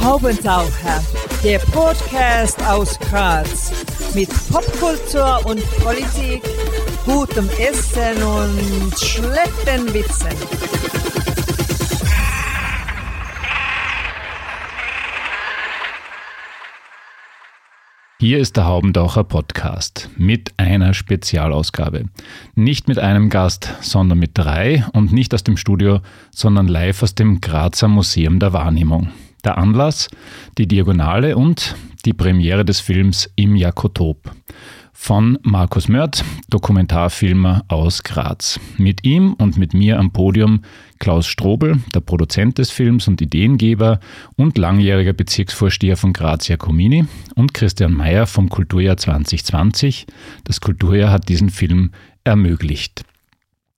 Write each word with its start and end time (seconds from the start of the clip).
Haubentaucher, 0.00 1.02
der 1.42 1.58
Podcast 1.58 2.62
aus 2.62 2.98
Graz 2.98 3.72
mit 4.14 4.30
Popkultur 4.50 5.40
und 5.44 5.62
Politik, 5.82 6.42
gutem 7.04 7.48
Essen 7.58 8.22
und 8.22 8.98
schlechten 8.98 9.92
Witzen. 9.92 11.15
Hier 18.26 18.40
ist 18.40 18.56
der 18.56 18.64
Haubentaucher 18.64 19.22
Podcast 19.22 20.10
mit 20.16 20.52
einer 20.56 20.94
Spezialausgabe. 20.94 22.06
Nicht 22.56 22.88
mit 22.88 22.98
einem 22.98 23.30
Gast, 23.30 23.72
sondern 23.82 24.18
mit 24.18 24.32
drei 24.34 24.84
und 24.94 25.12
nicht 25.12 25.32
aus 25.32 25.44
dem 25.44 25.56
Studio, 25.56 26.00
sondern 26.32 26.66
live 26.66 27.04
aus 27.04 27.14
dem 27.14 27.40
Grazer 27.40 27.86
Museum 27.86 28.40
der 28.40 28.52
Wahrnehmung. 28.52 29.12
Der 29.44 29.58
Anlass, 29.58 30.08
die 30.58 30.66
Diagonale 30.66 31.36
und 31.36 31.76
die 32.04 32.14
Premiere 32.14 32.64
des 32.64 32.80
Films 32.80 33.30
Im 33.36 33.54
Jakotop 33.54 34.32
von 34.96 35.38
Markus 35.42 35.88
Mörth, 35.88 36.24
Dokumentarfilmer 36.48 37.64
aus 37.68 38.02
Graz. 38.02 38.58
Mit 38.78 39.04
ihm 39.04 39.34
und 39.34 39.56
mit 39.56 39.74
mir 39.74 39.98
am 40.00 40.10
Podium 40.10 40.62
Klaus 40.98 41.26
Strobel, 41.26 41.78
der 41.94 42.00
Produzent 42.00 42.58
des 42.58 42.70
Films 42.70 43.06
und 43.06 43.20
Ideengeber 43.20 44.00
und 44.36 44.58
langjähriger 44.58 45.12
Bezirksvorsteher 45.12 45.96
von 45.96 46.12
Graz 46.12 46.48
Jacomini 46.48 47.04
und 47.36 47.54
Christian 47.54 47.92
Mayer 47.92 48.26
vom 48.26 48.48
Kulturjahr 48.48 48.96
2020. 48.96 50.06
Das 50.44 50.60
Kulturjahr 50.60 51.12
hat 51.12 51.28
diesen 51.28 51.50
Film 51.50 51.92
ermöglicht. 52.24 53.04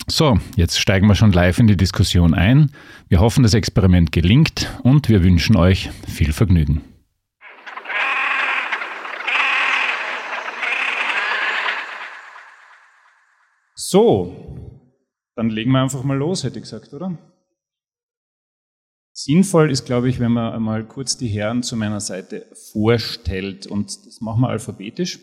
So, 0.07 0.39
jetzt 0.57 0.81
steigen 0.81 1.09
wir 1.09 1.15
schon 1.15 1.33
live 1.33 1.59
in 1.59 1.67
die 1.67 1.77
Diskussion 1.77 2.33
ein. 2.33 2.71
Wir 3.09 3.21
hoffen, 3.21 3.43
das 3.43 3.53
Experiment 3.53 4.13
gelingt 4.13 4.73
und 4.83 5.11
wir 5.11 5.23
wünschen 5.23 5.57
euch 5.57 5.91
viel 6.07 6.33
Vergnügen. 6.33 6.81
So, 13.91 14.37
dann 15.35 15.49
legen 15.49 15.71
wir 15.71 15.81
einfach 15.81 16.05
mal 16.05 16.19
los, 16.19 16.45
hätte 16.45 16.59
ich 16.59 16.65
gesagt, 16.65 16.93
oder? 16.93 17.17
Sinnvoll 19.15 19.71
ist, 19.71 19.87
glaube 19.87 20.11
ich, 20.11 20.21
wenn 20.21 20.33
man 20.33 20.53
einmal 20.53 20.87
kurz 20.87 21.17
die 21.17 21.29
Herren 21.29 21.63
zu 21.63 21.75
meiner 21.75 22.01
Seite 22.01 22.45
vorstellt. 22.71 23.67
Und 23.67 23.87
das 24.07 24.21
machen 24.21 24.43
wir 24.43 24.51
alphabetisch. 24.51 25.21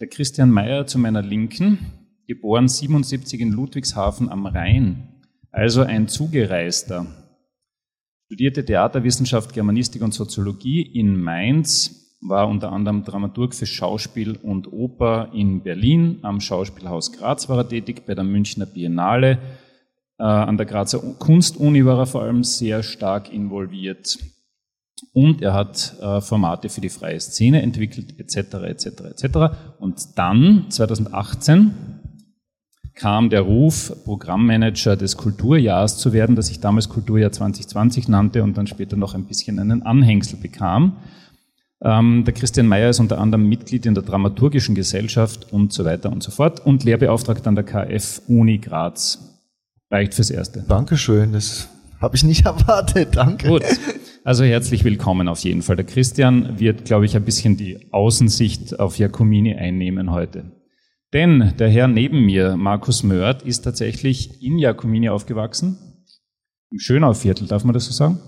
Der 0.00 0.08
Christian 0.08 0.50
Mayer 0.50 0.86
zu 0.86 0.98
meiner 0.98 1.20
Linken, 1.20 1.92
geboren 2.26 2.68
77 2.68 3.38
in 3.38 3.52
Ludwigshafen 3.52 4.30
am 4.30 4.46
Rhein, 4.46 5.20
also 5.50 5.82
ein 5.82 6.08
Zugereister. 6.08 7.04
Studierte 8.24 8.64
Theaterwissenschaft, 8.64 9.52
Germanistik 9.52 10.00
und 10.00 10.14
Soziologie 10.14 10.80
in 10.80 11.20
Mainz, 11.20 11.99
war 12.20 12.48
unter 12.48 12.72
anderem 12.72 13.04
Dramaturg 13.04 13.54
für 13.54 13.66
Schauspiel 13.66 14.36
und 14.42 14.72
Oper 14.72 15.30
in 15.32 15.62
Berlin. 15.62 16.18
Am 16.22 16.40
Schauspielhaus 16.40 17.12
Graz 17.12 17.48
war 17.48 17.58
er 17.58 17.68
tätig, 17.68 18.04
bei 18.06 18.14
der 18.14 18.24
Münchner 18.24 18.66
Biennale. 18.66 19.38
Äh, 20.18 20.24
an 20.24 20.56
der 20.56 20.66
Grazer 20.66 20.98
Kunstuni 21.18 21.84
war 21.84 21.98
er 21.98 22.06
vor 22.06 22.22
allem 22.22 22.44
sehr 22.44 22.82
stark 22.82 23.32
involviert. 23.32 24.18
Und 25.12 25.40
er 25.40 25.54
hat 25.54 25.96
äh, 26.00 26.20
Formate 26.20 26.68
für 26.68 26.82
die 26.82 26.90
freie 26.90 27.20
Szene 27.20 27.62
entwickelt, 27.62 28.20
etc., 28.20 28.36
etc., 28.64 28.86
etc. 28.86 29.26
Und 29.78 30.18
dann, 30.18 30.66
2018, 30.68 31.74
kam 32.94 33.30
der 33.30 33.40
Ruf, 33.40 33.94
Programmmanager 34.04 34.94
des 34.94 35.16
Kulturjahrs 35.16 35.96
zu 35.96 36.12
werden, 36.12 36.36
das 36.36 36.48
sich 36.48 36.60
damals 36.60 36.90
Kulturjahr 36.90 37.32
2020 37.32 38.08
nannte 38.08 38.42
und 38.42 38.58
dann 38.58 38.66
später 38.66 38.96
noch 38.96 39.14
ein 39.14 39.24
bisschen 39.24 39.58
einen 39.58 39.82
Anhängsel 39.82 40.38
bekam. 40.38 40.98
Ähm, 41.82 42.24
der 42.24 42.34
Christian 42.34 42.66
Mayer 42.66 42.90
ist 42.90 43.00
unter 43.00 43.18
anderem 43.18 43.48
Mitglied 43.48 43.86
in 43.86 43.94
der 43.94 44.02
Dramaturgischen 44.02 44.74
Gesellschaft 44.74 45.50
und 45.52 45.72
so 45.72 45.84
weiter 45.84 46.12
und 46.12 46.22
so 46.22 46.30
fort 46.30 46.64
und 46.64 46.84
Lehrbeauftragter 46.84 47.48
an 47.48 47.54
der 47.54 47.64
KF 47.64 48.22
Uni 48.28 48.58
Graz. 48.58 49.40
Reicht 49.90 50.14
fürs 50.14 50.30
Erste. 50.30 50.64
Dankeschön, 50.68 51.32
das 51.32 51.68
habe 52.00 52.16
ich 52.16 52.24
nicht 52.24 52.44
erwartet, 52.46 53.16
danke. 53.16 53.48
Gut, 53.48 53.64
also 54.24 54.44
herzlich 54.44 54.84
willkommen 54.84 55.26
auf 55.26 55.40
jeden 55.40 55.62
Fall. 55.62 55.76
Der 55.76 55.86
Christian 55.86 56.60
wird, 56.60 56.84
glaube 56.84 57.06
ich, 57.06 57.16
ein 57.16 57.24
bisschen 57.24 57.56
die 57.56 57.90
Außensicht 57.92 58.78
auf 58.78 58.98
Jacomini 58.98 59.54
einnehmen 59.54 60.10
heute. 60.10 60.52
Denn 61.14 61.54
der 61.58 61.70
Herr 61.70 61.88
neben 61.88 62.24
mir, 62.24 62.56
Markus 62.56 63.02
Mörth, 63.02 63.42
ist 63.42 63.62
tatsächlich 63.62 64.42
in 64.42 64.58
Jacomini 64.58 65.08
aufgewachsen, 65.08 65.78
im 66.70 66.78
Schönauviertel, 66.78 67.48
darf 67.48 67.64
man 67.64 67.72
das 67.72 67.86
so 67.86 67.92
sagen? 67.92 68.20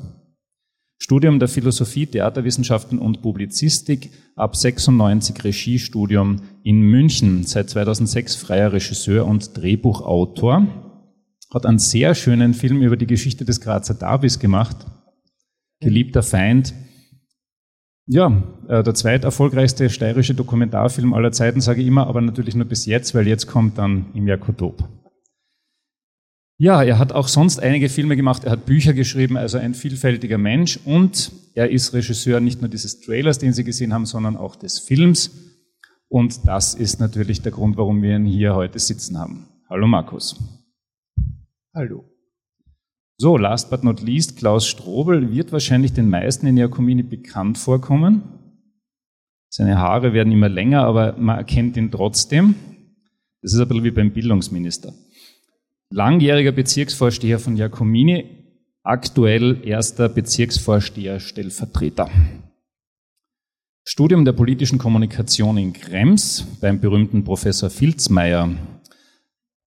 Studium 1.02 1.40
der 1.40 1.48
Philosophie, 1.48 2.06
Theaterwissenschaften 2.06 3.00
und 3.00 3.22
Publizistik, 3.22 4.12
ab 4.36 4.54
96 4.54 5.42
Regiestudium 5.42 6.42
in 6.62 6.80
München, 6.80 7.42
seit 7.42 7.70
2006 7.70 8.36
freier 8.36 8.72
Regisseur 8.72 9.26
und 9.26 9.56
Drehbuchautor, 9.56 10.64
hat 11.52 11.66
einen 11.66 11.80
sehr 11.80 12.14
schönen 12.14 12.54
Film 12.54 12.82
über 12.82 12.96
die 12.96 13.08
Geschichte 13.08 13.44
des 13.44 13.60
Grazer 13.60 13.94
Davis 13.94 14.38
gemacht, 14.38 14.76
Geliebter 15.80 16.22
Feind. 16.22 16.72
Ja, 18.06 18.40
äh, 18.68 18.84
der 18.84 18.94
zweiterfolgreichste 18.94 19.90
steirische 19.90 20.34
Dokumentarfilm 20.34 21.14
aller 21.14 21.32
Zeiten, 21.32 21.60
sage 21.60 21.80
ich 21.80 21.88
immer, 21.88 22.06
aber 22.06 22.20
natürlich 22.20 22.54
nur 22.54 22.66
bis 22.66 22.86
jetzt, 22.86 23.12
weil 23.12 23.26
jetzt 23.26 23.48
kommt 23.48 23.76
dann 23.76 24.06
im 24.14 24.28
Jakotop. 24.28 24.88
Ja, 26.62 26.80
er 26.80 27.00
hat 27.00 27.10
auch 27.10 27.26
sonst 27.26 27.58
einige 27.58 27.88
Filme 27.88 28.14
gemacht, 28.14 28.44
er 28.44 28.52
hat 28.52 28.66
Bücher 28.66 28.92
geschrieben, 28.92 29.36
also 29.36 29.58
ein 29.58 29.74
vielfältiger 29.74 30.38
Mensch 30.38 30.78
und 30.84 31.32
er 31.54 31.68
ist 31.68 31.92
Regisseur 31.92 32.38
nicht 32.38 32.60
nur 32.60 32.70
dieses 32.70 33.00
Trailers, 33.00 33.40
den 33.40 33.52
Sie 33.52 33.64
gesehen 33.64 33.92
haben, 33.92 34.06
sondern 34.06 34.36
auch 34.36 34.54
des 34.54 34.78
Films. 34.78 35.32
Und 36.06 36.46
das 36.46 36.74
ist 36.74 37.00
natürlich 37.00 37.42
der 37.42 37.50
Grund, 37.50 37.76
warum 37.78 38.00
wir 38.00 38.14
ihn 38.14 38.26
hier 38.26 38.54
heute 38.54 38.78
sitzen 38.78 39.18
haben. 39.18 39.48
Hallo 39.68 39.88
Markus. 39.88 40.38
Hallo. 41.74 42.04
So, 43.18 43.36
last 43.36 43.68
but 43.68 43.82
not 43.82 44.00
least, 44.00 44.36
Klaus 44.36 44.64
Strobel 44.68 45.32
wird 45.32 45.50
wahrscheinlich 45.50 45.94
den 45.94 46.08
meisten 46.08 46.46
in 46.46 46.56
Jakomini 46.56 47.02
bekannt 47.02 47.58
vorkommen. 47.58 48.22
Seine 49.48 49.78
Haare 49.78 50.12
werden 50.12 50.32
immer 50.32 50.48
länger, 50.48 50.84
aber 50.84 51.16
man 51.18 51.38
erkennt 51.38 51.76
ihn 51.76 51.90
trotzdem. 51.90 52.54
Das 53.40 53.52
ist 53.52 53.58
ein 53.58 53.66
bisschen 53.66 53.82
wie 53.82 53.90
beim 53.90 54.12
Bildungsminister 54.12 54.94
langjähriger 55.92 56.52
Bezirksvorsteher 56.52 57.38
von 57.38 57.56
Jacomini, 57.56 58.24
aktuell 58.82 59.60
erster 59.64 60.08
Bezirksvorsteher 60.08 61.20
Stellvertreter. 61.20 62.10
Studium 63.84 64.24
der 64.24 64.32
politischen 64.32 64.78
Kommunikation 64.78 65.58
in 65.58 65.72
Krems 65.72 66.46
beim 66.60 66.80
berühmten 66.80 67.24
Professor 67.24 67.68
Filzmeier 67.68 68.50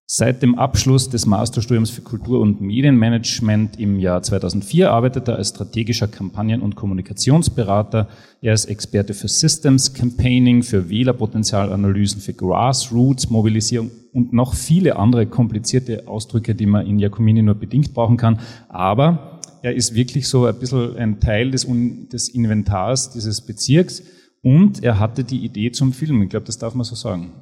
Seit 0.07 0.43
dem 0.43 0.55
Abschluss 0.59 1.09
des 1.09 1.25
Masterstudiums 1.25 1.89
für 1.89 2.03
Kultur- 2.03 2.41
und 2.41 2.61
Medienmanagement 2.61 3.81
im 3.81 3.99
Jahr 3.99 4.23
2004 4.23 4.91
arbeitet 4.91 5.29
er 5.29 5.37
als 5.37 5.49
strategischer 5.49 6.09
Kampagnen- 6.09 6.61
und 6.61 6.77
Kommunikationsberater. 6.77 8.09
Er 8.43 8.53
ist 8.53 8.67
Experte 8.67 9.15
für 9.15 9.29
Systems 9.29 9.95
Campaigning, 9.95 10.63
für 10.63 10.91
Wählerpotenzialanalysen, 10.91 12.21
für 12.21 12.35
Grassroots 12.35 13.31
Mobilisierung 13.31 13.91
und 14.13 14.35
noch 14.35 14.53
viele 14.53 14.97
andere 14.97 15.25
komplizierte 15.25 16.07
Ausdrücke, 16.07 16.55
die 16.55 16.67
man 16.67 16.87
in 16.87 16.99
Jacomini 16.99 17.41
nur 17.41 17.55
bedingt 17.55 17.95
brauchen 17.95 18.19
kann. 18.19 18.41
Aber 18.69 19.41
er 19.63 19.75
ist 19.75 19.95
wirklich 19.95 20.29
so 20.29 20.45
ein 20.45 20.59
bisschen 20.59 20.99
ein 20.99 21.19
Teil 21.19 21.51
des, 21.51 21.67
des 22.13 22.29
Inventars 22.29 23.11
dieses 23.11 23.41
Bezirks 23.41 24.03
und 24.43 24.83
er 24.83 24.99
hatte 24.99 25.25
die 25.25 25.47
Idee 25.47 25.73
zum 25.73 25.95
Film. 25.95 26.21
Ich 26.23 26.29
glaube, 26.29 26.45
das 26.45 26.59
darf 26.59 26.75
man 26.75 26.85
so 26.85 26.95
sagen. 26.95 27.33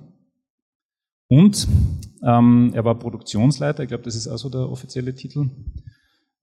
Und 1.26 1.66
ähm, 2.22 2.70
er 2.74 2.84
war 2.84 2.98
Produktionsleiter, 2.98 3.82
ich 3.82 3.88
glaube, 3.88 4.04
das 4.04 4.14
ist 4.14 4.28
also 4.28 4.48
der 4.48 4.68
offizielle 4.68 5.14
Titel. 5.14 5.50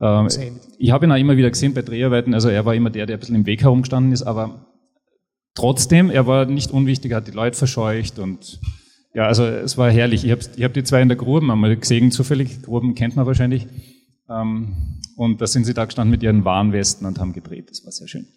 Ähm, 0.02 0.28
ich 0.78 0.92
habe 0.92 1.06
ihn 1.06 1.12
auch 1.12 1.18
immer 1.18 1.38
wieder 1.38 1.50
gesehen 1.50 1.74
bei 1.74 1.82
Dreharbeiten, 1.82 2.34
also 2.34 2.50
er 2.50 2.66
war 2.66 2.76
immer 2.76 2.90
der, 2.90 3.06
der 3.06 3.18
ein 3.18 3.20
bisschen 3.20 3.36
im 3.36 3.46
Weg 3.46 3.62
herumgestanden 3.62 4.12
ist, 4.12 4.24
aber 4.24 4.66
trotzdem, 5.56 6.10
er 6.10 6.28
war 6.28 6.46
nicht 6.46 6.72
unwichtig, 6.72 7.14
hat 7.14 7.28
die 7.28 7.32
Leute 7.32 7.58
verscheucht 7.58 8.20
und 8.20 8.60
ja, 9.14 9.26
also 9.26 9.44
es 9.44 9.78
war 9.78 9.90
herrlich. 9.90 10.24
Ich 10.24 10.32
habe 10.32 10.42
hab 10.64 10.74
die 10.74 10.84
zwei 10.84 11.02
in 11.02 11.08
der 11.08 11.18
Gruben 11.18 11.50
einmal 11.50 11.76
gesehen, 11.76 12.12
zufällig, 12.12 12.62
Gruben 12.62 12.94
kennt 12.94 13.16
man 13.16 13.26
wahrscheinlich. 13.26 13.68
Ähm, 14.30 15.00
und 15.16 15.42
da 15.42 15.48
sind 15.48 15.66
sie 15.66 15.74
da 15.74 15.86
gestanden 15.86 16.12
mit 16.12 16.24
ihren 16.24 16.46
Warnwesten 16.46 17.08
und 17.08 17.20
haben 17.20 17.34
gedreht. 17.34 17.70
Das 17.70 17.84
war 17.84 17.92
sehr 17.92 18.08
schön. 18.08 18.28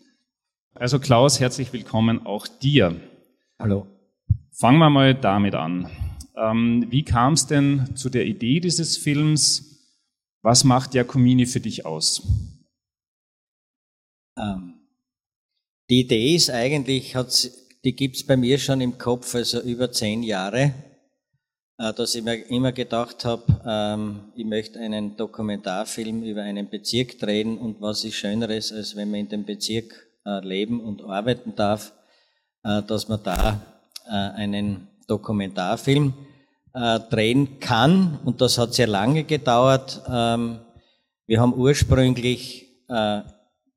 Also 0.74 0.98
Klaus, 0.98 1.38
herzlich 1.38 1.72
willkommen 1.72 2.24
auch 2.26 2.48
dir. 2.48 2.96
Hallo. 3.58 3.86
Fangen 4.50 4.78
wir 4.78 4.90
mal 4.90 5.14
damit 5.14 5.54
an. 5.54 5.88
Ähm, 6.36 6.86
wie 6.90 7.04
kam 7.04 7.34
es 7.34 7.46
denn 7.46 7.94
zu 7.94 8.08
der 8.08 8.26
Idee 8.26 8.60
dieses 8.60 8.96
Films? 8.96 9.68
Was 10.42 10.64
macht 10.64 10.92
Giacomini 10.92 11.46
für 11.46 11.60
dich 11.60 11.84
aus? 11.86 12.22
Ähm, 14.38 14.74
die 15.90 16.00
Idee 16.00 16.34
ist 16.34 16.50
eigentlich, 16.50 17.14
die 17.84 17.94
gibt 17.94 18.16
es 18.16 18.26
bei 18.26 18.36
mir 18.36 18.58
schon 18.58 18.80
im 18.80 18.98
Kopf, 18.98 19.34
also 19.34 19.60
über 19.60 19.92
zehn 19.92 20.22
Jahre. 20.22 20.72
äh, 21.78 21.92
dass 21.94 22.14
ich 22.14 22.22
mir 22.22 22.36
immer 22.50 22.72
gedacht 22.72 23.24
habe, 23.24 23.60
ähm, 23.66 24.32
ich 24.36 24.44
möchte 24.44 24.78
einen 24.78 25.16
Dokumentarfilm 25.16 26.22
über 26.22 26.42
einen 26.42 26.68
Bezirk 26.68 27.18
drehen 27.18 27.58
und 27.58 27.80
was 27.80 28.04
ist 28.04 28.14
Schöneres, 28.14 28.72
als 28.72 28.94
wenn 28.96 29.10
man 29.10 29.20
in 29.20 29.28
dem 29.28 29.44
Bezirk 29.44 30.06
äh, 30.24 30.40
leben 30.46 30.80
und 30.80 31.02
arbeiten 31.02 31.54
darf, 31.56 31.92
äh, 32.62 32.82
dass 32.82 33.08
man 33.08 33.22
da 33.22 33.60
einen 34.04 34.88
Dokumentarfilm 35.12 36.14
drehen 37.10 37.60
kann. 37.60 38.18
Und 38.24 38.40
das 38.40 38.56
hat 38.56 38.72
sehr 38.72 38.86
lange 38.86 39.24
gedauert. 39.24 40.00
Ähm, 40.08 40.60
wir 41.26 41.40
haben 41.40 41.54
ursprünglich 41.54 42.66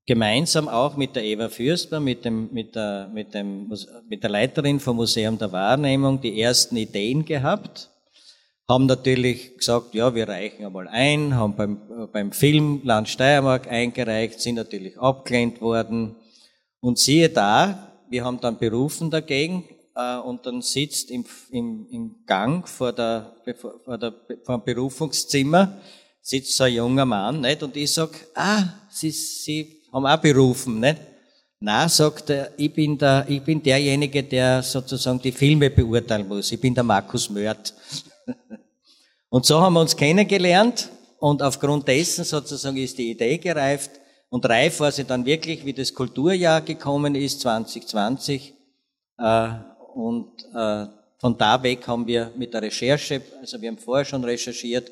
gemeinsam 0.06 0.68
auch 0.68 0.98
mit 0.98 1.16
der 1.16 1.24
Eva 1.24 1.50
Fürstner, 1.50 2.00
mit, 2.00 2.26
dem, 2.26 2.50
mit, 2.52 2.76
der, 2.76 3.10
mit, 3.14 3.34
dem, 3.34 3.72
mit 4.08 4.24
der 4.24 4.30
Leiterin 4.30 4.80
vom 4.80 4.98
Museum 4.98 5.38
der 5.38 5.52
Wahrnehmung, 5.52 6.22
die 6.22 6.40
ersten 6.40 6.78
Ideen 6.78 7.26
gehabt, 7.26 7.90
haben 8.68 8.86
natürlich 8.86 9.58
gesagt, 9.58 9.94
ja, 9.94 10.14
wir 10.14 10.28
reichen 10.28 10.66
einmal 10.66 10.88
ein, 10.88 11.36
haben 11.36 11.56
beim, 11.56 11.80
beim 12.12 12.32
Film 12.32 12.82
Land 12.84 13.10
Steiermark 13.10 13.72
eingereicht, 13.72 14.42
sind 14.42 14.56
natürlich 14.56 15.00
abgelehnt 15.00 15.62
worden. 15.62 16.16
Und 16.82 17.00
siehe 17.00 17.30
da, 17.30 17.92
wir 18.10 18.24
haben 18.24 18.40
dann 18.42 18.58
berufen 18.58 19.10
dagegen, 19.10 19.64
äh, 19.96 20.18
und 20.18 20.46
dann 20.46 20.62
sitzt 20.62 21.10
im, 21.12 21.26
im, 21.52 21.88
im 21.90 22.16
Gang 22.26 22.68
vor, 22.68 22.94
der, 22.94 23.36
vor, 23.56 23.98
der, 23.98 24.14
vor 24.44 24.58
dem 24.58 24.64
Berufungszimmer, 24.66 25.78
sitzt 26.22 26.56
so 26.56 26.66
ein 26.66 26.74
junger 26.74 27.06
Mann, 27.06 27.42
nicht? 27.42 27.64
Und 27.64 27.76
ich 27.78 27.94
sag, 27.94 28.10
ah, 28.36 28.64
Sie, 28.90 29.12
Sie 29.12 29.82
haben 29.92 30.06
auch 30.06 30.18
berufen, 30.18 30.80
nicht? 30.80 30.98
Na, 31.60 31.88
sagt 31.88 32.30
er, 32.30 32.52
ich 32.58 32.74
bin, 32.74 32.98
der, 32.98 33.26
ich 33.28 33.42
bin 33.42 33.64
derjenige, 33.64 34.22
der 34.24 34.62
sozusagen 34.62 35.22
die 35.22 35.32
Filme 35.32 35.70
beurteilen 35.70 36.28
muss. 36.28 36.52
Ich 36.52 36.60
bin 36.60 36.76
der 36.76 36.84
Markus 36.84 37.30
Mörth. 37.30 37.74
und 39.30 39.46
so 39.46 39.62
haben 39.62 39.74
wir 39.74 39.82
uns 39.82 39.96
kennengelernt 39.96 40.90
und 41.20 41.42
aufgrund 41.42 41.88
dessen 41.88 42.26
sozusagen 42.26 42.78
ist 42.78 42.98
die 42.98 43.12
Idee 43.12 43.38
gereift. 43.38 43.92
Und 44.30 44.48
reif 44.48 44.80
war 44.80 44.92
sie 44.92 45.06
dann 45.06 45.26
wirklich, 45.26 45.66
wie 45.66 45.74
das 45.74 45.94
Kulturjahr 45.94 46.62
gekommen 46.62 47.16
ist, 47.16 47.42
2020. 47.42 48.54
Äh, 49.18 49.50
und 49.96 50.44
äh, 50.54 50.86
von 51.20 51.38
da 51.38 51.64
weg 51.64 51.88
haben 51.88 52.06
wir 52.06 52.32
mit 52.36 52.54
der 52.54 52.62
Recherche, 52.62 53.22
also 53.40 53.62
wir 53.62 53.70
haben 53.70 53.78
vorher 53.78 54.04
schon 54.04 54.24
recherchiert 54.24 54.92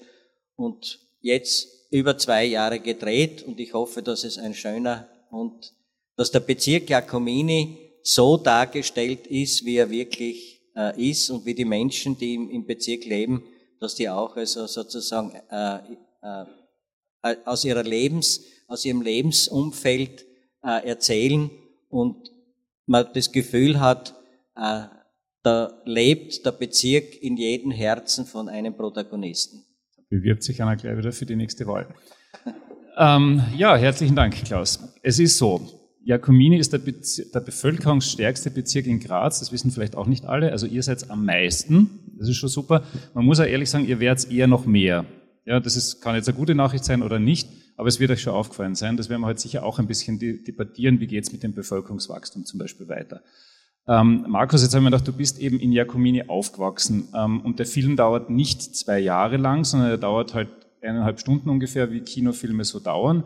und 0.55 0.99
jetzt 1.19 1.67
über 1.91 2.17
zwei 2.17 2.45
Jahre 2.45 2.79
gedreht. 2.79 3.43
Und 3.43 3.59
ich 3.59 3.73
hoffe, 3.73 4.01
dass 4.01 4.23
es 4.23 4.37
ein 4.37 4.53
schöner 4.53 5.07
und 5.29 5.73
dass 6.15 6.31
der 6.31 6.39
Bezirk 6.39 6.87
Giacomini 6.87 7.77
so 8.01 8.37
dargestellt 8.37 9.27
ist, 9.27 9.65
wie 9.65 9.75
er 9.75 9.89
wirklich 9.89 10.61
äh, 10.75 11.11
ist 11.11 11.29
und 11.29 11.45
wie 11.45 11.53
die 11.53 11.65
Menschen, 11.65 12.17
die 12.17 12.35
im, 12.35 12.49
im, 12.49 12.65
Bezirk 12.65 13.05
leben, 13.05 13.43
dass 13.81 13.95
die 13.95 14.09
auch 14.09 14.35
also 14.37 14.65
sozusagen 14.67 15.33
äh, 15.51 15.79
äh, 16.21 17.35
aus 17.45 17.65
ihrer 17.65 17.83
Lebens, 17.83 18.41
aus 18.67 18.85
ihrem 18.85 19.01
Lebensumfeld 19.01 20.25
äh, 20.63 20.87
erzählen 20.87 21.51
und 21.89 22.31
man 22.85 23.07
das 23.13 23.31
Gefühl 23.31 23.81
hat, 23.81 24.15
äh, 24.55 24.83
da 25.43 25.81
lebt 25.85 26.45
der 26.45 26.51
Bezirk 26.51 27.21
in 27.21 27.37
jedem 27.37 27.71
Herzen 27.71 28.25
von 28.25 28.47
einem 28.49 28.75
Protagonisten 28.75 29.63
bewirbt 30.13 30.43
sich 30.43 30.61
einer 30.61 30.75
gleich 30.75 30.95
wieder 30.95 31.11
für 31.11 31.25
die 31.25 31.35
nächste 31.35 31.65
Wahl. 31.65 31.87
ähm, 32.97 33.41
ja, 33.57 33.75
herzlichen 33.75 34.15
Dank, 34.15 34.35
Klaus. 34.45 34.79
Es 35.01 35.17
ist 35.17 35.39
so, 35.39 35.61
Jakomini 36.03 36.57
ist 36.57 36.71
der, 36.71 36.79
der, 36.79 37.39
bevölkerungsstärkste 37.39 38.51
Bezirk 38.51 38.85
in 38.85 38.99
Graz, 38.99 39.39
das 39.39 39.51
wissen 39.51 39.71
vielleicht 39.71 39.95
auch 39.95 40.05
nicht 40.05 40.25
alle, 40.25 40.51
also 40.51 40.67
ihr 40.67 40.83
seid 40.83 41.09
am 41.09 41.25
meisten, 41.25 41.89
das 42.19 42.29
ist 42.29 42.37
schon 42.37 42.49
super. 42.49 42.83
Man 43.15 43.25
muss 43.25 43.39
auch 43.39 43.45
ehrlich 43.45 43.71
sagen, 43.71 43.87
ihr 43.87 43.99
werdet 43.99 44.31
eher 44.31 44.45
noch 44.45 44.67
mehr. 44.67 45.05
Ja, 45.45 45.59
das 45.59 45.75
ist, 45.75 46.01
kann 46.01 46.15
jetzt 46.15 46.29
eine 46.29 46.37
gute 46.37 46.53
Nachricht 46.53 46.85
sein 46.85 47.01
oder 47.01 47.17
nicht, 47.17 47.49
aber 47.75 47.87
es 47.87 47.99
wird 47.99 48.11
euch 48.11 48.21
schon 48.21 48.33
aufgefallen 48.33 48.75
sein. 48.75 48.97
Das 48.97 49.09
werden 49.09 49.21
wir 49.21 49.27
heute 49.27 49.41
sicher 49.41 49.63
auch 49.63 49.79
ein 49.79 49.87
bisschen 49.87 50.19
debattieren, 50.19 50.99
wie 50.99 51.07
geht 51.07 51.23
es 51.23 51.31
mit 51.31 51.41
dem 51.41 51.53
Bevölkerungswachstum 51.53 52.45
zum 52.45 52.59
Beispiel 52.59 52.87
weiter. 52.87 53.23
Ähm, 53.87 54.25
Markus, 54.29 54.61
jetzt 54.63 54.73
haben 54.73 54.83
wir 54.83 54.91
gedacht, 54.91 55.07
du 55.07 55.13
bist 55.13 55.39
eben 55.39 55.59
in 55.59 55.71
Jakomini 55.71 56.23
aufgewachsen 56.23 57.09
ähm, 57.13 57.41
und 57.41 57.59
der 57.59 57.65
Film 57.65 57.95
dauert 57.97 58.29
nicht 58.29 58.61
zwei 58.75 58.99
Jahre 58.99 59.37
lang, 59.37 59.65
sondern 59.65 59.89
er 59.89 59.97
dauert 59.97 60.33
halt 60.33 60.49
eineinhalb 60.81 61.19
Stunden 61.19 61.49
ungefähr, 61.49 61.91
wie 61.91 62.01
Kinofilme 62.01 62.63
so 62.63 62.79
dauern. 62.79 63.25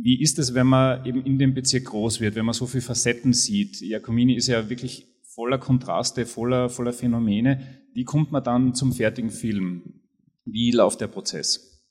Wie 0.00 0.20
ist 0.20 0.38
es, 0.38 0.54
wenn 0.54 0.68
man 0.68 1.04
eben 1.04 1.24
in 1.24 1.38
dem 1.38 1.54
Bezirk 1.54 1.86
groß 1.86 2.20
wird, 2.20 2.36
wenn 2.36 2.44
man 2.44 2.54
so 2.54 2.66
viele 2.66 2.82
Facetten 2.82 3.32
sieht? 3.32 3.80
Jakomini 3.80 4.34
ist 4.34 4.46
ja 4.46 4.68
wirklich 4.68 5.06
voller 5.22 5.58
Kontraste, 5.58 6.26
voller, 6.26 6.68
voller 6.68 6.92
Phänomene. 6.92 7.60
Wie 7.92 8.04
kommt 8.04 8.30
man 8.30 8.44
dann 8.44 8.74
zum 8.74 8.92
fertigen 8.92 9.30
Film? 9.30 10.02
Wie 10.44 10.70
läuft 10.70 11.00
der 11.00 11.08
Prozess? 11.08 11.84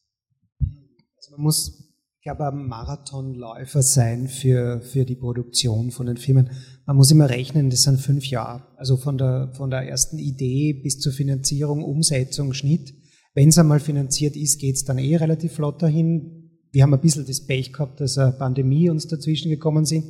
Also 1.18 1.32
man 1.32 1.42
muss 1.42 1.88
glaube, 2.36 2.48
ein 2.48 2.68
Marathonläufer 2.68 3.82
sein 3.82 4.28
für, 4.28 4.82
für 4.82 5.06
die 5.06 5.16
Produktion 5.16 5.92
von 5.92 6.08
den 6.08 6.18
Filmen. 6.18 6.50
Man 6.88 6.96
muss 6.96 7.12
immer 7.12 7.30
rechnen, 7.30 7.70
das 7.70 7.84
sind 7.84 8.00
fünf 8.00 8.26
Jahre. 8.28 8.64
Also 8.78 8.96
von 8.96 9.18
der, 9.18 9.52
von 9.52 9.70
der 9.70 9.82
ersten 9.82 10.18
Idee 10.20 10.72
bis 10.72 11.00
zur 11.00 11.12
Finanzierung, 11.12 11.84
Umsetzung, 11.84 12.54
Schnitt. 12.54 12.94
Wenn 13.34 13.50
es 13.50 13.58
einmal 13.58 13.82
finanziert 13.82 14.38
ist, 14.38 14.58
geht 14.58 14.78
es 14.78 14.86
dann 14.86 14.98
eh 14.98 15.18
relativ 15.18 15.52
flott 15.52 15.82
dahin. 15.82 16.50
Wir 16.72 16.84
haben 16.84 16.94
ein 16.94 17.02
bisschen 17.02 17.26
das 17.26 17.46
Pech 17.46 17.74
gehabt, 17.74 18.00
dass 18.00 18.18
eine 18.18 18.32
Pandemie 18.32 18.90
uns 18.90 19.06
dazwischen 19.06 19.52
gekommen 19.52 19.84
sind. 19.84 20.06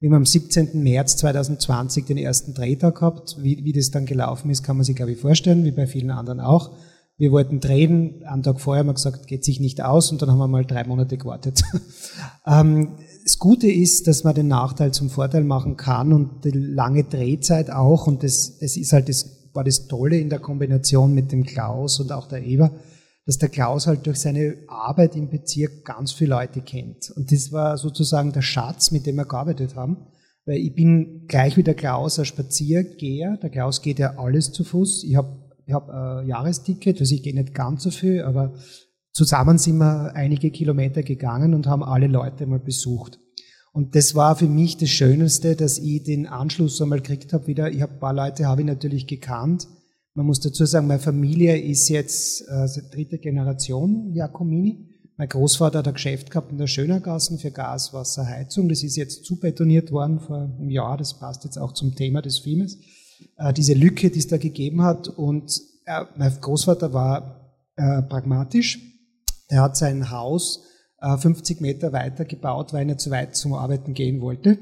Wir 0.00 0.08
haben 0.08 0.16
am 0.16 0.24
17. 0.24 0.82
März 0.82 1.18
2020 1.18 2.06
den 2.06 2.16
ersten 2.16 2.54
Drehtag 2.54 2.94
gehabt. 2.94 3.36
Wie, 3.38 3.62
wie 3.62 3.72
das 3.74 3.90
dann 3.90 4.06
gelaufen 4.06 4.50
ist, 4.50 4.62
kann 4.62 4.78
man 4.78 4.84
sich, 4.84 4.96
glaube 4.96 5.12
ich, 5.12 5.18
vorstellen, 5.18 5.64
wie 5.64 5.70
bei 5.70 5.86
vielen 5.86 6.10
anderen 6.10 6.40
auch. 6.40 6.70
Wir 7.22 7.30
wollten 7.30 7.60
drehen, 7.60 8.24
am 8.26 8.42
Tag 8.42 8.60
vorher 8.60 8.80
haben 8.80 8.88
wir 8.88 8.94
gesagt, 8.94 9.28
geht 9.28 9.44
sich 9.44 9.60
nicht 9.60 9.80
aus 9.80 10.10
und 10.10 10.20
dann 10.20 10.28
haben 10.32 10.38
wir 10.38 10.48
mal 10.48 10.64
drei 10.64 10.82
Monate 10.82 11.16
gewartet. 11.16 11.62
ähm, 12.48 12.96
das 13.22 13.38
Gute 13.38 13.70
ist, 13.70 14.08
dass 14.08 14.24
man 14.24 14.34
den 14.34 14.48
Nachteil 14.48 14.90
zum 14.90 15.08
Vorteil 15.08 15.44
machen 15.44 15.76
kann 15.76 16.12
und 16.12 16.44
die 16.44 16.50
lange 16.50 17.04
Drehzeit 17.04 17.70
auch 17.70 18.08
und 18.08 18.24
das, 18.24 18.58
das 18.58 18.76
ist 18.76 18.92
halt 18.92 19.08
das, 19.08 19.52
war 19.54 19.62
das 19.62 19.86
Tolle 19.86 20.18
in 20.18 20.30
der 20.30 20.40
Kombination 20.40 21.14
mit 21.14 21.30
dem 21.30 21.44
Klaus 21.44 22.00
und 22.00 22.10
auch 22.10 22.26
der 22.26 22.44
Eva, 22.44 22.72
dass 23.24 23.38
der 23.38 23.50
Klaus 23.50 23.86
halt 23.86 24.04
durch 24.04 24.18
seine 24.18 24.56
Arbeit 24.66 25.14
im 25.14 25.30
Bezirk 25.30 25.84
ganz 25.84 26.10
viele 26.10 26.30
Leute 26.30 26.60
kennt. 26.60 27.12
Und 27.14 27.30
das 27.30 27.52
war 27.52 27.78
sozusagen 27.78 28.32
der 28.32 28.42
Schatz, 28.42 28.90
mit 28.90 29.06
dem 29.06 29.14
wir 29.14 29.26
gearbeitet 29.26 29.76
haben. 29.76 30.08
Weil 30.44 30.56
ich 30.56 30.74
bin 30.74 31.26
gleich 31.28 31.56
wie 31.56 31.62
der 31.62 31.74
Klaus 31.74 32.18
ein 32.18 32.24
Spaziergeher. 32.24 33.38
Der 33.40 33.50
Klaus 33.50 33.80
geht 33.80 34.00
ja 34.00 34.18
alles 34.18 34.50
zu 34.50 34.64
Fuß. 34.64 35.04
Ich 35.04 35.14
habe 35.14 35.41
ich 35.66 35.72
habe 35.72 35.92
ein 35.92 36.26
Jahresticket, 36.26 37.00
also 37.00 37.14
ich 37.14 37.22
gehe 37.22 37.34
nicht 37.34 37.54
ganz 37.54 37.82
so 37.82 37.90
viel, 37.90 38.22
aber 38.22 38.54
zusammen 39.12 39.58
sind 39.58 39.78
wir 39.78 40.14
einige 40.14 40.50
Kilometer 40.50 41.02
gegangen 41.02 41.54
und 41.54 41.66
haben 41.66 41.82
alle 41.82 42.06
Leute 42.06 42.46
mal 42.46 42.58
besucht. 42.58 43.18
Und 43.72 43.94
das 43.94 44.14
war 44.14 44.36
für 44.36 44.48
mich 44.48 44.76
das 44.76 44.90
Schönste, 44.90 45.56
dass 45.56 45.78
ich 45.78 46.02
den 46.02 46.26
Anschluss 46.26 46.80
einmal 46.82 47.00
gekriegt 47.00 47.32
habe 47.32 47.46
wieder. 47.46 47.70
Ich 47.70 47.80
habe 47.80 47.94
ein 47.94 48.00
paar 48.00 48.12
Leute 48.12 48.46
habe 48.46 48.60
ich 48.60 48.66
natürlich 48.66 49.06
gekannt. 49.06 49.66
Man 50.14 50.26
muss 50.26 50.40
dazu 50.40 50.66
sagen, 50.66 50.88
meine 50.88 51.00
Familie 51.00 51.58
ist 51.58 51.88
jetzt 51.88 52.46
äh, 52.48 52.68
dritte 52.90 53.18
Generation 53.18 54.12
Jacomini. 54.12 54.88
Mein 55.16 55.28
Großvater 55.28 55.78
hat 55.78 55.88
ein 55.88 55.94
Geschäft 55.94 56.30
gehabt 56.30 56.52
in 56.52 56.58
der 56.58 56.66
Schönergassen 56.66 57.38
für 57.38 57.50
Gas, 57.50 57.94
Wasser, 57.94 58.26
Heizung. 58.26 58.68
Das 58.68 58.82
ist 58.82 58.96
jetzt 58.96 59.24
zubetoniert 59.24 59.90
worden 59.90 60.20
vor 60.20 60.50
einem 60.58 60.68
Jahr. 60.68 60.98
Das 60.98 61.18
passt 61.18 61.44
jetzt 61.44 61.56
auch 61.56 61.72
zum 61.72 61.94
Thema 61.94 62.20
des 62.20 62.40
Filmes 62.40 62.78
äh, 63.36 63.52
diese 63.52 63.74
Lücke, 63.74 64.10
die 64.10 64.18
es 64.18 64.28
da 64.28 64.36
gegeben 64.36 64.82
hat. 64.82 65.08
Und 65.08 65.60
äh, 65.86 66.04
mein 66.16 66.36
Großvater 66.40 66.92
war 66.92 67.52
äh, 67.76 68.02
pragmatisch. 68.02 68.80
Er 69.48 69.62
hat 69.62 69.76
sein 69.76 70.10
Haus 70.10 70.64
äh, 71.00 71.16
50 71.16 71.60
Meter 71.60 71.92
weiter 71.92 72.24
gebaut, 72.24 72.72
weil 72.72 72.88
er 72.88 72.98
zu 72.98 73.10
weit 73.10 73.36
zum 73.36 73.54
Arbeiten 73.54 73.94
gehen 73.94 74.20
wollte. 74.20 74.58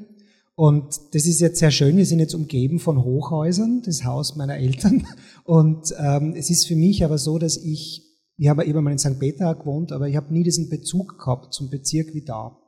Und 0.54 1.14
das 1.14 1.26
ist 1.26 1.40
jetzt 1.40 1.58
sehr 1.58 1.70
schön. 1.70 1.96
Wir 1.96 2.04
sind 2.04 2.18
jetzt 2.18 2.34
umgeben 2.34 2.80
von 2.80 3.02
Hochhäusern, 3.02 3.82
das 3.84 4.04
Haus 4.04 4.36
meiner 4.36 4.56
Eltern. 4.56 5.06
Und 5.44 5.94
ähm, 5.98 6.34
es 6.36 6.50
ist 6.50 6.66
für 6.66 6.76
mich 6.76 7.04
aber 7.04 7.16
so, 7.16 7.38
dass 7.38 7.56
ich, 7.56 8.02
ich 8.36 8.48
habe 8.48 8.64
eben 8.64 8.84
mal 8.84 8.90
in 8.92 8.98
St. 8.98 9.18
Peter 9.18 9.54
gewohnt, 9.54 9.90
aber 9.90 10.08
ich 10.08 10.16
habe 10.16 10.32
nie 10.32 10.42
diesen 10.42 10.68
Bezug 10.68 11.18
gehabt 11.18 11.54
zum 11.54 11.70
Bezirk 11.70 12.12
wie 12.12 12.24
da. 12.24 12.58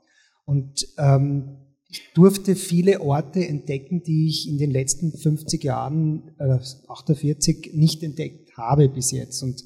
Und 0.46 0.86
ähm, 0.96 1.58
ich 1.92 2.10
durfte 2.14 2.56
viele 2.56 3.02
Orte 3.02 3.46
entdecken, 3.46 4.02
die 4.02 4.26
ich 4.28 4.48
in 4.48 4.56
den 4.56 4.70
letzten 4.70 5.12
50 5.12 5.62
Jahren, 5.62 6.30
äh, 6.38 6.58
48, 6.88 7.72
nicht 7.74 8.02
entdeckt 8.02 8.56
habe 8.56 8.88
bis 8.88 9.10
jetzt. 9.10 9.42
Und 9.42 9.62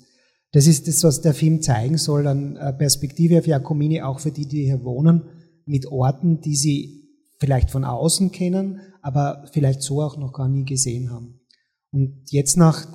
das 0.51 0.67
ist 0.67 0.89
das, 0.89 1.05
was 1.05 1.21
der 1.21 1.35
Film 1.35 1.63
zeigen 1.63 1.99
soll, 1.99 2.27
an 2.27 2.57
äh, 2.57 2.73
Perspektive 2.73 3.39
auf 3.39 3.47
Jacomini, 3.47 4.03
auch 4.03 4.19
für 4.19 4.33
die, 4.33 4.47
die 4.47 4.65
hier 4.65 4.83
wohnen, 4.83 5.23
mit 5.67 5.87
Orten, 5.87 6.41
die 6.41 6.57
sie 6.57 7.05
vielleicht 7.39 7.71
von 7.71 7.85
außen 7.85 8.33
kennen, 8.33 8.81
aber 9.03 9.47
vielleicht 9.53 9.83
so 9.83 10.03
auch 10.03 10.17
noch 10.17 10.33
gar 10.33 10.49
nie 10.49 10.65
gesehen 10.65 11.13
haben. 11.13 11.41
Und 11.93 12.25
jetzt 12.31 12.57
nach 12.57 12.89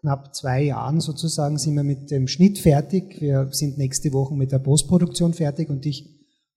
knapp 0.00 0.34
zwei 0.34 0.62
Jahren 0.62 1.00
sozusagen 1.00 1.58
sind 1.58 1.74
wir 1.74 1.84
mit 1.84 2.10
dem 2.10 2.28
Schnitt 2.28 2.58
fertig. 2.58 3.20
Wir 3.20 3.48
sind 3.52 3.76
nächste 3.76 4.12
Woche 4.12 4.34
mit 4.34 4.52
der 4.52 4.58
Postproduktion 4.58 5.34
fertig 5.34 5.68
und 5.68 5.84
ich 5.84 6.13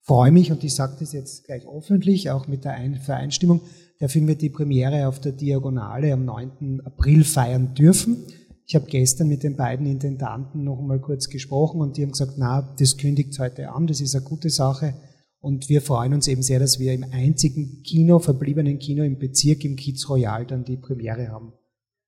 freue 0.08 0.32
mich, 0.32 0.52
und 0.52 0.64
ich 0.64 0.74
sage 0.74 0.96
das 1.00 1.12
jetzt 1.12 1.44
gleich 1.44 1.68
öffentlich, 1.68 2.32
auch 2.32 2.48
mit 2.48 2.64
der 2.64 2.78
Vereinstimmung, 3.04 3.62
der 4.00 4.10
Film 4.10 4.28
wird 4.28 4.42
die 4.42 4.50
Premiere 4.50 5.08
auf 5.08 5.20
der 5.20 5.34
Diagonale 5.34 6.14
am 6.14 6.24
9. 6.24 6.82
April 6.86 7.24
feiern 7.24 7.74
dürfen. 7.76 8.24
Ich 8.66 8.76
habe 8.76 8.86
gestern 8.86 9.28
mit 9.28 9.44
den 9.44 9.56
beiden 9.56 9.86
Intendanten 9.86 10.64
noch 10.64 10.80
einmal 10.80 11.00
kurz 11.00 11.30
gesprochen 11.30 11.82
und 11.82 11.98
die 11.98 12.04
haben 12.04 12.12
gesagt, 12.12 12.34
na, 12.38 12.76
das 12.80 12.98
kündigt 12.98 13.38
heute 13.40 13.72
an, 13.72 13.88
das 13.88 14.02
ist 14.02 14.16
eine 14.16 14.24
gute 14.24 14.50
Sache. 14.50 14.94
Und 15.40 15.70
wir 15.70 15.82
freuen 15.82 16.14
uns 16.14 16.28
eben 16.28 16.42
sehr, 16.42 16.60
dass 16.60 16.80
wir 16.80 16.94
im 16.94 17.06
einzigen 17.12 17.84
Kino, 17.84 18.20
verbliebenen 18.20 18.80
Kino 18.80 19.04
im 19.04 19.20
Bezirk, 19.20 19.64
im 19.66 19.76
Kiez 19.76 20.08
Royal, 20.10 20.46
dann 20.46 20.64
die 20.64 20.78
Premiere 20.78 21.30
haben 21.30 21.54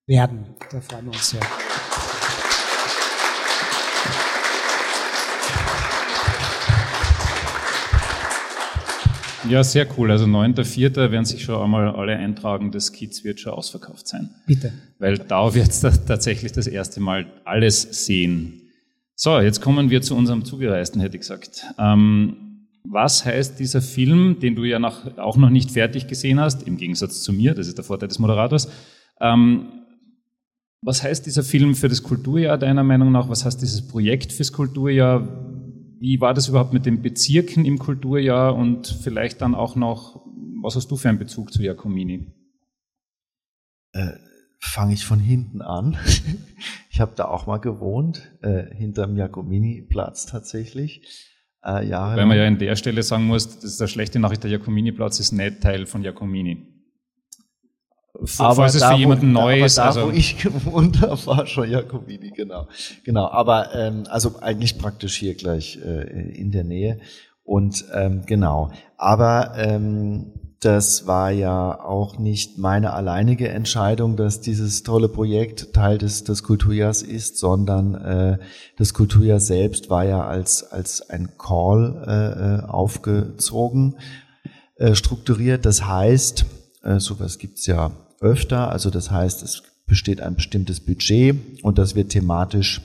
werden. 0.05 0.45
Da 0.71 0.81
freuen 0.81 1.05
wir 1.05 1.13
uns 1.13 1.29
sehr. 1.29 1.41
Ja, 9.47 9.63
sehr 9.63 9.87
cool. 9.97 10.11
Also 10.11 10.25
9.4. 10.25 11.11
werden 11.11 11.25
sich 11.25 11.43
schon 11.43 11.61
einmal 11.61 11.89
alle 11.89 12.17
eintragen, 12.17 12.71
das 12.71 12.91
Kids 12.91 13.23
wird 13.23 13.39
schon 13.39 13.53
ausverkauft 13.53 14.07
sein. 14.07 14.29
Bitte. 14.45 14.73
Weil 14.97 15.17
da 15.17 15.53
wird 15.53 15.69
es 15.69 15.79
tatsächlich 15.79 16.51
das 16.51 16.67
erste 16.67 16.99
Mal 16.99 17.27
alles 17.45 18.05
sehen. 18.05 18.61
So, 19.15 19.39
jetzt 19.39 19.61
kommen 19.61 19.89
wir 19.89 20.01
zu 20.01 20.15
unserem 20.15 20.45
Zugereisten, 20.45 21.01
hätte 21.01 21.17
ich 21.17 21.21
gesagt. 21.21 21.65
Ähm, 21.77 22.67
was 22.83 23.25
heißt 23.25 23.59
dieser 23.59 23.81
Film, 23.81 24.39
den 24.39 24.55
du 24.55 24.63
ja 24.63 24.79
noch, 24.79 25.17
auch 25.17 25.37
noch 25.37 25.49
nicht 25.49 25.71
fertig 25.71 26.07
gesehen 26.07 26.39
hast, 26.39 26.63
im 26.63 26.77
Gegensatz 26.77 27.21
zu 27.21 27.33
mir, 27.33 27.53
das 27.53 27.67
ist 27.67 27.77
der 27.77 27.85
Vorteil 27.85 28.09
des 28.09 28.19
Moderators. 28.19 28.69
Ähm, 29.19 29.67
was 30.81 31.03
heißt 31.03 31.25
dieser 31.25 31.43
Film 31.43 31.75
für 31.75 31.89
das 31.89 32.03
Kulturjahr 32.03 32.57
deiner 32.57 32.83
Meinung 32.83 33.11
nach? 33.11 33.27
Was 33.27 33.43
heißt 33.43 33.61
dieses 33.61 33.85
Projekt 33.85 34.31
fürs 34.31 34.53
Kulturjahr? 34.53 35.27
Wie 35.99 36.21
war 36.21 36.33
das 36.33 36.47
überhaupt 36.47 36.73
mit 36.73 36.85
den 36.85 37.01
Bezirken 37.01 37.65
im 37.65 37.77
Kulturjahr 37.77 38.55
und 38.55 38.87
vielleicht 38.87 39.41
dann 39.41 39.53
auch 39.53 39.75
noch, 39.75 40.25
was 40.61 40.75
hast 40.75 40.89
du 40.89 40.95
für 40.95 41.09
einen 41.09 41.19
Bezug 41.19 41.51
zu 41.51 41.61
Jacomini? 41.61 42.33
Äh, 43.93 44.11
Fange 44.61 44.93
ich 44.93 45.05
von 45.05 45.19
hinten 45.19 45.61
an. 45.61 45.97
ich 46.89 46.99
habe 46.99 47.13
da 47.15 47.25
auch 47.25 47.47
mal 47.47 47.59
gewohnt, 47.59 48.29
äh, 48.41 48.75
hinterm 48.75 49.15
Jacomini-Platz 49.15 50.25
tatsächlich. 50.25 51.01
Äh, 51.63 51.87
Weil 52.15 52.25
man 52.25 52.37
ja 52.37 52.45
an 52.45 52.57
der 52.57 52.75
Stelle 52.75 53.03
sagen 53.03 53.25
muss, 53.25 53.55
das 53.55 53.63
ist 53.63 53.81
eine 53.81 53.87
schlechte 53.87 54.19
Nachricht, 54.19 54.43
der 54.43 54.51
Jacomini-Platz 54.51 55.19
ist 55.19 55.31
nicht 55.31 55.61
Teil 55.61 55.85
von 55.85 56.03
Jacomini. 56.03 56.78
Aber 58.13 58.55
falls 58.55 58.75
es 58.75 58.83
für 58.83 58.95
jemanden 58.95 59.31
neu 59.31 59.63
ist. 59.63 59.77
Da, 59.77 59.85
also 59.85 60.07
wo 60.07 60.11
ich 60.11 60.37
gewohnt 60.41 61.01
habe, 61.01 61.25
war 61.25 61.45
schon 61.45 61.69
Jakobini, 61.69 62.31
genau. 62.31 62.67
Genau, 63.03 63.27
aber 63.29 63.73
ähm, 63.75 64.03
also 64.09 64.39
eigentlich 64.41 64.77
praktisch 64.77 65.17
hier 65.17 65.35
gleich 65.35 65.79
äh, 65.83 66.31
in 66.31 66.51
der 66.51 66.63
Nähe. 66.63 66.99
Und 67.43 67.85
ähm, 67.93 68.23
genau, 68.25 68.71
aber 68.97 69.53
ähm, 69.57 70.33
das 70.59 71.07
war 71.07 71.31
ja 71.31 71.79
auch 71.79 72.17
nicht 72.19 72.57
meine 72.57 72.93
alleinige 72.93 73.47
Entscheidung, 73.47 74.17
dass 74.17 74.41
dieses 74.41 74.83
tolle 74.83 75.07
Projekt 75.07 75.73
Teil 75.73 75.97
des, 75.97 76.25
des 76.25 76.43
Kulturjahrs 76.43 77.01
ist, 77.01 77.37
sondern 77.37 77.95
äh, 77.95 78.37
das 78.77 78.93
Kulturjahr 78.93 79.39
selbst 79.39 79.89
war 79.89 80.03
ja 80.03 80.25
als, 80.27 80.63
als 80.63 81.09
ein 81.09 81.29
Call 81.37 82.03
äh, 82.05 82.65
äh 82.65 82.69
aufgezogen, 82.69 83.95
äh, 84.75 84.95
strukturiert. 84.95 85.65
Das 85.65 85.87
heißt, 85.87 86.45
äh, 86.81 86.99
sowas 86.99 87.37
gibt's 87.37 87.65
ja 87.65 87.91
öfter. 88.21 88.71
Also 88.71 88.89
das 88.89 89.11
heißt, 89.11 89.43
es 89.43 89.63
besteht 89.85 90.21
ein 90.21 90.35
bestimmtes 90.35 90.79
Budget 90.79 91.35
und 91.63 91.77
das 91.77 91.95
wird 91.95 92.09
thematisch, 92.09 92.81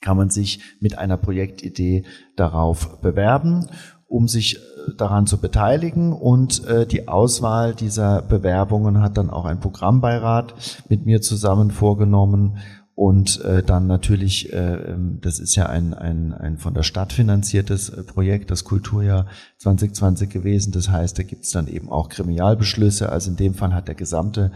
kann 0.00 0.16
man 0.16 0.30
sich 0.30 0.60
mit 0.80 0.98
einer 0.98 1.16
Projektidee 1.16 2.04
darauf 2.36 3.00
bewerben, 3.00 3.68
um 4.06 4.28
sich 4.28 4.56
äh, 4.56 4.58
daran 4.96 5.26
zu 5.26 5.38
beteiligen. 5.38 6.12
Und 6.12 6.64
äh, 6.66 6.86
die 6.86 7.08
Auswahl 7.08 7.74
dieser 7.74 8.22
Bewerbungen 8.22 9.00
hat 9.00 9.16
dann 9.16 9.30
auch 9.30 9.44
ein 9.44 9.60
Programmbeirat 9.60 10.54
mit 10.88 11.06
mir 11.06 11.20
zusammen 11.20 11.70
vorgenommen 11.70 12.58
und 13.02 13.40
äh, 13.40 13.64
dann 13.64 13.88
natürlich, 13.88 14.52
äh, 14.52 14.74
ähm, 14.74 15.18
das 15.20 15.40
ist 15.40 15.56
ja 15.56 15.66
ein, 15.66 15.92
ein, 15.92 16.32
ein 16.32 16.56
von 16.56 16.72
der 16.72 16.84
Stadt 16.84 17.12
finanziertes 17.12 17.88
äh, 17.88 18.04
Projekt, 18.04 18.52
das 18.52 18.62
Kulturjahr 18.62 19.26
2020 19.58 20.30
gewesen. 20.30 20.72
Das 20.72 20.88
heißt, 20.88 21.18
da 21.18 21.24
gibt 21.24 21.42
es 21.42 21.50
dann 21.50 21.66
eben 21.66 21.90
auch 21.90 22.10
Gremialbeschlüsse. 22.10 23.08
Also 23.08 23.32
in 23.32 23.36
dem 23.36 23.54
Fall 23.54 23.74
hat 23.74 23.88
der 23.88 23.96
gesamte 23.96 24.52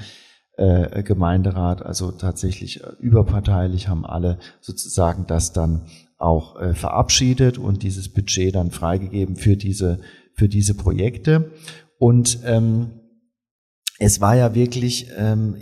äh, 0.56 1.02
Gemeinderat, 1.02 1.82
also 1.82 2.12
tatsächlich 2.12 2.84
äh, 2.84 2.92
überparteilich, 3.00 3.88
haben 3.88 4.06
alle 4.06 4.38
sozusagen 4.60 5.26
das 5.26 5.52
dann 5.52 5.86
auch 6.16 6.54
äh, 6.60 6.72
verabschiedet 6.72 7.58
und 7.58 7.82
dieses 7.82 8.12
Budget 8.12 8.54
dann 8.54 8.70
freigegeben 8.70 9.34
für 9.34 9.56
diese, 9.56 9.98
für 10.34 10.48
diese 10.48 10.74
Projekte. 10.74 11.50
Und 11.98 12.38
ähm, 12.44 12.92
es 13.98 14.20
war 14.20 14.36
ja 14.36 14.54
wirklich 14.54 15.08
ähm, 15.16 15.56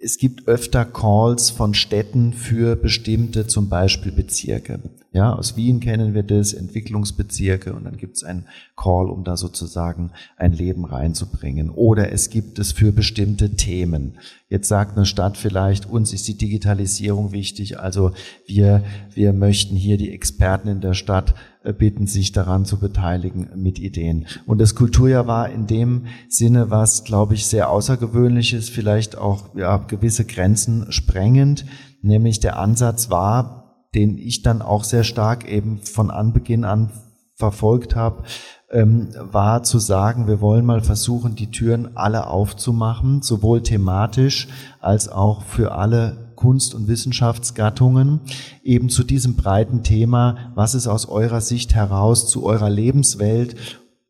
es 0.00 0.18
gibt 0.18 0.46
öfter 0.46 0.84
Calls 0.84 1.50
von 1.50 1.74
Städten 1.74 2.32
für 2.32 2.76
bestimmte 2.76 3.46
zum 3.46 3.68
Beispiel 3.68 4.12
Bezirke. 4.12 4.80
Ja, 5.10 5.32
aus 5.32 5.56
Wien 5.56 5.80
kennen 5.80 6.12
wir 6.12 6.22
das, 6.22 6.52
Entwicklungsbezirke 6.52 7.72
und 7.72 7.84
dann 7.84 7.96
gibt 7.96 8.16
es 8.16 8.24
einen 8.24 8.44
Call, 8.76 9.08
um 9.08 9.24
da 9.24 9.38
sozusagen 9.38 10.10
ein 10.36 10.52
Leben 10.52 10.84
reinzubringen. 10.84 11.70
Oder 11.70 12.12
es 12.12 12.28
gibt 12.28 12.58
es 12.58 12.72
für 12.72 12.92
bestimmte 12.92 13.56
Themen. 13.56 14.18
Jetzt 14.50 14.68
sagt 14.68 14.96
eine 14.96 15.06
Stadt 15.06 15.38
vielleicht, 15.38 15.88
uns 15.88 16.12
ist 16.12 16.28
die 16.28 16.36
Digitalisierung 16.36 17.32
wichtig, 17.32 17.80
also 17.80 18.12
wir, 18.46 18.84
wir 19.14 19.32
möchten 19.32 19.76
hier 19.76 19.96
die 19.96 20.12
Experten 20.12 20.68
in 20.68 20.80
der 20.82 20.94
Stadt 20.94 21.34
äh, 21.64 21.72
bitten, 21.72 22.06
sich 22.06 22.32
daran 22.32 22.66
zu 22.66 22.78
beteiligen 22.78 23.48
mit 23.56 23.78
Ideen. 23.78 24.26
Und 24.46 24.58
das 24.58 24.74
Kulturjahr 24.74 25.26
war 25.26 25.50
in 25.50 25.66
dem 25.66 26.06
Sinne 26.28 26.70
was, 26.70 27.04
glaube 27.04 27.32
ich, 27.32 27.46
sehr 27.46 27.70
außergewöhnliches, 27.70 28.68
vielleicht 28.68 29.16
auch 29.16 29.54
ja, 29.54 29.78
gewisse 29.78 30.24
Grenzen 30.26 30.92
sprengend, 30.92 31.64
nämlich 32.02 32.40
der 32.40 32.58
Ansatz 32.58 33.10
war, 33.10 33.67
den 33.94 34.18
ich 34.18 34.42
dann 34.42 34.62
auch 34.62 34.84
sehr 34.84 35.04
stark 35.04 35.48
eben 35.50 35.78
von 35.78 36.10
Anbeginn 36.10 36.64
an 36.64 36.90
verfolgt 37.34 37.94
habe, 37.94 38.24
ähm, 38.70 39.10
war 39.30 39.62
zu 39.62 39.78
sagen, 39.78 40.26
wir 40.26 40.40
wollen 40.40 40.66
mal 40.66 40.82
versuchen, 40.82 41.36
die 41.36 41.50
Türen 41.50 41.96
alle 41.96 42.26
aufzumachen, 42.26 43.22
sowohl 43.22 43.62
thematisch 43.62 44.48
als 44.80 45.08
auch 45.08 45.42
für 45.42 45.72
alle 45.72 46.32
Kunst- 46.34 46.74
und 46.74 46.88
Wissenschaftsgattungen 46.88 48.20
eben 48.62 48.90
zu 48.90 49.04
diesem 49.04 49.36
breiten 49.36 49.82
Thema, 49.82 50.52
was 50.54 50.74
ist 50.74 50.86
aus 50.86 51.08
eurer 51.08 51.40
Sicht 51.40 51.74
heraus 51.74 52.28
zu 52.28 52.44
eurer 52.44 52.70
Lebenswelt 52.70 53.56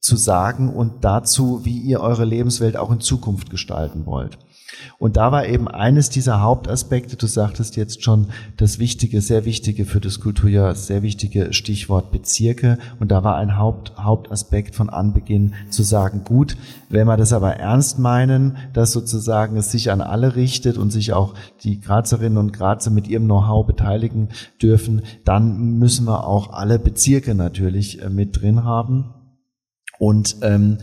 zu 0.00 0.16
sagen 0.16 0.68
und 0.68 1.04
dazu, 1.04 1.64
wie 1.64 1.78
ihr 1.78 2.00
eure 2.00 2.24
Lebenswelt 2.24 2.76
auch 2.76 2.90
in 2.90 3.00
Zukunft 3.00 3.50
gestalten 3.50 4.06
wollt. 4.06 4.38
Und 4.98 5.16
da 5.16 5.32
war 5.32 5.46
eben 5.46 5.66
eines 5.66 6.10
dieser 6.10 6.42
Hauptaspekte, 6.42 7.16
du 7.16 7.26
sagtest 7.26 7.76
jetzt 7.76 8.02
schon 8.02 8.28
das 8.56 8.78
Wichtige, 8.78 9.20
sehr 9.20 9.44
Wichtige 9.44 9.84
für 9.84 10.00
das 10.00 10.20
Kulturjahr, 10.20 10.74
sehr 10.74 11.02
wichtige 11.02 11.52
Stichwort 11.52 12.10
Bezirke. 12.10 12.78
Und 13.00 13.10
da 13.10 13.24
war 13.24 13.36
ein 13.36 13.56
Haupt, 13.56 13.96
Hauptaspekt 13.96 14.74
von 14.74 14.90
Anbeginn 14.90 15.54
zu 15.70 15.82
sagen, 15.82 16.22
gut, 16.24 16.56
wenn 16.90 17.06
wir 17.06 17.16
das 17.16 17.32
aber 17.32 17.56
ernst 17.56 17.98
meinen, 17.98 18.56
dass 18.72 18.92
sozusagen 18.92 19.56
es 19.56 19.70
sich 19.70 19.90
an 19.90 20.00
alle 20.00 20.36
richtet 20.36 20.76
und 20.76 20.90
sich 20.90 21.12
auch 21.12 21.34
die 21.62 21.80
Grazerinnen 21.80 22.38
und 22.38 22.52
Grazer 22.52 22.90
mit 22.90 23.08
ihrem 23.08 23.24
Know-how 23.24 23.66
beteiligen 23.66 24.28
dürfen, 24.60 25.02
dann 25.24 25.78
müssen 25.78 26.06
wir 26.06 26.26
auch 26.26 26.52
alle 26.52 26.78
Bezirke 26.78 27.34
natürlich 27.34 28.02
äh, 28.02 28.10
mit 28.10 28.40
drin 28.40 28.64
haben. 28.64 29.14
Und 29.98 30.36
ähm, 30.42 30.78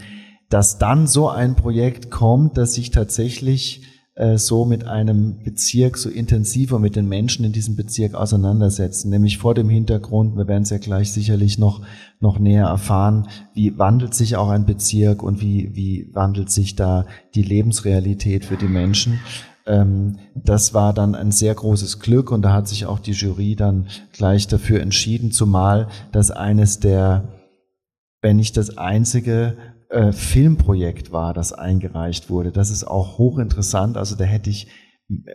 dass 0.50 0.78
dann 0.78 1.08
so 1.08 1.30
ein 1.30 1.56
Projekt 1.56 2.12
kommt, 2.12 2.58
dass 2.58 2.76
sich 2.76 2.92
tatsächlich 2.92 3.84
äh, 4.16 4.38
so 4.38 4.64
mit 4.64 4.88
einem 4.88 5.44
Bezirk 5.44 5.98
so 5.98 6.10
intensiver 6.10 6.80
mit 6.80 6.96
den 6.96 7.08
Menschen 7.08 7.44
in 7.44 7.52
diesem 7.52 7.76
Bezirk 7.76 8.16
auseinandersetzen, 8.16 9.10
nämlich 9.10 9.38
vor 9.38 9.54
dem 9.54 9.68
Hintergrund, 9.68 10.38
wir 10.38 10.48
werden 10.48 10.64
es 10.64 10.70
ja 10.70 10.78
gleich 10.78 11.12
sicherlich 11.12 11.58
noch, 11.58 11.82
noch 12.20 12.40
näher 12.40 12.68
erfahren, 12.68 13.28
wie 13.54 13.78
wandelt 13.78 14.14
sich 14.14 14.38
auch 14.38 14.50
ein 14.50 14.66
Bezirk 14.66 15.22
und 15.22 15.42
wie, 15.42 15.76
wie 15.76 16.10
wandelt 16.14 16.50
sich 16.50 16.76
da 16.76 17.06
die 17.34 17.44
Lebensrealität 17.44 18.46
für 18.46 18.56
die 18.56 18.70
Menschen. 18.70 19.20
Ähm, 19.66 20.20
das 20.34 20.74
war 20.74 20.94
dann 20.94 21.14
ein 21.16 21.34
sehr 21.34 21.54
großes 21.54 22.00
Glück 22.00 22.32
und 22.32 22.44
da 22.44 22.54
hat 22.54 22.70
sich 22.70 22.86
auch 22.86 23.00
die 23.00 23.12
Jury 23.12 23.58
dann 23.58 23.88
gleich 24.14 24.48
dafür 24.48 24.80
entschieden, 24.80 25.32
zumal 25.32 25.88
das 26.14 26.32
eines 26.32 26.80
der 26.80 27.36
wenn 28.22 28.38
nicht 28.38 28.58
das 28.58 28.80
einzige 28.80 29.56
äh, 29.90 30.12
Filmprojekt 30.12 31.12
war, 31.12 31.34
das 31.34 31.54
eingereicht 31.54 32.30
wurde. 32.30 32.52
Das 32.52 32.70
ist 32.70 32.86
auch 32.86 33.18
hochinteressant. 33.18 33.98
Also 33.98 34.16
da 34.16 34.24
hätte 34.24 34.50
ich 34.50 34.68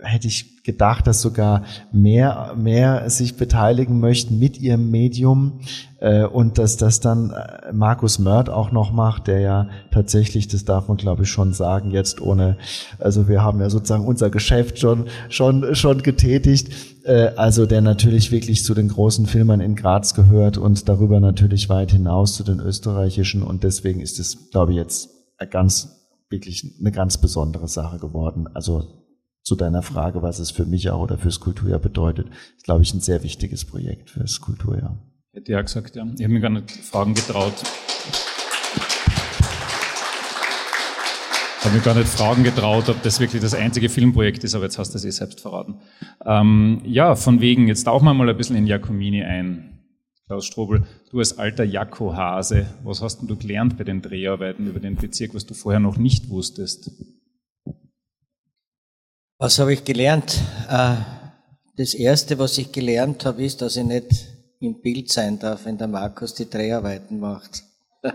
hätte 0.03 0.27
ich 0.27 0.65
gedacht, 0.65 1.07
dass 1.07 1.21
sogar 1.21 1.63
mehr, 1.93 2.55
mehr 2.57 3.09
sich 3.09 3.37
beteiligen 3.37 4.01
möchten 4.01 4.37
mit 4.41 4.59
ihrem 4.59 4.91
Medium 4.91 5.61
äh, 6.01 6.25
und 6.25 6.59
dass 6.59 6.77
das 6.77 6.99
dann 6.99 7.31
äh, 7.31 7.73
Markus 7.73 8.19
Mörd 8.19 8.51
auch 8.51 8.73
noch 8.73 8.91
macht, 8.91 9.29
der 9.29 9.39
ja 9.39 9.69
tatsächlich, 9.93 10.49
das 10.49 10.65
darf 10.65 10.89
man 10.89 10.97
glaube 10.97 11.23
ich 11.23 11.31
schon 11.31 11.53
sagen, 11.53 11.93
jetzt 11.93 12.21
ohne, 12.21 12.59
also 12.99 13.29
wir 13.29 13.45
haben 13.45 13.61
ja 13.61 13.71
sozusagen 13.71 14.05
unser 14.05 14.29
Geschäft 14.29 14.81
schon, 14.81 15.07
schon, 15.29 15.77
schon 15.77 16.03
getätigt, 16.03 17.05
äh, 17.05 17.29
also 17.37 17.65
der 17.65 17.81
natürlich 17.81 18.33
wirklich 18.33 18.65
zu 18.65 18.75
den 18.75 18.89
großen 18.89 19.27
Filmern 19.27 19.61
in 19.61 19.77
Graz 19.77 20.15
gehört 20.15 20.59
und 20.59 20.89
darüber 20.89 21.21
natürlich 21.21 21.69
weit 21.69 21.93
hinaus 21.93 22.35
zu 22.35 22.43
den 22.43 22.59
österreichischen 22.59 23.45
und 23.45 23.63
deswegen 23.63 24.01
ist 24.01 24.19
es, 24.19 24.51
glaube 24.51 24.73
ich, 24.73 24.79
jetzt 24.79 25.11
ganz, 25.51 26.09
wirklich 26.29 26.75
eine 26.81 26.91
ganz 26.91 27.19
besondere 27.19 27.69
Sache 27.69 27.99
geworden. 27.99 28.49
Also 28.53 29.00
zu 29.51 29.57
deiner 29.57 29.83
Frage, 29.83 30.23
was 30.23 30.39
es 30.39 30.53
für 30.53 30.65
mich 30.65 30.91
auch 30.91 31.01
oder 31.01 31.19
fürs 31.19 31.41
Kulturjahr 31.41 31.81
bedeutet, 31.81 32.29
ist, 32.57 32.67
glaube 32.67 32.83
ich, 32.83 32.95
ein 32.95 33.01
sehr 33.01 33.25
wichtiges 33.25 33.65
Projekt 33.65 34.09
fürs 34.11 34.41
Kulturjahr. 34.41 34.97
Hätte 35.33 35.51
ja 35.51 35.61
gesagt, 35.61 35.97
ja. 35.97 36.07
Ich 36.17 36.23
habe 36.23 36.33
mir 36.33 36.39
gar 36.39 36.51
nicht 36.51 36.71
Fragen 36.71 37.15
getraut. 37.15 37.55
Ich 41.59 41.65
habe 41.65 41.75
mir 41.75 41.83
gar 41.83 41.97
nicht 41.97 42.07
fragen 42.07 42.45
getraut, 42.45 42.89
ob 42.89 43.03
das 43.03 43.19
wirklich 43.19 43.43
das 43.43 43.53
einzige 43.53 43.89
Filmprojekt 43.89 44.45
ist, 44.45 44.55
aber 44.55 44.67
jetzt 44.67 44.79
hast 44.79 44.95
du 44.95 44.99
es 44.99 45.05
eh 45.05 45.11
selbst 45.11 45.41
verraten. 45.41 45.81
Ähm, 46.25 46.83
ja, 46.85 47.17
von 47.17 47.41
wegen, 47.41 47.67
jetzt 47.67 47.83
tauchen 47.83 48.05
wir 48.05 48.15
mal 48.15 48.29
ein 48.29 48.37
bisschen 48.37 48.55
in 48.55 48.67
Giacomini 48.67 49.25
ein. 49.25 49.81
Klaus 50.29 50.47
Strobel, 50.47 50.85
du 51.11 51.19
als 51.19 51.37
alter 51.41 51.65
Jakko-Hase, 51.65 52.67
was 52.85 53.03
hast 53.03 53.19
denn 53.19 53.27
du 53.27 53.35
gelernt 53.35 53.77
bei 53.77 53.83
den 53.83 54.01
Dreharbeiten 54.01 54.69
über 54.69 54.79
den 54.79 54.95
Bezirk, 54.95 55.35
was 55.35 55.45
du 55.45 55.55
vorher 55.55 55.81
noch 55.81 55.97
nicht 55.97 56.31
wusstest? 56.31 56.93
Was 59.43 59.59
habe 59.59 59.73
ich 59.73 59.85
gelernt? 59.85 60.39
Äh, 60.69 60.97
das 61.79 61.95
Erste, 61.95 62.39
was 62.39 62.59
ich 62.59 62.73
gelernt 62.73 63.25
habe, 63.25 63.43
ist, 63.43 63.63
dass 63.63 63.75
ich 63.79 63.85
nicht 63.85 64.29
im 64.61 64.83
Bild 64.83 65.11
sein 65.11 65.39
darf, 65.39 65.65
wenn 65.65 65.79
der 65.79 65.89
Markus 65.89 66.35
die 66.35 66.51
Dreharbeiten 66.51 67.19
macht. 67.19 67.63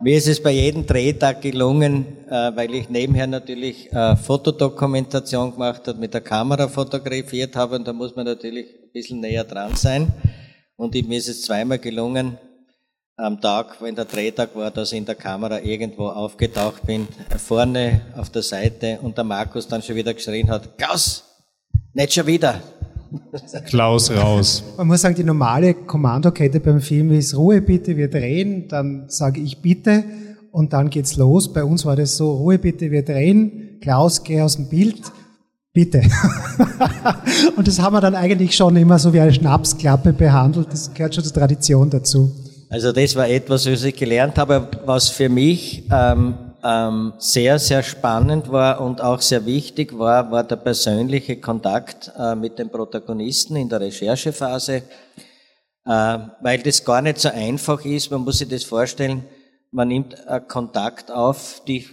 Mir 0.00 0.16
ist 0.16 0.26
es 0.26 0.42
bei 0.42 0.52
jedem 0.52 0.86
Drehtag 0.86 1.42
gelungen, 1.42 2.06
äh, 2.30 2.50
weil 2.56 2.74
ich 2.74 2.88
nebenher 2.88 3.26
natürlich 3.26 3.92
äh, 3.92 4.16
Fotodokumentation 4.16 5.52
gemacht 5.52 5.86
habe, 5.86 5.98
mit 5.98 6.14
der 6.14 6.22
Kamera 6.22 6.66
fotografiert 6.66 7.54
habe 7.54 7.76
und 7.76 7.86
da 7.86 7.92
muss 7.92 8.16
man 8.16 8.24
natürlich 8.24 8.68
ein 8.68 8.92
bisschen 8.94 9.20
näher 9.20 9.44
dran 9.44 9.76
sein. 9.76 10.10
Und 10.76 10.94
mir 10.94 11.18
ist 11.18 11.28
es 11.28 11.42
zweimal 11.42 11.78
gelungen, 11.78 12.38
am 13.18 13.40
Tag, 13.40 13.80
wenn 13.80 13.94
der 13.94 14.04
Drehtag 14.04 14.54
war, 14.54 14.70
dass 14.70 14.92
ich 14.92 14.98
in 14.98 15.06
der 15.06 15.14
Kamera 15.14 15.60
irgendwo 15.60 16.08
aufgetaucht 16.08 16.86
bin, 16.86 17.08
vorne 17.38 18.02
auf 18.14 18.28
der 18.28 18.42
Seite 18.42 18.98
und 19.00 19.16
der 19.16 19.24
Markus 19.24 19.66
dann 19.66 19.80
schon 19.80 19.96
wieder 19.96 20.12
geschrien 20.12 20.50
hat, 20.50 20.76
Klaus, 20.76 21.24
nicht 21.94 22.12
schon 22.12 22.26
wieder. 22.26 22.60
Klaus 23.66 24.10
raus. 24.10 24.62
Man 24.76 24.88
muss 24.88 25.00
sagen, 25.00 25.14
die 25.14 25.24
normale 25.24 25.72
Kommandokette 25.72 26.60
beim 26.60 26.80
Film 26.80 27.10
ist 27.12 27.34
Ruhe 27.34 27.62
bitte, 27.62 27.96
wir 27.96 28.10
drehen, 28.10 28.68
dann 28.68 29.08
sage 29.08 29.40
ich 29.40 29.62
bitte 29.62 30.04
und 30.52 30.74
dann 30.74 30.90
geht's 30.90 31.16
los. 31.16 31.50
Bei 31.50 31.64
uns 31.64 31.86
war 31.86 31.96
das 31.96 32.18
so, 32.18 32.34
Ruhe 32.34 32.58
bitte, 32.58 32.90
wir 32.90 33.02
drehen, 33.02 33.78
Klaus, 33.80 34.24
geh 34.24 34.42
aus 34.42 34.56
dem 34.56 34.68
Bild, 34.68 35.00
bitte. 35.72 36.02
und 37.56 37.66
das 37.66 37.80
haben 37.80 37.94
wir 37.94 38.02
dann 38.02 38.14
eigentlich 38.14 38.54
schon 38.54 38.76
immer 38.76 38.98
so 38.98 39.14
wie 39.14 39.20
eine 39.20 39.32
Schnapsklappe 39.32 40.12
behandelt, 40.12 40.68
das 40.70 40.92
gehört 40.92 41.14
schon 41.14 41.24
zur 41.24 41.32
Tradition 41.32 41.88
dazu. 41.88 42.30
Also 42.76 42.92
das 42.92 43.16
war 43.16 43.26
etwas, 43.26 43.64
was 43.64 43.84
ich 43.84 43.96
gelernt 43.96 44.36
habe, 44.36 44.68
was 44.84 45.08
für 45.08 45.30
mich 45.30 45.84
ähm, 45.90 46.34
ähm, 46.62 47.14
sehr, 47.16 47.58
sehr 47.58 47.82
spannend 47.82 48.52
war 48.52 48.82
und 48.82 49.00
auch 49.00 49.22
sehr 49.22 49.46
wichtig 49.46 49.98
war, 49.98 50.30
war 50.30 50.44
der 50.44 50.56
persönliche 50.56 51.40
Kontakt 51.40 52.12
äh, 52.18 52.34
mit 52.34 52.58
den 52.58 52.68
Protagonisten 52.68 53.56
in 53.56 53.70
der 53.70 53.80
Recherchephase, 53.80 54.82
äh, 55.86 56.18
weil 56.42 56.58
das 56.62 56.84
gar 56.84 57.00
nicht 57.00 57.18
so 57.18 57.30
einfach 57.30 57.82
ist. 57.82 58.10
Man 58.10 58.20
muss 58.20 58.40
sich 58.40 58.48
das 58.50 58.64
vorstellen, 58.64 59.24
man 59.70 59.88
nimmt 59.88 60.14
äh, 60.26 60.38
Kontakt 60.46 61.10
auf, 61.10 61.62
die 61.66 61.78
ich 61.78 61.88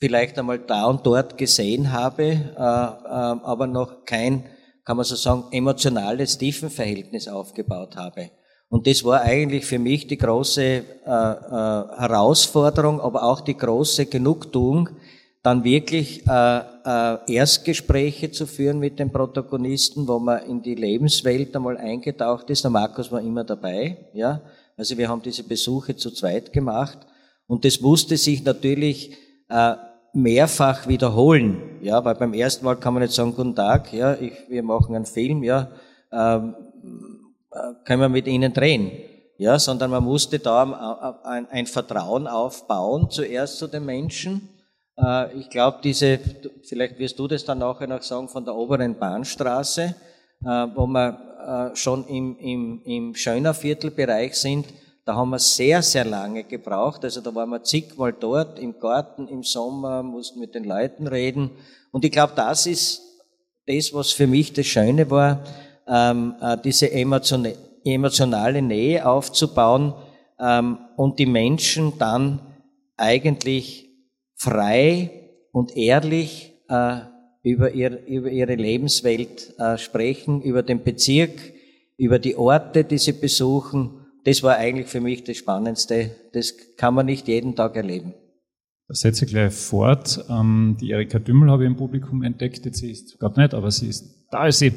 vielleicht 0.00 0.38
einmal 0.38 0.58
da 0.58 0.86
und 0.86 1.04
dort 1.04 1.36
gesehen 1.36 1.92
habe, 1.92 2.22
äh, 2.22 2.32
äh, 2.32 2.56
aber 2.56 3.66
noch 3.66 4.06
kein, 4.06 4.46
kann 4.86 4.96
man 4.96 5.04
so 5.04 5.16
sagen, 5.16 5.44
emotionales 5.50 6.38
Tiefenverhältnis 6.38 7.28
aufgebaut 7.28 7.96
habe. 7.96 8.30
Und 8.74 8.88
das 8.88 9.04
war 9.04 9.20
eigentlich 9.20 9.66
für 9.66 9.78
mich 9.78 10.08
die 10.08 10.18
große 10.18 10.60
äh, 10.60 10.74
äh, 10.74 10.82
Herausforderung, 11.06 13.00
aber 13.00 13.22
auch 13.22 13.40
die 13.40 13.56
große 13.56 14.06
Genugtuung, 14.06 14.88
dann 15.44 15.62
wirklich 15.62 16.26
äh, 16.26 16.58
äh, 16.84 17.18
Erstgespräche 17.32 18.32
zu 18.32 18.48
führen 18.48 18.80
mit 18.80 18.98
den 18.98 19.12
Protagonisten, 19.12 20.08
wo 20.08 20.18
man 20.18 20.44
in 20.46 20.60
die 20.60 20.74
Lebenswelt 20.74 21.54
einmal 21.54 21.76
eingetaucht 21.76 22.50
ist. 22.50 22.64
Der 22.64 22.72
Markus 22.72 23.12
war 23.12 23.20
immer 23.20 23.44
dabei, 23.44 23.96
ja. 24.12 24.40
Also 24.76 24.98
wir 24.98 25.08
haben 25.08 25.22
diese 25.22 25.44
Besuche 25.44 25.94
zu 25.94 26.10
zweit 26.10 26.52
gemacht 26.52 26.98
und 27.46 27.64
das 27.64 27.80
musste 27.80 28.16
sich 28.16 28.42
natürlich 28.42 29.16
äh, 29.50 29.74
mehrfach 30.14 30.88
wiederholen, 30.88 31.78
ja, 31.80 32.04
weil 32.04 32.16
beim 32.16 32.34
ersten 32.34 32.64
Mal 32.64 32.74
kann 32.74 32.94
man 32.94 33.04
nicht 33.04 33.14
sagen, 33.14 33.36
guten 33.36 33.54
Tag, 33.54 33.92
ja, 33.92 34.14
ich, 34.14 34.32
wir 34.48 34.64
machen 34.64 34.96
einen 34.96 35.06
Film, 35.06 35.44
ja, 35.44 35.70
ähm, 36.10 36.56
äh, 36.58 36.73
können 37.84 38.00
wir 38.00 38.08
mit 38.08 38.26
ihnen 38.26 38.52
drehen. 38.52 38.90
Ja, 39.36 39.58
sondern 39.58 39.90
man 39.90 40.04
musste 40.04 40.38
da 40.38 41.20
ein, 41.24 41.48
ein 41.50 41.66
Vertrauen 41.66 42.28
aufbauen, 42.28 43.10
zuerst 43.10 43.58
zu 43.58 43.66
den 43.66 43.84
Menschen. 43.84 44.48
Äh, 44.96 45.36
ich 45.38 45.50
glaube, 45.50 45.78
diese, 45.82 46.20
vielleicht 46.62 46.98
wirst 47.00 47.18
du 47.18 47.26
das 47.26 47.44
dann 47.44 47.58
nachher 47.58 47.88
noch 47.88 48.02
sagen, 48.02 48.28
von 48.28 48.44
der 48.44 48.54
oberen 48.54 48.96
Bahnstraße, 48.96 49.94
äh, 50.44 50.66
wo 50.74 50.86
wir 50.86 51.72
schon 51.74 52.06
im, 52.06 52.38
im, 52.38 52.82
im 52.86 53.14
Schönerviertelbereich 53.14 54.34
sind, 54.34 54.64
da 55.04 55.14
haben 55.14 55.30
wir 55.30 55.38
sehr, 55.38 55.82
sehr 55.82 56.04
lange 56.06 56.44
gebraucht. 56.44 57.04
Also 57.04 57.20
da 57.20 57.34
waren 57.34 57.50
wir 57.50 57.62
zigmal 57.62 58.14
dort, 58.14 58.58
im 58.58 58.78
Garten, 58.78 59.28
im 59.28 59.42
Sommer, 59.42 60.02
mussten 60.02 60.40
mit 60.40 60.54
den 60.54 60.64
Leuten 60.64 61.06
reden. 61.06 61.50
Und 61.92 62.04
ich 62.04 62.10
glaube, 62.10 62.32
das 62.34 62.66
ist 62.66 63.02
das, 63.66 63.92
was 63.92 64.12
für 64.12 64.26
mich 64.26 64.54
das 64.54 64.66
Schöne 64.66 65.10
war, 65.10 65.44
ähm, 65.88 66.34
äh, 66.40 66.56
diese 66.62 66.90
emotionale 66.92 68.62
Nähe 68.62 69.06
aufzubauen 69.06 69.94
ähm, 70.40 70.78
und 70.96 71.18
die 71.18 71.26
Menschen 71.26 71.98
dann 71.98 72.40
eigentlich 72.96 73.88
frei 74.34 75.10
und 75.52 75.76
ehrlich 75.76 76.52
äh, 76.68 77.00
über, 77.42 77.72
ihr, 77.72 78.06
über 78.06 78.30
ihre 78.30 78.54
Lebenswelt 78.54 79.54
äh, 79.58 79.78
sprechen, 79.78 80.42
über 80.42 80.62
den 80.62 80.82
Bezirk, 80.82 81.52
über 81.96 82.18
die 82.18 82.36
Orte, 82.36 82.84
die 82.84 82.98
sie 82.98 83.12
besuchen. 83.12 84.06
Das 84.24 84.42
war 84.42 84.56
eigentlich 84.56 84.88
für 84.88 85.00
mich 85.00 85.24
das 85.24 85.36
Spannendste. 85.36 86.10
Das 86.32 86.54
kann 86.76 86.94
man 86.94 87.06
nicht 87.06 87.28
jeden 87.28 87.54
Tag 87.54 87.76
erleben. 87.76 88.14
Da 88.88 88.94
setze 88.94 89.24
ich 89.24 89.30
gleich 89.30 89.52
fort. 89.52 90.24
Ähm, 90.28 90.76
die 90.80 90.90
Erika 90.90 91.18
Dümmel 91.18 91.50
habe 91.50 91.64
ich 91.64 91.70
im 91.70 91.76
Publikum 91.76 92.22
entdeckt. 92.22 92.64
Jetzt 92.64 92.82
ist 92.82 93.18
gerade 93.18 93.40
nicht, 93.40 93.54
aber 93.54 93.70
sie 93.70 93.88
ist, 93.88 94.23
da 94.34 94.48
ist 94.48 94.58
sie. 94.58 94.72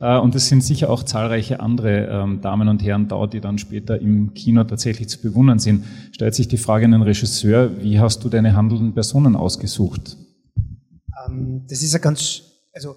Äh, 0.00 0.18
und 0.18 0.34
es 0.34 0.48
sind 0.48 0.64
sicher 0.64 0.90
auch 0.90 1.02
zahlreiche 1.02 1.60
andere 1.60 2.06
ähm, 2.06 2.40
Damen 2.40 2.68
und 2.68 2.82
Herren 2.82 3.08
da, 3.08 3.26
die 3.26 3.40
dann 3.40 3.58
später 3.58 4.00
im 4.00 4.32
Kino 4.34 4.64
tatsächlich 4.64 5.08
zu 5.08 5.20
bewundern 5.20 5.58
sind. 5.58 5.84
Stellt 6.12 6.34
sich 6.34 6.48
die 6.48 6.56
Frage 6.56 6.86
an 6.86 6.92
den 6.92 7.02
Regisseur, 7.02 7.82
wie 7.82 8.00
hast 8.00 8.24
du 8.24 8.28
deine 8.28 8.56
handelnden 8.56 8.94
Personen 8.94 9.36
ausgesucht? 9.36 10.16
Ähm, 11.26 11.66
das 11.68 11.82
ist 11.82 11.92
ja 11.92 11.98
ganz, 11.98 12.42
also, 12.72 12.96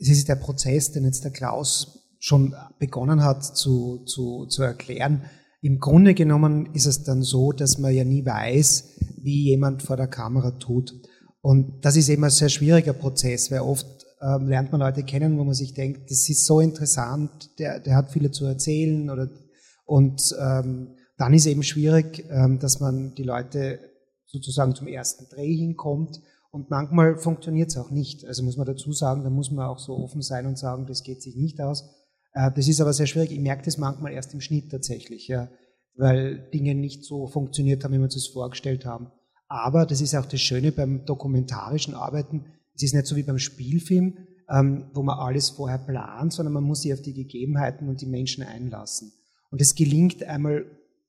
es 0.00 0.08
ist 0.08 0.28
der 0.28 0.36
Prozess, 0.36 0.92
den 0.92 1.04
jetzt 1.04 1.24
der 1.24 1.30
Klaus 1.32 2.00
schon 2.18 2.54
begonnen 2.78 3.24
hat 3.24 3.44
zu, 3.44 4.04
zu, 4.04 4.46
zu 4.46 4.62
erklären. 4.62 5.22
Im 5.60 5.78
Grunde 5.78 6.14
genommen 6.14 6.70
ist 6.72 6.86
es 6.86 7.04
dann 7.04 7.22
so, 7.22 7.52
dass 7.52 7.78
man 7.78 7.94
ja 7.94 8.04
nie 8.04 8.26
weiß, 8.26 8.98
wie 9.22 9.44
jemand 9.44 9.82
vor 9.82 9.96
der 9.96 10.08
Kamera 10.08 10.52
tut. 10.52 10.92
Und 11.40 11.84
das 11.84 11.96
ist 11.96 12.08
eben 12.08 12.24
ein 12.24 12.30
sehr 12.30 12.48
schwieriger 12.48 12.92
Prozess, 12.92 13.50
weil 13.50 13.60
oft 13.60 13.86
ähm, 14.22 14.48
lernt 14.48 14.72
man 14.72 14.80
Leute 14.80 15.02
kennen, 15.02 15.38
wo 15.38 15.44
man 15.44 15.54
sich 15.54 15.74
denkt, 15.74 16.10
das 16.10 16.28
ist 16.28 16.46
so 16.46 16.60
interessant, 16.60 17.58
der, 17.58 17.80
der 17.80 17.96
hat 17.96 18.12
viele 18.12 18.30
zu 18.30 18.46
erzählen 18.46 19.10
oder 19.10 19.28
und 19.84 20.34
ähm, 20.40 20.96
dann 21.18 21.34
ist 21.34 21.46
eben 21.46 21.62
schwierig, 21.62 22.24
ähm, 22.30 22.58
dass 22.58 22.80
man 22.80 23.14
die 23.14 23.24
Leute 23.24 23.80
sozusagen 24.26 24.74
zum 24.74 24.86
ersten 24.86 25.28
Dreh 25.28 25.54
hinkommt 25.54 26.20
und 26.50 26.70
manchmal 26.70 27.16
funktioniert 27.16 27.70
es 27.70 27.76
auch 27.76 27.90
nicht. 27.90 28.26
Also 28.26 28.42
muss 28.42 28.56
man 28.56 28.66
dazu 28.66 28.92
sagen, 28.92 29.24
da 29.24 29.30
muss 29.30 29.50
man 29.50 29.66
auch 29.66 29.78
so 29.78 29.96
offen 29.96 30.22
sein 30.22 30.46
und 30.46 30.58
sagen, 30.58 30.86
das 30.86 31.02
geht 31.02 31.22
sich 31.22 31.36
nicht 31.36 31.60
aus. 31.60 31.84
Äh, 32.32 32.50
das 32.54 32.68
ist 32.68 32.80
aber 32.80 32.92
sehr 32.92 33.06
schwierig. 33.06 33.32
Ich 33.32 33.40
merke 33.40 33.64
das 33.64 33.78
manchmal 33.78 34.12
erst 34.12 34.34
im 34.34 34.40
Schnitt 34.40 34.70
tatsächlich, 34.70 35.28
ja, 35.28 35.48
weil 35.96 36.48
Dinge 36.52 36.74
nicht 36.74 37.04
so 37.04 37.26
funktioniert 37.26 37.84
haben, 37.84 37.92
wie 37.92 37.98
wir 37.98 38.04
uns 38.04 38.14
das 38.14 38.28
vorgestellt 38.28 38.84
haben. 38.84 39.10
Aber 39.48 39.84
das 39.84 40.00
ist 40.00 40.14
auch 40.14 40.26
das 40.26 40.40
Schöne 40.40 40.72
beim 40.72 41.04
dokumentarischen 41.04 41.94
Arbeiten, 41.94 42.46
es 42.74 42.82
ist 42.82 42.94
nicht 42.94 43.06
so 43.06 43.16
wie 43.16 43.22
beim 43.22 43.38
Spielfilm, 43.38 44.18
ähm, 44.48 44.90
wo 44.94 45.02
man 45.02 45.18
alles 45.18 45.50
vorher 45.50 45.78
plant, 45.78 46.32
sondern 46.32 46.52
man 46.52 46.64
muss 46.64 46.82
sich 46.82 46.92
auf 46.92 47.02
die 47.02 47.14
Gegebenheiten 47.14 47.88
und 47.88 48.00
die 48.00 48.06
Menschen 48.06 48.44
einlassen. 48.44 49.12
Und 49.50 49.60
es 49.60 49.74
gelingt 49.74 50.22
einmal 50.24 50.64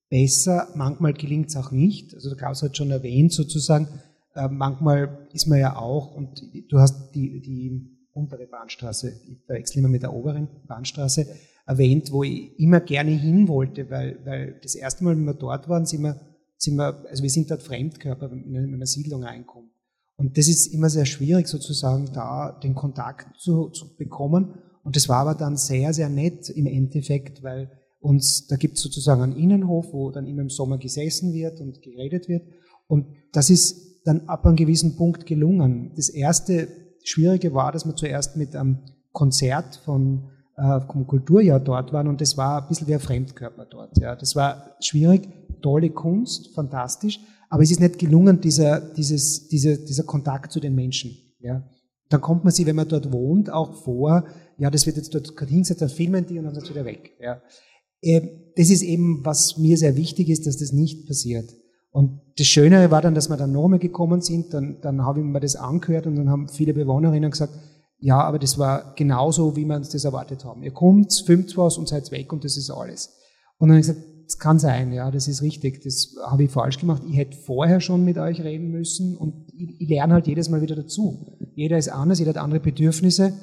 besser, 0.10 0.68
manchmal 0.76 1.14
gelingt 1.14 1.50
es 1.50 1.56
auch 1.56 1.72
nicht. 1.72 2.14
Also 2.14 2.30
der 2.30 2.38
Klaus 2.38 2.62
hat 2.62 2.78
schon 2.78 2.92
erwähnt 2.92 3.32
sozusagen, 3.34 3.88
äh, 4.36 4.48
manchmal 4.48 5.28
ist 5.34 5.48
man 5.48 5.60
ja 5.60 5.76
auch, 5.76 6.14
und 6.16 6.42
du 6.70 6.80
hast 6.80 7.12
die, 7.16 7.42
die 7.42 7.90
untere 8.14 8.48
Bahnstraße, 8.48 9.22
ich 9.28 9.44
verwechsel 9.46 9.80
immer 9.80 9.90
mit 9.90 10.04
der 10.04 10.14
oberen 10.14 10.48
Bahnstraße, 10.68 11.28
erwähnt, 11.66 12.12
wo 12.12 12.24
ich 12.24 12.60
immer 12.60 12.82
gerne 12.82 13.12
hin 13.12 13.48
wollte, 13.48 13.90
weil, 13.90 14.20
weil 14.26 14.60
das 14.62 14.76
erste 14.76 15.04
Mal, 15.04 15.16
wenn 15.16 15.26
wir 15.26 15.34
dort 15.34 15.70
waren, 15.70 15.86
sind 15.86 16.02
wir, 16.02 16.20
sind 16.58 16.76
wir 16.76 17.06
also 17.10 17.24
wir 17.24 17.30
sind 17.30 17.50
dort 17.50 17.64
Fremdkörper, 17.64 18.32
wenn 18.32 18.52
man 18.52 18.64
in 18.66 18.74
eine 18.74 18.86
Siedlung 18.86 19.24
reinkommt. 19.24 19.72
Und 20.24 20.38
das 20.38 20.48
ist 20.48 20.68
immer 20.68 20.90
sehr 20.90 21.06
schwierig, 21.06 21.50
sozusagen 21.50 22.10
da 22.14 22.58
den 22.64 22.76
Kontakt 22.76 23.28
zu, 23.42 23.68
zu 23.72 23.98
bekommen. 23.98 24.54
Und 24.86 24.96
das 24.96 25.10
war 25.10 25.18
aber 25.18 25.36
dann 25.36 25.58
sehr, 25.58 25.94
sehr 25.94 26.08
nett 26.08 26.50
im 26.50 26.66
Endeffekt, 26.66 27.44
weil 27.44 27.70
uns, 28.00 28.48
da 28.48 28.56
gibt 28.56 28.78
es 28.78 28.84
sozusagen 28.84 29.22
einen 29.22 29.36
Innenhof, 29.36 29.92
wo 29.92 30.12
dann 30.12 30.26
immer 30.26 30.42
im 30.42 30.50
Sommer 30.50 30.78
gesessen 30.78 31.34
wird 31.34 31.60
und 31.60 31.82
geredet 31.82 32.30
wird. 32.30 32.44
Und 32.88 33.08
das 33.34 33.50
ist 33.50 34.06
dann 34.06 34.22
ab 34.28 34.46
einem 34.46 34.56
gewissen 34.56 34.96
Punkt 34.96 35.26
gelungen. 35.26 35.92
Das 35.98 36.08
erste 36.08 36.70
Schwierige 37.04 37.54
war, 37.54 37.74
dass 37.74 37.86
wir 37.86 37.96
zuerst 37.96 38.38
mit 38.38 38.56
einem 38.56 38.80
Konzert 39.12 39.76
von 39.84 40.30
äh, 40.56 40.80
vom 40.82 41.06
Kulturjahr 41.06 41.60
dort 41.60 41.92
waren 41.92 42.08
und 42.08 42.22
das 42.22 42.38
war 42.38 42.62
ein 42.62 42.68
bisschen 42.70 42.88
wie 42.88 42.94
ein 42.94 43.00
Fremdkörper 43.00 43.66
dort. 43.66 43.98
Ja. 43.98 44.16
Das 44.16 44.36
war 44.36 44.76
schwierig, 44.80 45.28
tolle 45.62 45.90
Kunst, 45.90 46.54
fantastisch, 46.54 47.20
aber 47.54 47.62
es 47.62 47.70
ist 47.70 47.80
nicht 47.80 48.00
gelungen, 48.00 48.42
dieser, 48.42 48.80
dieses, 48.80 49.48
dieser, 49.48 49.78
dieser 49.78 50.06
Kontakt 50.06 50.52
zu 50.52 50.60
den 50.60 50.74
Menschen. 50.74 51.16
Ja. 51.40 51.64
Dann 52.10 52.20
kommt 52.20 52.44
man 52.44 52.52
sich, 52.52 52.66
wenn 52.66 52.76
man 52.76 52.88
dort 52.88 53.12
wohnt, 53.12 53.52
auch 53.52 53.76
vor, 53.84 54.26
ja, 54.58 54.72
das 54.72 54.88
wird 54.88 54.98
jetzt 54.98 55.14
dort 55.14 55.36
gerade 55.36 55.52
hingesetzt, 55.52 55.84
dann 55.84 55.90
filmen 55.90 56.26
die 56.26 56.40
und 56.40 56.46
dann 56.46 56.56
ist 56.56 56.64
es 56.64 56.70
wieder 56.72 56.84
weg. 56.84 57.12
Ja. 57.22 57.44
Ähm, 58.02 58.28
das 58.56 58.72
ist 58.72 58.82
eben, 58.82 59.24
was 59.24 59.60
mir 59.60 59.78
sehr 59.78 59.96
wichtig 59.96 60.30
ist, 60.30 60.48
dass 60.48 60.58
das 60.58 60.72
nicht 60.72 61.08
passiert. 61.08 61.54
Und 61.92 62.22
das 62.40 62.48
Schönere 62.48 62.90
war 62.90 63.04
dann, 63.04 63.14
dass 63.14 63.30
wir 63.30 63.38
dann 63.38 63.52
nochmal 63.52 63.78
gekommen 63.78 64.22
sind, 64.22 64.52
dann, 64.56 64.82
dann 64.82 65.06
habe 65.06 65.20
ich 65.20 65.26
mir 65.26 65.40
das 65.40 65.56
angehört 65.56 66.08
und 66.08 66.16
dann 66.16 66.32
haben 66.32 66.50
viele 66.50 66.74
Bewohnerinnen 66.74 67.30
gesagt, 67.30 67.54
ja, 68.00 68.20
aber 68.20 68.40
das 68.40 68.58
war 68.58 68.96
genauso, 68.96 69.56
wie 69.56 69.66
wir 69.66 69.76
uns 69.76 69.90
das 69.90 70.06
erwartet 70.06 70.44
haben. 70.44 70.64
Ihr 70.64 70.74
kommt, 70.74 71.14
filmt 71.24 71.56
was 71.56 71.78
und 71.78 71.88
seid 71.88 72.10
weg 72.10 72.34
und 72.34 72.46
das 72.46 72.58
ist 72.58 72.72
alles. 72.72 73.14
Und 73.60 73.70
dann 73.70 73.78
habe 73.78 73.82
ich 73.82 73.88
gesagt, 73.88 74.13
das 74.26 74.40
kann 74.40 74.60
sein, 74.60 74.94
ja, 74.94 75.12
das 75.12 75.28
ist 75.28 75.42
richtig, 75.42 75.82
das 75.84 76.16
habe 76.26 76.44
ich 76.44 76.52
falsch 76.52 76.80
gemacht. 76.80 77.04
Ich 77.10 77.18
hätte 77.18 77.38
vorher 77.38 77.80
schon 77.82 78.06
mit 78.06 78.18
euch 78.18 78.42
reden 78.42 78.70
müssen 78.70 79.18
und 79.18 79.48
ich, 79.56 79.82
ich 79.82 79.90
lerne 79.90 80.14
halt 80.14 80.28
jedes 80.28 80.50
Mal 80.50 80.62
wieder 80.62 80.76
dazu. 80.76 81.38
Jeder 81.56 81.78
ist 81.78 81.90
anders, 81.90 82.20
jeder 82.20 82.30
hat 82.30 82.38
andere 82.38 82.60
Bedürfnisse 82.60 83.34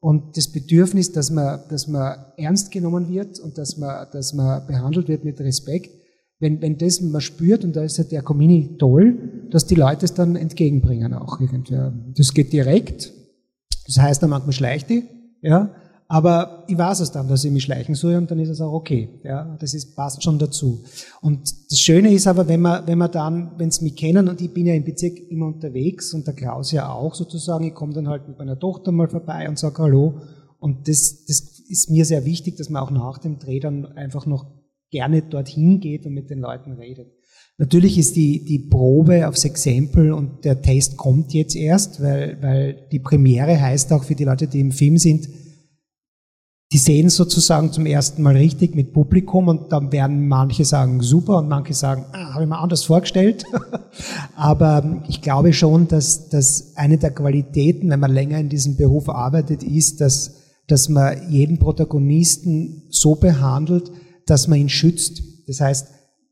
und 0.00 0.36
das 0.36 0.48
Bedürfnis, 0.48 1.12
dass 1.12 1.30
man, 1.30 1.60
dass 1.68 1.86
man 1.86 2.16
ernst 2.38 2.70
genommen 2.70 3.08
wird 3.08 3.38
und 3.38 3.58
dass 3.58 3.76
man, 3.76 4.06
dass 4.12 4.32
man 4.32 4.66
behandelt 4.66 5.08
wird 5.08 5.24
mit 5.24 5.38
Respekt, 5.40 5.90
wenn, 6.38 6.62
wenn 6.62 6.78
das 6.78 7.02
man 7.02 7.20
spürt, 7.20 7.64
und 7.64 7.76
da 7.76 7.84
ist 7.84 7.98
ja 7.98 8.04
der 8.04 8.22
Comini 8.22 8.78
toll, 8.78 9.46
dass 9.50 9.66
die 9.66 9.74
Leute 9.74 10.06
es 10.06 10.14
dann 10.14 10.36
entgegenbringen 10.36 11.12
auch 11.12 11.38
irgendwie. 11.38 11.76
Das 12.16 12.32
geht 12.32 12.52
direkt, 12.52 13.12
das 13.86 13.98
heißt, 13.98 14.22
dann 14.22 14.30
manchmal 14.30 14.52
schleicht 14.52 14.88
die, 14.88 15.04
ja, 15.42 15.70
aber 16.12 16.64
ich 16.66 16.76
weiß 16.76 16.98
es 16.98 17.12
dann, 17.12 17.28
dass 17.28 17.44
ich 17.44 17.52
mich 17.52 17.62
schleichen 17.62 17.94
soll 17.94 18.16
und 18.16 18.28
dann 18.28 18.40
ist 18.40 18.48
es 18.48 18.60
auch 18.60 18.72
okay. 18.72 19.20
Ja, 19.22 19.56
das 19.60 19.74
ist, 19.74 19.94
passt 19.94 20.24
schon 20.24 20.40
dazu. 20.40 20.82
Und 21.20 21.54
das 21.70 21.78
Schöne 21.78 22.12
ist 22.12 22.26
aber, 22.26 22.48
wenn 22.48 22.60
man, 22.60 22.84
wenn 22.88 22.98
man 22.98 23.12
dann, 23.12 23.52
wenn 23.58 23.70
sie 23.70 23.84
mich 23.84 23.94
kennen 23.94 24.28
und 24.28 24.40
ich 24.40 24.52
bin 24.52 24.66
ja 24.66 24.74
im 24.74 24.82
Bezirk 24.82 25.16
immer 25.30 25.46
unterwegs 25.46 26.12
und 26.12 26.26
der 26.26 26.34
Klaus 26.34 26.72
ja 26.72 26.92
auch 26.92 27.14
sozusagen, 27.14 27.62
ich 27.62 27.74
komme 27.74 27.94
dann 27.94 28.08
halt 28.08 28.26
mit 28.26 28.36
meiner 28.40 28.58
Tochter 28.58 28.90
mal 28.90 29.08
vorbei 29.08 29.48
und 29.48 29.56
sage 29.56 29.80
Hallo. 29.80 30.20
Und 30.58 30.88
das, 30.88 31.26
das 31.26 31.60
ist 31.68 31.90
mir 31.90 32.04
sehr 32.04 32.24
wichtig, 32.24 32.56
dass 32.56 32.70
man 32.70 32.82
auch 32.82 32.90
nach 32.90 33.18
dem 33.18 33.38
Dreh 33.38 33.60
dann 33.60 33.86
einfach 33.96 34.26
noch 34.26 34.46
gerne 34.90 35.22
dorthin 35.22 35.78
geht 35.78 36.06
und 36.06 36.14
mit 36.14 36.28
den 36.28 36.40
Leuten 36.40 36.72
redet. 36.72 37.06
Natürlich 37.56 37.98
ist 37.98 38.16
die, 38.16 38.44
die 38.44 38.58
Probe 38.58 39.28
aufs 39.28 39.44
Exempel 39.44 40.12
und 40.12 40.44
der 40.44 40.60
Test 40.60 40.96
kommt 40.96 41.32
jetzt 41.34 41.54
erst, 41.54 42.02
weil, 42.02 42.38
weil 42.40 42.88
die 42.90 42.98
Premiere 42.98 43.60
heißt 43.60 43.92
auch 43.92 44.02
für 44.02 44.16
die 44.16 44.24
Leute, 44.24 44.48
die 44.48 44.58
im 44.58 44.72
Film 44.72 44.98
sind, 44.98 45.28
die 46.72 46.78
sehen 46.78 47.10
sozusagen 47.10 47.72
zum 47.72 47.84
ersten 47.84 48.22
Mal 48.22 48.36
richtig 48.36 48.76
mit 48.76 48.92
Publikum 48.92 49.48
und 49.48 49.72
dann 49.72 49.90
werden 49.90 50.28
manche 50.28 50.64
sagen 50.64 51.02
super 51.02 51.38
und 51.38 51.48
manche 51.48 51.74
sagen, 51.74 52.04
ah, 52.12 52.34
habe 52.34 52.44
ich 52.44 52.48
mir 52.48 52.58
anders 52.58 52.84
vorgestellt. 52.84 53.44
Aber 54.36 55.02
ich 55.08 55.20
glaube 55.20 55.52
schon, 55.52 55.88
dass, 55.88 56.28
dass 56.28 56.76
eine 56.76 56.96
der 56.96 57.10
Qualitäten, 57.10 57.90
wenn 57.90 57.98
man 57.98 58.12
länger 58.12 58.38
in 58.38 58.48
diesem 58.48 58.76
Beruf 58.76 59.08
arbeitet, 59.08 59.64
ist, 59.64 60.00
dass, 60.00 60.36
dass 60.68 60.88
man 60.88 61.28
jeden 61.28 61.58
Protagonisten 61.58 62.84
so 62.88 63.16
behandelt, 63.16 63.90
dass 64.26 64.46
man 64.46 64.60
ihn 64.60 64.68
schützt. 64.68 65.22
Das 65.48 65.60
heißt, 65.60 65.88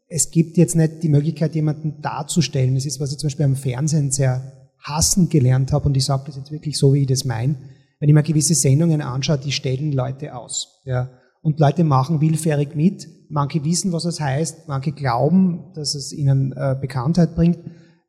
es 0.06 0.30
gibt 0.30 0.56
jetzt 0.56 0.76
nicht 0.76 1.02
die 1.02 1.08
Möglichkeit, 1.08 1.56
jemanden 1.56 2.00
darzustellen. 2.00 2.76
Das 2.76 2.86
ist, 2.86 3.00
was 3.00 3.10
ich 3.10 3.18
zum 3.18 3.26
Beispiel 3.26 3.44
am 3.44 3.56
Fernsehen 3.56 4.12
sehr 4.12 4.52
hassen 4.78 5.28
gelernt 5.28 5.72
habe 5.72 5.86
und 5.86 5.96
ich 5.96 6.04
sage 6.04 6.22
das 6.26 6.36
jetzt 6.36 6.52
wirklich 6.52 6.78
so, 6.78 6.94
wie 6.94 7.00
ich 7.00 7.08
das 7.08 7.24
meine. 7.24 7.56
Wenn 8.00 8.08
ich 8.08 8.14
mir 8.14 8.22
gewisse 8.22 8.54
Sendungen 8.54 9.00
anschaue, 9.00 9.38
die 9.38 9.52
stellen 9.52 9.92
Leute 9.92 10.34
aus. 10.34 10.80
Ja. 10.84 11.10
Und 11.42 11.60
Leute 11.60 11.84
machen 11.84 12.20
willfährig 12.20 12.74
mit. 12.74 13.08
Manche 13.28 13.64
wissen, 13.64 13.92
was 13.92 14.04
es 14.04 14.20
heißt, 14.20 14.68
manche 14.68 14.92
glauben, 14.92 15.72
dass 15.74 15.94
es 15.94 16.12
ihnen 16.12 16.52
äh, 16.52 16.76
Bekanntheit 16.80 17.34
bringt. 17.34 17.58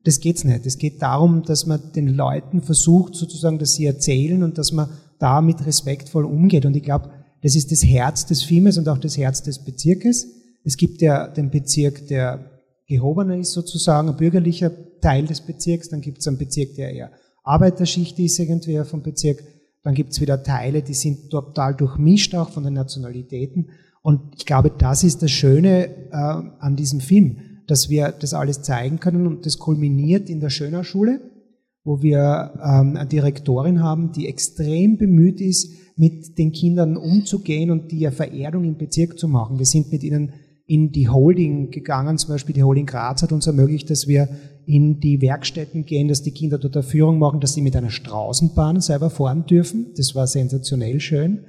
Das 0.03 0.19
geht's 0.19 0.43
nicht. 0.43 0.65
Es 0.65 0.77
geht 0.77 1.01
darum, 1.01 1.43
dass 1.43 1.65
man 1.65 1.91
den 1.93 2.07
Leuten 2.07 2.61
versucht, 2.61 3.15
sozusagen, 3.15 3.59
dass 3.59 3.73
sie 3.73 3.85
erzählen 3.85 4.43
und 4.43 4.57
dass 4.57 4.71
man 4.71 4.89
damit 5.19 5.65
respektvoll 5.65 6.25
umgeht. 6.25 6.65
Und 6.65 6.75
ich 6.75 6.83
glaube, 6.83 7.09
das 7.41 7.55
ist 7.55 7.71
das 7.71 7.83
Herz 7.83 8.25
des 8.25 8.43
Filmes 8.43 8.77
und 8.77 8.87
auch 8.87 8.97
das 8.97 9.17
Herz 9.17 9.43
des 9.43 9.63
Bezirkes 9.63 10.27
es 10.63 10.77
gibt 10.77 11.01
ja 11.01 11.27
den 11.27 11.49
Bezirk, 11.49 12.07
der 12.07 12.61
gehobener 12.87 13.37
ist 13.37 13.53
sozusagen, 13.53 14.09
ein 14.09 14.17
bürgerlicher 14.17 14.71
Teil 15.01 15.25
des 15.25 15.41
Bezirks. 15.41 15.89
Dann 15.89 16.01
gibt 16.01 16.19
es 16.19 16.27
einen 16.27 16.37
Bezirk, 16.37 16.75
der 16.75 16.91
eher 16.91 17.11
Arbeiterschicht 17.43 18.19
ist 18.19 18.39
irgendwie 18.39 18.83
vom 18.83 19.01
Bezirk. 19.01 19.43
Dann 19.83 19.93
gibt 19.93 20.11
es 20.11 20.21
wieder 20.21 20.43
Teile, 20.43 20.81
die 20.81 20.93
sind 20.93 21.29
total 21.29 21.75
durchmischt 21.75 22.35
auch 22.35 22.49
von 22.49 22.63
den 22.63 22.73
Nationalitäten. 22.73 23.69
Und 24.01 24.35
ich 24.37 24.45
glaube, 24.45 24.71
das 24.77 25.03
ist 25.03 25.21
das 25.21 25.31
Schöne 25.31 25.87
äh, 26.11 26.15
an 26.59 26.75
diesem 26.75 26.99
Film, 26.99 27.37
dass 27.67 27.89
wir 27.89 28.11
das 28.11 28.33
alles 28.33 28.61
zeigen 28.61 28.99
können. 28.99 29.27
Und 29.27 29.45
das 29.45 29.57
kulminiert 29.57 30.29
in 30.29 30.39
der 30.39 30.49
Schöner 30.49 30.83
Schule, 30.83 31.21
wo 31.83 32.01
wir 32.01 32.53
ähm, 32.63 32.97
eine 32.97 33.07
Direktorin 33.07 33.81
haben, 33.81 34.11
die 34.11 34.27
extrem 34.27 34.97
bemüht 34.97 35.41
ist, 35.41 35.71
mit 35.95 36.37
den 36.37 36.51
Kindern 36.51 36.95
umzugehen 36.95 37.71
und 37.71 37.91
die 37.91 38.09
Verehrung 38.09 38.63
im 38.63 38.77
Bezirk 38.77 39.19
zu 39.19 39.27
machen. 39.27 39.59
Wir 39.59 39.65
sind 39.65 39.91
mit 39.91 40.03
ihnen 40.03 40.33
in 40.65 40.91
die 40.91 41.09
Holding 41.09 41.71
gegangen. 41.71 42.17
Zum 42.17 42.29
Beispiel 42.29 42.55
die 42.55 42.63
Holding 42.63 42.85
Graz 42.85 43.21
hat 43.21 43.31
uns 43.31 43.47
ermöglicht, 43.47 43.89
dass 43.89 44.07
wir 44.07 44.29
in 44.69 44.99
die 44.99 45.19
Werkstätten 45.19 45.83
gehen, 45.83 46.09
dass 46.09 46.21
die 46.21 46.29
Kinder 46.29 46.59
dort 46.59 46.77
eine 46.77 46.83
Führung 46.83 47.17
machen, 47.17 47.39
dass 47.39 47.55
sie 47.55 47.63
mit 47.63 47.75
einer 47.75 47.89
Straßenbahn 47.89 48.81
selber 48.81 49.09
fahren 49.09 49.47
dürfen. 49.47 49.87
Das 49.97 50.13
war 50.13 50.27
sensationell 50.27 50.99
schön. 50.99 51.39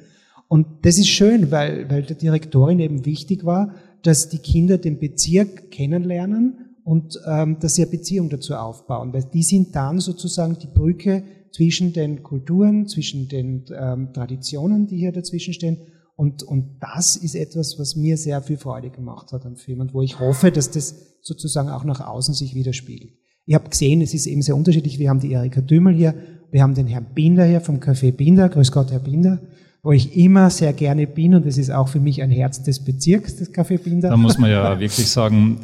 Und 0.49 0.67
das 0.83 0.97
ist 0.97 1.09
schön, 1.09 1.51
weil, 1.51 1.91
weil 1.91 2.03
der 2.03 2.17
Direktorin 2.17 2.81
eben 2.81 3.05
wichtig 3.05 3.45
war, 3.45 3.75
dass 4.03 4.31
die 4.31 4.39
Kinder 4.39 4.79
den 4.79 4.99
Bezirk 4.99 5.71
kennenlernen 5.71 6.77
und 6.83 7.21
ähm, 7.27 7.59
dass 7.61 7.75
sie 7.75 7.83
eine 7.83 7.91
Beziehung 7.91 8.31
dazu 8.31 8.55
aufbauen. 8.55 9.13
Weil 9.13 9.25
die 9.25 9.43
sind 9.43 9.77
dann 9.77 10.01
sozusagen 10.01 10.57
die 10.59 10.69
Brücke 10.69 11.23
zwischen 11.53 11.93
den 11.93 12.23
Kulturen, 12.23 12.89
zwischen 12.89 13.29
den 13.29 13.67
ähm, 13.79 14.15
Traditionen, 14.15 14.87
die 14.87 14.97
hier 14.97 15.13
dazwischen 15.13 15.53
stehen 15.53 15.77
und, 16.21 16.43
und 16.43 16.77
das 16.81 17.17
ist 17.17 17.35
etwas, 17.35 17.79
was 17.79 17.97
mir 17.97 18.19
sehr 18.19 18.43
viel 18.43 18.59
Freude 18.59 18.91
gemacht 18.91 19.33
hat 19.33 19.47
am 19.47 19.57
Film 19.57 19.81
und 19.81 19.95
wo 19.95 20.03
ich 20.03 20.21
hoffe, 20.21 20.53
dass 20.53 20.71
das 20.71 20.95
sozusagen 21.23 21.71
auch 21.71 21.85
nach 21.85 22.07
außen 22.07 22.35
sich 22.35 22.55
widerspiegelt. 22.55 23.15
Ich 23.47 23.55
habe 23.55 23.71
gesehen, 23.71 24.03
es 24.03 24.13
ist 24.13 24.27
eben 24.27 24.43
sehr 24.43 24.55
unterschiedlich. 24.55 24.99
Wir 24.99 25.09
haben 25.09 25.21
die 25.21 25.33
Erika 25.33 25.63
Dümel 25.63 25.95
hier, 25.95 26.15
wir 26.51 26.63
haben 26.63 26.75
den 26.75 26.89
Herrn 26.89 27.07
Binder 27.15 27.47
hier 27.47 27.63
vom 27.63 27.79
Café 27.79 28.13
Binder. 28.13 28.51
Grüß 28.51 28.71
Gott, 28.71 28.93
Herr 28.93 28.99
Binder 28.99 29.41
wo 29.83 29.93
ich 29.93 30.15
immer 30.15 30.51
sehr 30.51 30.75
gerne 30.75 31.07
bin 31.07 31.35
und 31.35 31.47
es 31.47 31.57
ist 31.57 31.71
auch 31.71 31.89
für 31.89 32.01
mich 32.01 32.23
ein 32.23 32.31
Herz 32.31 32.63
des 32.63 32.85
Bezirks, 32.85 33.37
das 33.37 33.51
Café 33.51 33.79
Binder. 33.79 34.11
Da 34.11 34.17
muss 34.19 34.37
man 34.37 34.51
ja 34.51 34.79
wirklich 34.79 35.09
sagen, 35.09 35.61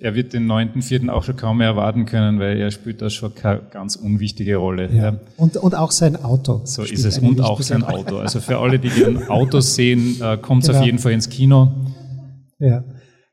er 0.00 0.14
wird 0.14 0.32
den 0.32 0.46
neunten, 0.46 0.80
vierten 0.80 1.10
auch 1.10 1.24
schon 1.24 1.36
kaum 1.36 1.58
mehr 1.58 1.66
erwarten 1.66 2.06
können, 2.06 2.38
weil 2.38 2.56
er 2.56 2.70
spielt 2.70 3.02
da 3.02 3.10
schon 3.10 3.34
keine 3.34 3.62
ganz 3.68 3.96
unwichtige 3.96 4.56
Rolle. 4.56 4.88
Ja. 4.92 5.18
Und, 5.36 5.56
und 5.56 5.74
auch 5.74 5.90
sein 5.90 6.16
Auto. 6.22 6.60
So 6.64 6.82
ist 6.84 7.04
es. 7.04 7.18
Und 7.18 7.40
auch 7.40 7.60
sein 7.60 7.82
Auto. 7.82 8.18
Also 8.18 8.40
für 8.40 8.58
alle, 8.58 8.78
die 8.78 8.88
ihren 8.88 9.28
Autos 9.28 9.74
sehen, 9.74 10.20
äh, 10.20 10.36
kommt 10.36 10.62
es 10.62 10.68
genau. 10.68 10.78
auf 10.78 10.86
jeden 10.86 10.98
Fall 10.98 11.12
ins 11.12 11.28
Kino. 11.28 11.72
Ja. 12.60 12.84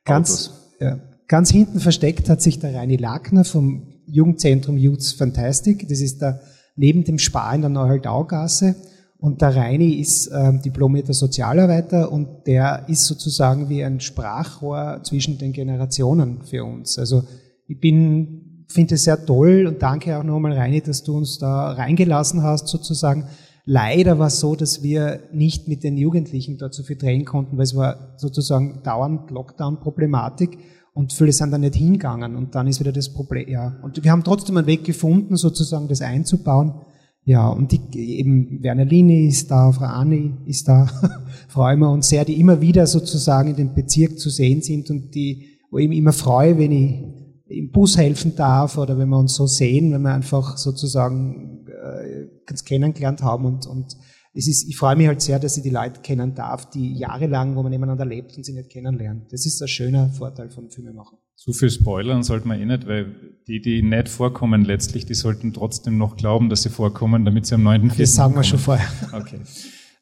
Ganz, 0.03 0.51
ja. 0.79 0.99
ganz 1.27 1.51
hinten 1.51 1.79
versteckt 1.79 2.29
hat 2.29 2.41
sich 2.41 2.57
der 2.57 2.73
Reini 2.73 2.97
Lackner 2.97 3.45
vom 3.45 3.87
Jugendzentrum 4.07 4.77
Youth 4.77 5.05
Fantastic. 5.17 5.87
Das 5.87 6.01
ist 6.01 6.19
da 6.19 6.39
neben 6.75 7.03
dem 7.03 7.19
Spar 7.19 7.53
in 7.53 7.61
der 7.61 7.69
Neuhaldaugasse. 7.69 8.75
Und 9.21 9.43
der 9.43 9.55
Reini 9.55 9.93
ist 9.99 10.31
ähm, 10.33 10.63
diplomierter 10.63 11.13
Sozialarbeiter 11.13 12.11
und 12.11 12.47
der 12.47 12.85
ist 12.87 13.05
sozusagen 13.05 13.69
wie 13.69 13.83
ein 13.83 13.99
Sprachrohr 13.99 15.01
zwischen 15.03 15.37
den 15.37 15.53
Generationen 15.53 16.41
für 16.41 16.65
uns. 16.65 16.97
Also 16.97 17.23
ich 17.67 17.79
bin, 17.79 18.65
finde 18.67 18.95
es 18.95 19.03
sehr 19.03 19.23
toll 19.23 19.67
und 19.67 19.79
danke 19.83 20.17
auch 20.17 20.23
nochmal 20.23 20.53
Reini, 20.53 20.81
dass 20.81 21.03
du 21.03 21.15
uns 21.15 21.37
da 21.37 21.73
reingelassen 21.73 22.41
hast 22.41 22.67
sozusagen. 22.67 23.25
Leider 23.63 24.17
war 24.17 24.25
es 24.27 24.39
so, 24.39 24.55
dass 24.55 24.81
wir 24.81 25.19
nicht 25.31 25.67
mit 25.67 25.83
den 25.83 25.97
Jugendlichen 25.97 26.57
so 26.71 26.81
viel 26.81 26.97
drehen 26.97 27.23
konnten, 27.23 27.57
weil 27.57 27.65
es 27.65 27.75
war 27.75 28.15
sozusagen 28.17 28.81
dauernd 28.83 29.29
Lockdown-Problematik 29.29 30.57
und 30.95 31.13
viele 31.13 31.31
sind 31.31 31.51
da 31.51 31.59
nicht 31.59 31.75
hingegangen 31.75 32.35
und 32.35 32.55
dann 32.55 32.65
ist 32.65 32.79
wieder 32.79 32.91
das 32.91 33.13
Problem, 33.13 33.47
ja. 33.47 33.77
Und 33.83 34.03
wir 34.03 34.11
haben 34.11 34.23
trotzdem 34.23 34.57
einen 34.57 34.65
Weg 34.65 34.83
gefunden, 34.83 35.35
sozusagen 35.35 35.87
das 35.87 36.01
einzubauen. 36.01 36.81
Ja, 37.23 37.49
und 37.49 37.71
die, 37.71 38.17
eben 38.19 38.63
Werner 38.63 38.85
Lini 38.85 39.27
ist 39.27 39.51
da, 39.51 39.71
Frau 39.71 39.85
Anni 39.85 40.33
ist 40.45 40.67
da, 40.67 40.87
freuen 41.47 41.79
wir 41.79 41.91
uns 41.91 42.09
sehr, 42.09 42.25
die 42.25 42.39
immer 42.39 42.61
wieder 42.61 42.87
sozusagen 42.87 43.49
in 43.49 43.55
dem 43.55 43.73
Bezirk 43.75 44.17
zu 44.17 44.29
sehen 44.29 44.61
sind 44.61 44.89
und 44.89 45.13
die, 45.13 45.59
wo 45.69 45.77
ich 45.77 45.87
mich 45.87 45.99
immer 45.99 46.13
freue, 46.13 46.57
wenn 46.57 46.71
ich 46.71 47.03
im 47.47 47.71
Bus 47.71 47.97
helfen 47.97 48.35
darf 48.35 48.77
oder 48.77 48.97
wenn 48.97 49.09
wir 49.09 49.19
uns 49.19 49.35
so 49.35 49.45
sehen, 49.45 49.91
wenn 49.91 50.01
wir 50.01 50.13
einfach 50.13 50.57
sozusagen 50.57 51.67
äh, 51.67 52.27
ganz 52.45 52.63
kennengelernt 52.63 53.21
haben 53.21 53.45
und, 53.45 53.67
und 53.67 53.95
es 54.33 54.47
ist, 54.47 54.67
ich 54.67 54.77
freue 54.77 54.95
mich 54.95 55.07
halt 55.07 55.21
sehr, 55.21 55.39
dass 55.39 55.57
ich 55.57 55.63
die 55.63 55.69
Leute 55.69 56.01
kennen 56.01 56.33
darf, 56.33 56.69
die 56.69 56.97
jahrelang, 56.97 57.55
wo 57.55 57.63
man 57.63 57.71
nebeneinander 57.71 58.05
lebt 58.05 58.35
und 58.37 58.45
sie 58.45 58.53
nicht 58.53 58.69
kennenlernt. 58.69 59.31
Das 59.31 59.45
ist 59.45 59.61
ein 59.61 59.67
schöner 59.67 60.09
Vorteil 60.09 60.49
von 60.49 60.69
Filmemachen. 60.69 61.17
Zu 61.43 61.53
viel 61.53 61.71
spoilern 61.71 62.21
sollte 62.21 62.47
man 62.47 62.61
eh 62.61 62.65
nicht, 62.65 62.85
weil 62.85 63.15
die, 63.47 63.61
die 63.61 63.81
nicht 63.81 64.09
vorkommen 64.09 64.63
letztlich, 64.63 65.07
die 65.07 65.15
sollten 65.15 65.53
trotzdem 65.53 65.97
noch 65.97 66.15
glauben, 66.15 66.49
dass 66.49 66.61
sie 66.61 66.69
vorkommen, 66.69 67.25
damit 67.25 67.47
sie 67.47 67.55
am 67.55 67.63
9. 67.63 67.93
Das 67.97 68.13
sagen 68.13 68.35
wir 68.35 68.43
schon 68.43 68.59
vorher. 68.59 68.87
Okay. 69.11 69.39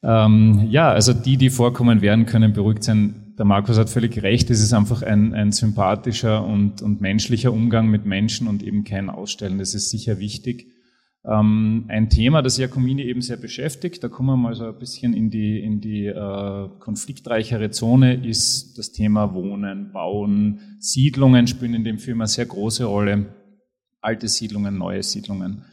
Ähm, 0.04 0.68
ja, 0.70 0.92
also 0.92 1.14
die, 1.14 1.38
die 1.38 1.50
vorkommen 1.50 2.02
werden, 2.02 2.26
können 2.26 2.52
beruhigt 2.52 2.84
sein. 2.84 3.34
Der 3.38 3.46
Markus 3.46 3.78
hat 3.78 3.90
völlig 3.90 4.22
recht, 4.22 4.50
es 4.50 4.60
ist 4.60 4.74
einfach 4.74 5.02
ein, 5.02 5.34
ein 5.34 5.54
sympathischer 5.54 6.46
und, 6.46 6.82
und 6.82 7.00
menschlicher 7.00 7.54
Umgang 7.54 7.88
mit 7.88 8.06
Menschen 8.06 8.50
und 8.50 8.62
eben 8.62 8.84
kein 8.84 9.10
Ausstellen. 9.10 9.60
Das 9.60 9.74
ist 9.74 9.92
sicher 9.92 10.20
wichtig. 10.20 10.68
Ähm, 11.26 11.86
ein 11.90 12.10
Thema, 12.10 12.42
das 12.42 12.58
Jacomini 12.58 13.04
eben 13.04 13.22
sehr 13.22 13.38
beschäftigt, 13.38 14.04
da 14.04 14.08
kommen 14.08 14.30
wir 14.30 14.38
mal 14.38 14.56
so 14.56 14.66
ein 14.66 14.80
bisschen 14.80 15.14
in 15.14 15.30
die, 15.30 15.60
in 15.60 15.82
die 15.82 16.06
äh, 16.06 16.70
konfliktreichere 16.80 17.72
Zone, 17.72 18.26
ist 18.26 18.78
das 18.78 18.94
Thema 18.94 19.34
Wohnen, 19.34 19.92
Bauen, 19.92 20.78
Siedlungen 20.80 21.48
spielen 21.48 21.74
in 21.74 21.84
dem 21.84 21.98
Film 21.98 22.22
eine 22.22 22.28
sehr 22.28 22.46
große 22.46 22.86
Rolle. 22.86 23.36
Alte 24.02 24.30
Siedlungen, 24.30 24.78
neue 24.78 25.04
Siedlungen. 25.04 25.66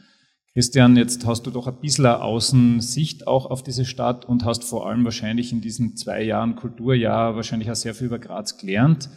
Christian, 0.53 0.97
jetzt 0.97 1.25
hast 1.25 1.43
du 1.43 1.51
doch 1.51 1.67
ein 1.67 1.79
bisschen 1.79 2.07
eine 2.07 2.21
Außensicht 2.23 3.27
auch 3.27 3.45
auf 3.45 3.63
diese 3.63 3.85
Stadt 3.85 4.25
und 4.25 4.43
hast 4.43 4.65
vor 4.65 4.89
allem 4.89 5.05
wahrscheinlich 5.05 5.53
in 5.53 5.61
diesen 5.61 5.95
zwei 5.95 6.23
Jahren 6.23 6.55
Kulturjahr 6.55 7.35
wahrscheinlich 7.35 7.71
auch 7.71 7.75
sehr 7.75 7.93
viel 7.93 8.07
über 8.07 8.19
Graz 8.19 8.57
gelernt. 8.57 9.07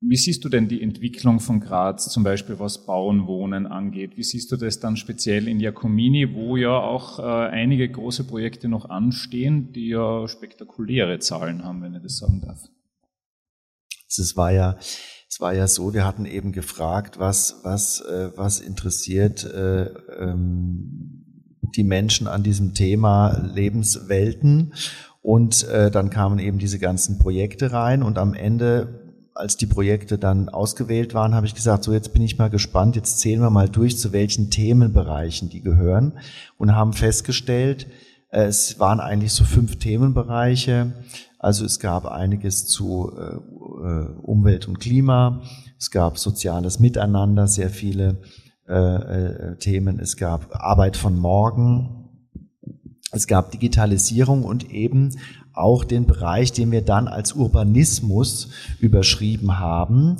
Wie 0.00 0.16
siehst 0.16 0.44
du 0.44 0.50
denn 0.50 0.68
die 0.68 0.82
Entwicklung 0.82 1.40
von 1.40 1.60
Graz, 1.60 2.10
zum 2.10 2.22
Beispiel 2.22 2.58
was 2.58 2.84
Bauen, 2.84 3.26
Wohnen 3.26 3.66
angeht? 3.66 4.16
Wie 4.16 4.22
siehst 4.22 4.52
du 4.52 4.56
das 4.56 4.78
dann 4.78 4.96
speziell 4.96 5.48
in 5.48 5.58
Jacomini, 5.58 6.34
wo 6.34 6.56
ja 6.56 6.78
auch 6.78 7.18
äh, 7.18 7.22
einige 7.22 7.88
große 7.88 8.24
Projekte 8.24 8.68
noch 8.68 8.90
anstehen, 8.90 9.72
die 9.72 9.88
ja 9.88 10.28
spektakuläre 10.28 11.18
Zahlen 11.18 11.64
haben, 11.64 11.82
wenn 11.82 11.94
ich 11.94 12.02
das 12.02 12.18
sagen 12.18 12.42
darf? 12.42 12.68
Es 14.08 14.36
war 14.36 14.52
ja, 14.52 14.76
es 15.28 15.40
war 15.40 15.54
ja 15.54 15.66
so, 15.66 15.94
wir 15.94 16.04
hatten 16.04 16.26
eben 16.26 16.52
gefragt, 16.52 17.18
was, 17.18 17.60
was, 17.62 18.00
äh, 18.02 18.30
was 18.36 18.60
interessiert 18.60 19.44
äh, 19.44 19.86
ähm, 20.18 21.24
die 21.74 21.84
Menschen 21.84 22.26
an 22.26 22.42
diesem 22.42 22.74
Thema 22.74 23.38
Lebenswelten. 23.54 24.74
Und 25.22 25.64
äh, 25.64 25.90
dann 25.90 26.10
kamen 26.10 26.38
eben 26.38 26.58
diese 26.58 26.78
ganzen 26.78 27.18
Projekte 27.18 27.72
rein 27.72 28.02
und 28.02 28.18
am 28.18 28.34
Ende 28.34 29.05
als 29.36 29.56
die 29.56 29.66
Projekte 29.66 30.18
dann 30.18 30.48
ausgewählt 30.48 31.14
waren, 31.14 31.34
habe 31.34 31.46
ich 31.46 31.54
gesagt, 31.54 31.84
so 31.84 31.92
jetzt 31.92 32.12
bin 32.12 32.22
ich 32.22 32.38
mal 32.38 32.48
gespannt, 32.48 32.96
jetzt 32.96 33.20
zählen 33.20 33.40
wir 33.40 33.50
mal 33.50 33.68
durch, 33.68 33.98
zu 33.98 34.12
welchen 34.12 34.50
Themenbereichen 34.50 35.50
die 35.50 35.60
gehören. 35.60 36.18
Und 36.56 36.74
haben 36.74 36.94
festgestellt, 36.94 37.86
äh, 38.30 38.44
es 38.44 38.78
waren 38.80 39.00
eigentlich 39.00 39.32
so 39.32 39.44
fünf 39.44 39.76
Themenbereiche. 39.76 40.92
Also 41.38 41.64
es 41.64 41.78
gab 41.80 42.06
einiges 42.06 42.66
zu 42.66 43.12
äh, 43.16 43.34
äh, 43.34 44.08
Umwelt 44.22 44.68
und 44.68 44.80
Klima, 44.80 45.42
es 45.78 45.90
gab 45.90 46.18
soziales 46.18 46.80
Miteinander, 46.80 47.46
sehr 47.46 47.70
viele 47.70 48.22
Themen, 49.60 50.00
es 50.00 50.16
gab 50.16 50.52
Arbeit 50.56 50.96
von 50.96 51.16
morgen, 51.16 52.08
es 53.12 53.28
gab 53.28 53.52
Digitalisierung 53.52 54.42
und 54.42 54.72
eben 54.72 55.16
auch 55.56 55.84
den 55.84 56.06
Bereich, 56.06 56.52
den 56.52 56.70
wir 56.70 56.82
dann 56.82 57.08
als 57.08 57.32
Urbanismus 57.32 58.48
überschrieben 58.80 59.58
haben. 59.58 60.16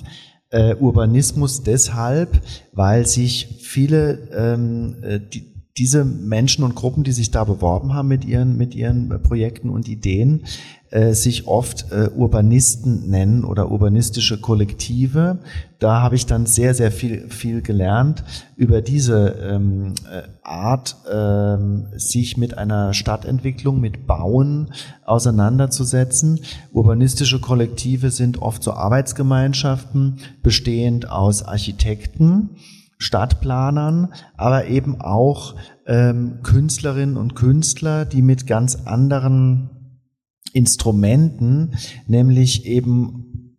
Äh, 0.51 0.77
Urbanismus 0.77 1.62
deshalb, 1.62 2.40
weil 2.72 3.07
sich 3.07 3.59
viele 3.61 4.29
ähm, 4.33 4.96
äh, 5.03 5.20
die, 5.20 5.53
diese 5.77 6.05
Menschen 6.05 6.64
und 6.64 6.75
Gruppen, 6.75 7.05
die 7.05 7.12
sich 7.12 7.31
da 7.31 7.44
beworben 7.44 7.94
haben 7.94 8.09
mit 8.09 8.25
ihren, 8.25 8.57
mit 8.57 8.75
ihren 8.75 9.22
Projekten 9.22 9.68
und 9.68 9.88
Ideen, 9.88 10.44
äh, 10.90 11.14
sich 11.14 11.49
oft 11.49 11.90
äh, 11.90 12.11
Urbanisten 12.14 13.11
nennen 13.11 13.44
oder 13.44 13.70
urbanistische 13.70 14.40
Kollektive. 14.40 15.38
Da 15.81 16.01
habe 16.01 16.14
ich 16.14 16.27
dann 16.27 16.46
sehr, 16.46 16.75
sehr 16.75 16.92
viel, 16.92 17.29
viel 17.29 17.61
gelernt 17.61 18.22
über 18.57 18.81
diese 18.83 19.29
ähm, 19.42 19.94
äh, 20.11 20.22
Art, 20.42 20.96
ähm, 21.12 21.87
sich 21.96 22.37
mit 22.37 22.57
einer 22.57 22.94
Stadtentwicklung, 22.94 23.81
mit 23.81 24.07
Bauen 24.07 24.72
auseinanderzusetzen. 25.05 26.40
Urbanistische 26.72 27.40
Kollektive 27.40 28.11
sind 28.11 28.40
oft 28.40 28.62
so 28.62 28.72
Arbeitsgemeinschaften, 28.72 30.18
bestehend 30.42 31.11
aus 31.11 31.42
Architekten, 31.42 32.51
Stadtplanern, 32.99 34.12
aber 34.37 34.68
eben 34.68 35.01
auch 35.01 35.57
ähm, 35.87 36.38
Künstlerinnen 36.42 37.16
und 37.16 37.35
Künstler, 37.35 38.05
die 38.05 38.22
mit 38.22 38.46
ganz 38.46 38.87
anderen 38.87 39.70
Instrumenten, 40.52 41.74
nämlich 42.06 42.66
eben 42.66 43.56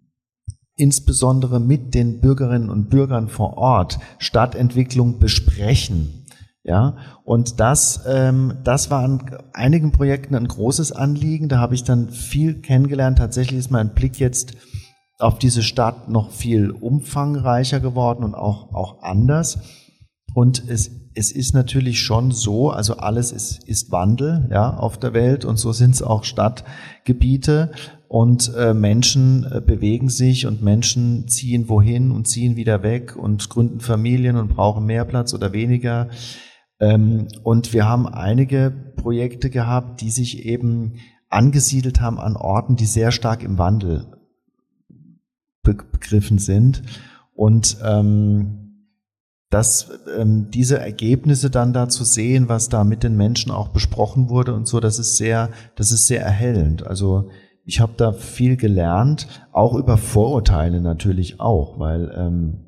insbesondere 0.76 1.60
mit 1.60 1.94
den 1.94 2.22
Bürgerinnen 2.22 2.70
und 2.70 2.90
Bürgern 2.90 3.30
vor 3.30 3.58
Ort 3.58 4.00
Stadtentwicklung 4.20 5.20
besprechen. 5.20 6.26
Ja, 6.64 6.98
und 7.24 7.62
das, 7.62 8.02
ähm, 8.08 8.56
das 8.66 8.92
war 8.92 9.02
an 9.02 9.38
einigen 9.54 9.94
Projekten 9.94 10.36
ein 10.36 10.50
großes 10.50 10.92
Anliegen. 10.92 11.48
Da 11.48 11.60
habe 11.60 11.76
ich 11.76 11.86
dann 11.86 12.10
viel 12.10 12.62
kennengelernt. 12.62 13.20
Tatsächlich 13.20 13.60
ist 13.60 13.72
mein 13.72 13.94
Blick 13.94 14.20
jetzt 14.20 14.58
auf 15.18 15.40
diese 15.40 15.64
Stadt 15.64 16.10
noch 16.10 16.32
viel 16.32 16.72
umfangreicher 16.72 17.80
geworden 17.80 18.24
und 18.24 18.36
auch, 18.36 18.74
auch 18.74 19.02
anders. 19.02 19.60
Und 20.34 20.68
es, 20.68 20.92
es 21.18 21.32
ist 21.32 21.54
natürlich 21.54 22.00
schon 22.02 22.32
so, 22.32 22.70
also 22.70 22.98
alles 22.98 23.32
ist, 23.32 23.68
ist 23.68 23.92
Wandel 23.92 24.48
ja, 24.52 24.78
auf 24.78 25.00
der 25.00 25.14
Welt 25.14 25.46
und 25.46 25.58
so 25.58 25.72
sind 25.72 25.96
es 25.96 26.04
auch 26.04 26.24
Stadtgebiete 26.24 27.72
und 28.08 28.54
äh, 28.56 28.74
Menschen 28.74 29.46
äh, 29.52 29.60
bewegen 29.60 30.10
sich 30.10 30.46
und 30.46 30.62
Menschen 30.62 31.28
ziehen 31.28 31.68
wohin 31.70 32.12
und 32.12 32.28
ziehen 32.28 32.56
wieder 32.56 32.84
weg 32.84 33.16
und 33.16 33.50
gründen 33.50 33.80
Familien 33.80 34.38
und 34.38 34.50
brauchen 34.50 34.86
mehr 34.86 35.06
Platz 35.06 35.34
oder 35.34 35.54
weniger. 35.54 36.10
Ähm, 36.80 37.28
und 37.44 37.74
wir 37.74 37.90
haben 37.90 38.08
einige 38.08 38.72
Projekte 38.96 39.50
gehabt, 39.50 40.02
die 40.02 40.12
sich 40.12 40.46
eben 40.46 41.00
angesiedelt 41.30 42.00
haben 42.00 42.20
an 42.20 42.36
Orten, 42.36 42.76
die 42.76 42.86
sehr 42.86 43.12
stark 43.12 43.44
im 43.44 43.58
Wandel 43.58 44.06
begriffen 45.64 46.38
sind. 46.38 46.84
Und 47.34 47.78
ähm, 47.84 48.67
dass 49.50 49.90
ähm, 50.18 50.50
diese 50.52 50.80
Ergebnisse 50.80 51.50
dann 51.50 51.72
da 51.72 51.88
zu 51.88 52.04
sehen, 52.04 52.50
was 52.50 52.70
da 52.70 52.84
mit 52.84 53.04
den 53.04 53.16
Menschen 53.16 53.52
auch 53.52 53.70
besprochen 53.70 54.30
wurde 54.30 54.54
und 54.54 54.68
so, 54.68 54.80
das 54.80 55.00
ist 55.00 55.16
sehr, 55.16 55.50
das 55.76 55.92
ist 55.92 56.08
sehr 56.08 56.22
erhellend. 56.22 56.86
Also 56.86 57.30
ich 57.64 57.80
habe 57.80 57.94
da 57.98 58.12
viel 58.12 58.58
gelernt, 58.58 59.28
auch 59.52 59.74
über 59.76 59.98
Vorurteile 59.98 60.82
natürlich 60.82 61.40
auch, 61.40 61.80
weil 61.80 62.14
ähm, 62.16 62.68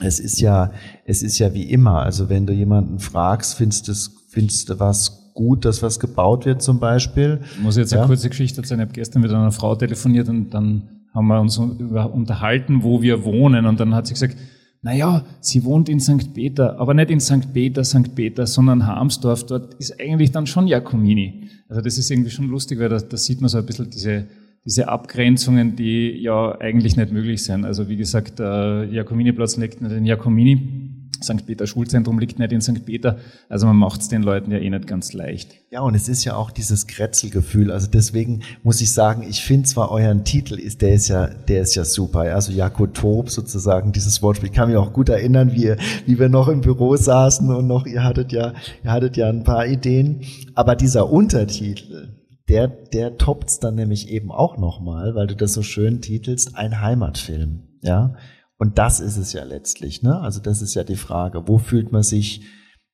es 0.00 0.18
ist 0.18 0.40
ja, 0.40 0.72
es 1.04 1.22
ist 1.22 1.38
ja 1.38 1.54
wie 1.54 1.70
immer. 1.70 2.00
Also 2.00 2.28
wenn 2.28 2.46
du 2.46 2.52
jemanden 2.52 2.98
fragst, 2.98 3.54
findest 3.54 3.88
du, 3.88 3.92
findest 4.28 4.70
du 4.70 4.80
was 4.80 5.32
gut, 5.34 5.64
dass 5.64 5.82
was 5.82 6.00
gebaut 6.00 6.46
wird 6.46 6.62
zum 6.62 6.80
Beispiel? 6.80 7.40
Ich 7.56 7.62
muss 7.62 7.76
jetzt 7.76 7.92
ja? 7.92 7.98
eine 7.98 8.06
kurze 8.08 8.28
Geschichte 8.28 8.60
erzählen. 8.60 8.80
Ich 8.80 8.86
habe 8.86 8.94
gestern 8.94 9.22
mit 9.22 9.30
einer 9.30 9.52
Frau 9.52 9.74
telefoniert 9.76 10.28
und 10.28 10.50
dann 10.50 11.06
haben 11.14 11.26
wir 11.26 11.40
uns 11.40 11.58
unterhalten, 11.58 12.82
wo 12.82 13.02
wir 13.02 13.24
wohnen 13.24 13.66
und 13.66 13.78
dann 13.80 13.94
hat 13.94 14.06
sie 14.06 14.14
gesagt, 14.14 14.36
naja, 14.82 15.24
sie 15.40 15.64
wohnt 15.64 15.88
in 15.88 16.00
St. 16.00 16.34
Peter, 16.34 16.78
aber 16.80 16.92
nicht 16.92 17.10
in 17.10 17.20
St. 17.20 17.52
Peter, 17.54 17.84
St. 17.84 18.16
Peter, 18.16 18.48
sondern 18.48 18.84
Harmsdorf. 18.84 19.46
Dort 19.46 19.74
ist 19.74 20.00
eigentlich 20.00 20.32
dann 20.32 20.46
schon 20.46 20.66
Jakomini. 20.66 21.48
Also 21.68 21.80
das 21.80 21.98
ist 21.98 22.10
irgendwie 22.10 22.30
schon 22.30 22.48
lustig, 22.48 22.80
weil 22.80 22.88
da, 22.88 22.98
da 22.98 23.16
sieht 23.16 23.40
man 23.40 23.48
so 23.48 23.58
ein 23.58 23.66
bisschen 23.66 23.90
diese, 23.90 24.26
diese 24.64 24.88
Abgrenzungen, 24.88 25.76
die 25.76 26.10
ja 26.20 26.58
eigentlich 26.60 26.96
nicht 26.96 27.12
möglich 27.12 27.44
sind. 27.44 27.64
Also 27.64 27.88
wie 27.88 27.96
gesagt, 27.96 28.40
der 28.40 28.88
Jakomini-Platz 28.90 29.56
liegt 29.56 29.80
nicht 29.80 29.92
in 29.92 30.04
Jakomini, 30.04 30.91
St. 31.22 31.46
Peter 31.46 31.66
Schulzentrum 31.66 32.18
liegt 32.18 32.38
nicht 32.38 32.52
in 32.52 32.60
St. 32.60 32.84
Peter. 32.84 33.18
Also 33.48 33.66
man 33.66 33.76
macht 33.76 34.00
es 34.00 34.08
den 34.08 34.22
Leuten 34.22 34.50
ja 34.50 34.58
eh 34.58 34.70
nicht 34.70 34.86
ganz 34.86 35.12
leicht. 35.12 35.54
Ja, 35.70 35.80
und 35.80 35.94
es 35.94 36.08
ist 36.08 36.24
ja 36.24 36.36
auch 36.36 36.50
dieses 36.50 36.86
Kretzelgefühl. 36.86 37.70
Also 37.70 37.86
deswegen 37.86 38.42
muss 38.62 38.80
ich 38.80 38.92
sagen, 38.92 39.24
ich 39.28 39.42
finde 39.42 39.68
zwar 39.68 39.90
euren 39.90 40.24
Titel 40.24 40.54
ist, 40.54 40.82
der 40.82 40.94
ist 40.94 41.08
ja, 41.08 41.28
der 41.28 41.62
ist 41.62 41.74
ja 41.74 41.84
super. 41.84 42.20
Also 42.20 42.52
Jakotop 42.52 43.30
sozusagen, 43.30 43.92
dieses 43.92 44.22
Wortspiel. 44.22 44.50
Ich 44.50 44.54
kann 44.54 44.68
mich 44.68 44.76
auch 44.76 44.92
gut 44.92 45.08
erinnern, 45.08 45.52
wie, 45.52 45.74
wie 46.06 46.18
wir 46.18 46.28
noch 46.28 46.48
im 46.48 46.60
Büro 46.60 46.96
saßen 46.96 47.48
und 47.54 47.66
noch, 47.66 47.86
ihr 47.86 48.04
hattet 48.04 48.32
ja, 48.32 48.52
ihr 48.84 48.92
hattet 48.92 49.16
ja 49.16 49.28
ein 49.28 49.44
paar 49.44 49.66
Ideen. 49.66 50.22
Aber 50.54 50.76
dieser 50.76 51.10
Untertitel, 51.10 52.18
der, 52.48 52.68
der 52.68 53.16
toppt's 53.16 53.60
dann 53.60 53.76
nämlich 53.76 54.08
eben 54.10 54.30
auch 54.30 54.58
nochmal, 54.58 55.14
weil 55.14 55.26
du 55.26 55.36
das 55.36 55.54
so 55.54 55.62
schön 55.62 56.00
titelst, 56.00 56.56
ein 56.56 56.80
Heimatfilm. 56.80 57.62
Ja. 57.82 58.14
Und 58.62 58.78
das 58.78 59.00
ist 59.00 59.16
es 59.16 59.32
ja 59.32 59.42
letztlich, 59.42 60.04
ne? 60.04 60.20
Also 60.20 60.40
das 60.40 60.62
ist 60.62 60.74
ja 60.74 60.84
die 60.84 60.94
Frage, 60.94 61.48
wo 61.48 61.58
fühlt 61.58 61.90
man 61.90 62.04
sich, 62.04 62.42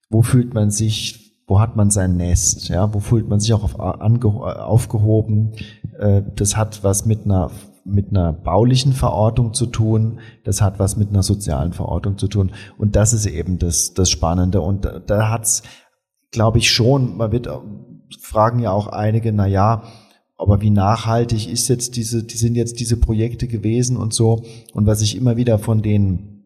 wo 0.08 0.22
fühlt 0.22 0.54
man 0.54 0.70
sich, 0.70 1.42
wo 1.46 1.60
hat 1.60 1.76
man 1.76 1.90
sein 1.90 2.16
Nest, 2.16 2.70
ja? 2.70 2.94
Wo 2.94 3.00
fühlt 3.00 3.28
man 3.28 3.38
sich 3.38 3.52
auch 3.52 3.64
auf, 3.64 3.78
ange, 3.78 4.28
aufgehoben? 4.28 5.52
Äh, 5.98 6.22
das 6.34 6.56
hat 6.56 6.84
was 6.84 7.04
mit 7.04 7.26
einer 7.26 7.50
mit 7.84 8.08
einer 8.08 8.32
baulichen 8.32 8.94
Verortung 8.94 9.52
zu 9.52 9.66
tun, 9.66 10.20
das 10.42 10.62
hat 10.62 10.78
was 10.78 10.96
mit 10.96 11.10
einer 11.10 11.22
sozialen 11.22 11.74
Verortung 11.74 12.16
zu 12.16 12.28
tun. 12.28 12.52
Und 12.78 12.96
das 12.96 13.12
ist 13.12 13.26
eben 13.26 13.58
das, 13.58 13.92
das 13.92 14.08
Spannende. 14.08 14.62
Und 14.62 14.90
da 15.06 15.28
hat's, 15.28 15.64
glaube 16.30 16.56
ich, 16.56 16.70
schon, 16.70 17.18
man 17.18 17.30
wird 17.30 17.46
fragen 18.22 18.60
ja 18.60 18.72
auch 18.72 18.86
einige, 18.86 19.34
na 19.34 19.46
ja, 19.46 19.82
aber 20.38 20.60
wie 20.60 20.70
nachhaltig 20.70 21.50
ist 21.50 21.68
jetzt 21.68 21.96
diese, 21.96 22.22
die 22.22 22.36
sind 22.36 22.54
jetzt 22.54 22.78
diese 22.80 22.96
Projekte 22.96 23.48
gewesen 23.48 23.96
und 23.96 24.14
so. 24.14 24.44
Und 24.72 24.86
was 24.86 25.02
ich 25.02 25.16
immer 25.16 25.36
wieder 25.36 25.58
von 25.58 25.82
den 25.82 26.38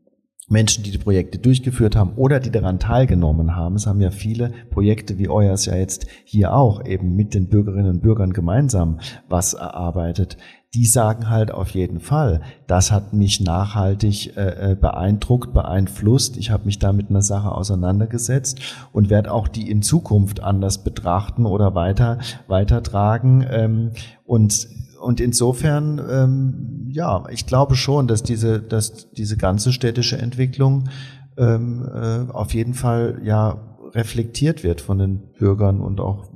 Menschen, 0.48 0.82
die 0.82 0.90
die 0.90 0.98
Projekte 0.98 1.38
durchgeführt 1.38 1.94
haben 1.96 2.12
oder 2.16 2.40
die 2.40 2.50
daran 2.50 2.78
teilgenommen 2.78 3.56
haben. 3.56 3.76
Es 3.76 3.86
haben 3.86 4.00
ja 4.00 4.10
viele 4.10 4.52
Projekte 4.70 5.18
wie 5.18 5.28
euers 5.28 5.66
ja 5.66 5.76
jetzt 5.76 6.06
hier 6.24 6.54
auch 6.54 6.84
eben 6.84 7.14
mit 7.16 7.34
den 7.34 7.48
Bürgerinnen 7.48 7.90
und 7.90 8.02
Bürgern 8.02 8.32
gemeinsam 8.32 9.00
was 9.28 9.54
erarbeitet. 9.54 10.36
Die 10.74 10.86
sagen 10.86 11.28
halt 11.28 11.50
auf 11.50 11.70
jeden 11.70 12.00
Fall, 12.00 12.40
das 12.66 12.90
hat 12.90 13.12
mich 13.12 13.40
nachhaltig 13.40 14.36
äh, 14.36 14.72
äh 14.72 14.74
beeindruckt, 14.74 15.52
beeinflusst. 15.52 16.38
Ich 16.38 16.50
habe 16.50 16.64
mich 16.64 16.78
da 16.78 16.94
mit 16.94 17.10
einer 17.10 17.20
Sache 17.20 17.52
auseinandergesetzt 17.52 18.60
und 18.90 19.10
werde 19.10 19.32
auch 19.32 19.48
die 19.48 19.70
in 19.70 19.82
Zukunft 19.82 20.40
anders 20.42 20.82
betrachten 20.82 21.44
oder 21.44 21.74
weiter 21.74 22.18
weitertragen. 22.46 23.46
Ähm, 23.50 23.90
und 24.24 24.66
und 25.02 25.20
insofern, 25.20 26.00
ähm, 26.08 26.86
ja, 26.88 27.24
ich 27.30 27.46
glaube 27.46 27.74
schon, 27.74 28.06
dass 28.06 28.22
diese, 28.22 28.60
dass 28.60 29.10
diese 29.10 29.36
ganze 29.36 29.72
städtische 29.72 30.16
Entwicklung 30.16 30.88
ähm, 31.36 31.84
äh, 31.92 32.32
auf 32.32 32.54
jeden 32.54 32.74
Fall 32.74 33.20
ja 33.24 33.76
reflektiert 33.94 34.62
wird 34.62 34.80
von 34.80 34.98
den 34.98 35.32
Bürgern 35.38 35.80
und 35.80 36.00
auch 36.00 36.30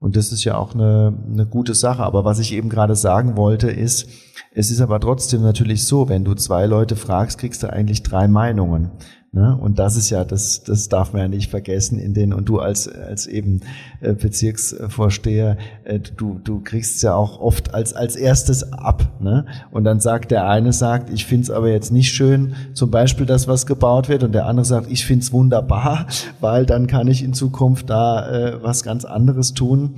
und 0.00 0.16
das 0.16 0.32
ist 0.32 0.44
ja 0.44 0.56
auch 0.56 0.74
eine, 0.74 1.14
eine 1.30 1.46
gute 1.46 1.74
Sache. 1.74 2.02
Aber 2.02 2.24
was 2.24 2.38
ich 2.38 2.54
eben 2.54 2.70
gerade 2.70 2.96
sagen 2.96 3.36
wollte, 3.36 3.70
ist, 3.70 4.08
es 4.52 4.70
ist 4.70 4.80
aber 4.80 4.98
trotzdem 4.98 5.42
natürlich 5.42 5.84
so, 5.84 6.08
wenn 6.08 6.24
du 6.24 6.34
zwei 6.34 6.66
Leute 6.66 6.96
fragst, 6.96 7.38
kriegst 7.38 7.62
du 7.62 7.70
eigentlich 7.70 8.02
drei 8.02 8.26
Meinungen. 8.26 8.90
Ne? 9.32 9.56
Und 9.56 9.78
das 9.78 9.96
ist 9.96 10.10
ja, 10.10 10.24
das, 10.24 10.64
das 10.64 10.88
darf 10.88 11.12
man 11.12 11.22
ja 11.22 11.28
nicht 11.28 11.50
vergessen 11.50 12.00
in 12.00 12.14
den, 12.14 12.32
und 12.32 12.48
du 12.48 12.58
als, 12.58 12.88
als 12.88 13.28
eben 13.28 13.60
äh, 14.00 14.12
Bezirksvorsteher, 14.12 15.56
äh, 15.84 16.00
du, 16.00 16.40
du 16.42 16.60
kriegst 16.64 16.96
es 16.96 17.02
ja 17.02 17.14
auch 17.14 17.38
oft 17.38 17.72
als, 17.72 17.92
als 17.92 18.16
erstes 18.16 18.72
ab. 18.72 19.20
Ne? 19.20 19.46
Und 19.70 19.84
dann 19.84 20.00
sagt 20.00 20.32
der 20.32 20.48
eine, 20.48 20.72
sagt, 20.72 21.10
ich 21.10 21.26
find's 21.26 21.48
aber 21.48 21.70
jetzt 21.70 21.92
nicht 21.92 22.12
schön, 22.12 22.56
zum 22.74 22.90
Beispiel 22.90 23.24
das, 23.24 23.46
was 23.46 23.66
gebaut 23.66 24.08
wird, 24.08 24.24
und 24.24 24.32
der 24.32 24.46
andere 24.46 24.66
sagt, 24.66 24.90
ich 24.90 25.06
find's 25.06 25.32
wunderbar, 25.32 26.08
weil 26.40 26.66
dann 26.66 26.88
kann 26.88 27.06
ich 27.06 27.22
in 27.22 27.32
Zukunft 27.32 27.88
da 27.88 28.28
äh, 28.28 28.62
was 28.64 28.82
ganz 28.82 29.04
anderes 29.04 29.54
tun. 29.54 29.94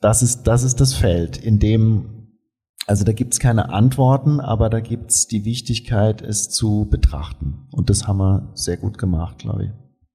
Das 0.00 0.22
ist, 0.22 0.44
das 0.44 0.62
ist 0.62 0.80
das 0.80 0.94
Feld, 0.94 1.38
in 1.38 1.58
dem 1.58 2.13
also 2.86 3.04
da 3.04 3.12
gibt's 3.12 3.38
keine 3.40 3.70
Antworten, 3.70 4.40
aber 4.40 4.68
da 4.68 4.80
gibt's 4.80 5.26
die 5.26 5.44
Wichtigkeit, 5.44 6.22
es 6.22 6.50
zu 6.50 6.86
betrachten. 6.90 7.66
Und 7.70 7.88
das 7.90 8.06
haben 8.06 8.18
wir 8.18 8.50
sehr 8.54 8.76
gut 8.76 8.98
gemacht, 8.98 9.38
glaube 9.38 9.64
ich. 9.64 9.70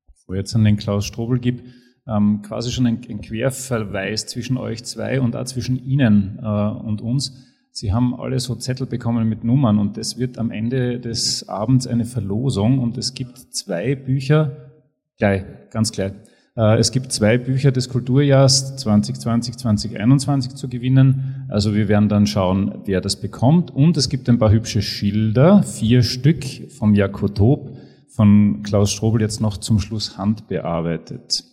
Bevor 0.07 0.35
jetzt 0.35 0.55
an 0.55 0.63
den 0.63 0.77
Klaus 0.77 1.05
Strobel 1.05 1.39
gibt, 1.39 1.63
ähm, 2.07 2.41
quasi 2.41 2.71
schon 2.71 2.85
ein, 2.85 3.01
ein, 3.09 3.21
Querverweis 3.21 4.27
zwischen 4.27 4.57
euch 4.57 4.83
zwei 4.83 5.21
und 5.21 5.35
auch 5.35 5.45
zwischen 5.45 5.83
Ihnen 5.83 6.39
äh, 6.41 6.47
und 6.47 7.01
uns. 7.01 7.45
Sie 7.71 7.93
haben 7.93 8.19
alle 8.19 8.39
so 8.39 8.55
Zettel 8.55 8.87
bekommen 8.87 9.29
mit 9.29 9.43
Nummern 9.43 9.79
und 9.79 9.97
es 9.97 10.17
wird 10.17 10.37
am 10.37 10.51
Ende 10.51 10.99
des 10.99 11.47
Abends 11.47 11.87
eine 11.87 12.05
Verlosung 12.05 12.79
und 12.79 12.97
es 12.97 13.13
gibt 13.13 13.37
zwei 13.37 13.95
Bücher, 13.95 14.71
gleich, 15.17 15.43
ganz 15.69 15.91
gleich, 15.91 16.13
äh, 16.59 16.77
es 16.77 16.91
gibt 16.91 17.11
zwei 17.11 17.37
Bücher 17.37 17.71
des 17.71 17.89
Kulturjahrs 17.89 18.75
2020, 18.77 19.57
2021 19.57 20.55
zu 20.55 20.67
gewinnen. 20.67 21.38
Also 21.49 21.73
wir 21.73 21.87
werden 21.87 22.09
dann 22.09 22.27
schauen, 22.27 22.83
wer 22.85 23.01
das 23.01 23.19
bekommt. 23.19 23.71
Und 23.71 23.97
es 23.97 24.07
gibt 24.09 24.29
ein 24.29 24.37
paar 24.37 24.51
hübsche 24.51 24.81
Schilder, 24.81 25.63
vier 25.63 26.03
Stück 26.03 26.45
vom 26.77 26.93
Jakotop, 26.93 27.75
von 28.09 28.61
Klaus 28.63 28.91
Strobel 28.91 29.21
jetzt 29.21 29.41
noch 29.41 29.57
zum 29.57 29.79
Schluss 29.79 30.17
handbearbeitet. 30.17 31.43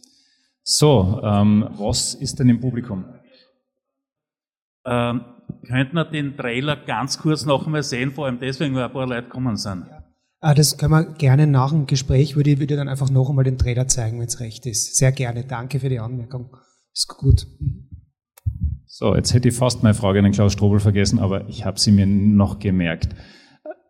So, 0.63 1.21
ähm, 1.23 1.69
was 1.79 2.15
ist 2.15 2.39
denn 2.39 2.49
im 2.49 2.61
Publikum? 2.61 3.05
Ähm, 4.85 5.21
könnten 5.67 5.95
wir 5.95 6.05
den 6.05 6.37
Trailer 6.37 6.77
ganz 6.77 7.19
kurz 7.19 7.47
noch 7.47 7.67
einmal 7.67 7.83
sehen, 7.83 8.13
vor 8.13 8.27
allem 8.27 8.39
deswegen, 8.39 8.75
weil 8.75 8.85
ein 8.85 8.93
paar 8.93 9.07
Leute 9.07 9.29
kommen 9.29 9.57
sind. 9.57 9.87
Ja. 9.89 10.05
Ah, 10.41 10.55
das 10.55 10.77
können 10.77 10.93
wir 10.93 11.05
gerne 11.15 11.47
nach 11.47 11.71
dem 11.71 11.87
Gespräch, 11.87 12.37
würde 12.37 12.51
ich 12.51 12.59
würde 12.59 12.77
dann 12.77 12.89
einfach 12.89 13.11
noch 13.11 13.31
einmal 13.31 13.45
den 13.45 13.59
Trailer 13.59 13.89
zeigen, 13.89 14.21
wenn 14.21 14.27
es 14.27 14.41
recht 14.41 14.67
ist. 14.67 14.97
Sehr 14.97 15.13
gerne. 15.13 15.45
Danke 15.45 15.81
für 15.81 15.89
die 15.89 15.99
Anmerkung. 15.99 16.57
Ist 16.93 17.09
gut. 17.09 17.47
So, 18.99 19.15
jetzt 19.15 19.35
hätte 19.35 19.51
ich 19.51 19.55
fast 19.55 19.83
meine 19.83 19.93
Frage 19.93 20.21
an 20.21 20.25
den 20.25 20.33
Klaus 20.33 20.55
Strobel 20.55 20.81
vergessen, 20.81 21.19
aber 21.19 21.47
ich 21.51 21.67
habe 21.67 21.79
sie 21.79 21.93
mir 21.93 22.07
noch 22.07 22.61
gemerkt. 22.61 23.11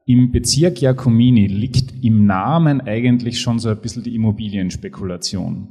Im 0.05 0.33
Bezirk 0.33 0.81
Jacomini 0.81 1.47
liegt 1.47 2.03
im 2.03 2.27
Namen 2.27 2.81
eigentlich 2.81 3.39
schon 3.41 3.61
so 3.61 3.69
ein 3.69 3.81
bisschen 3.81 4.03
die 4.03 4.17
Immobilienspekulation. 4.17 5.69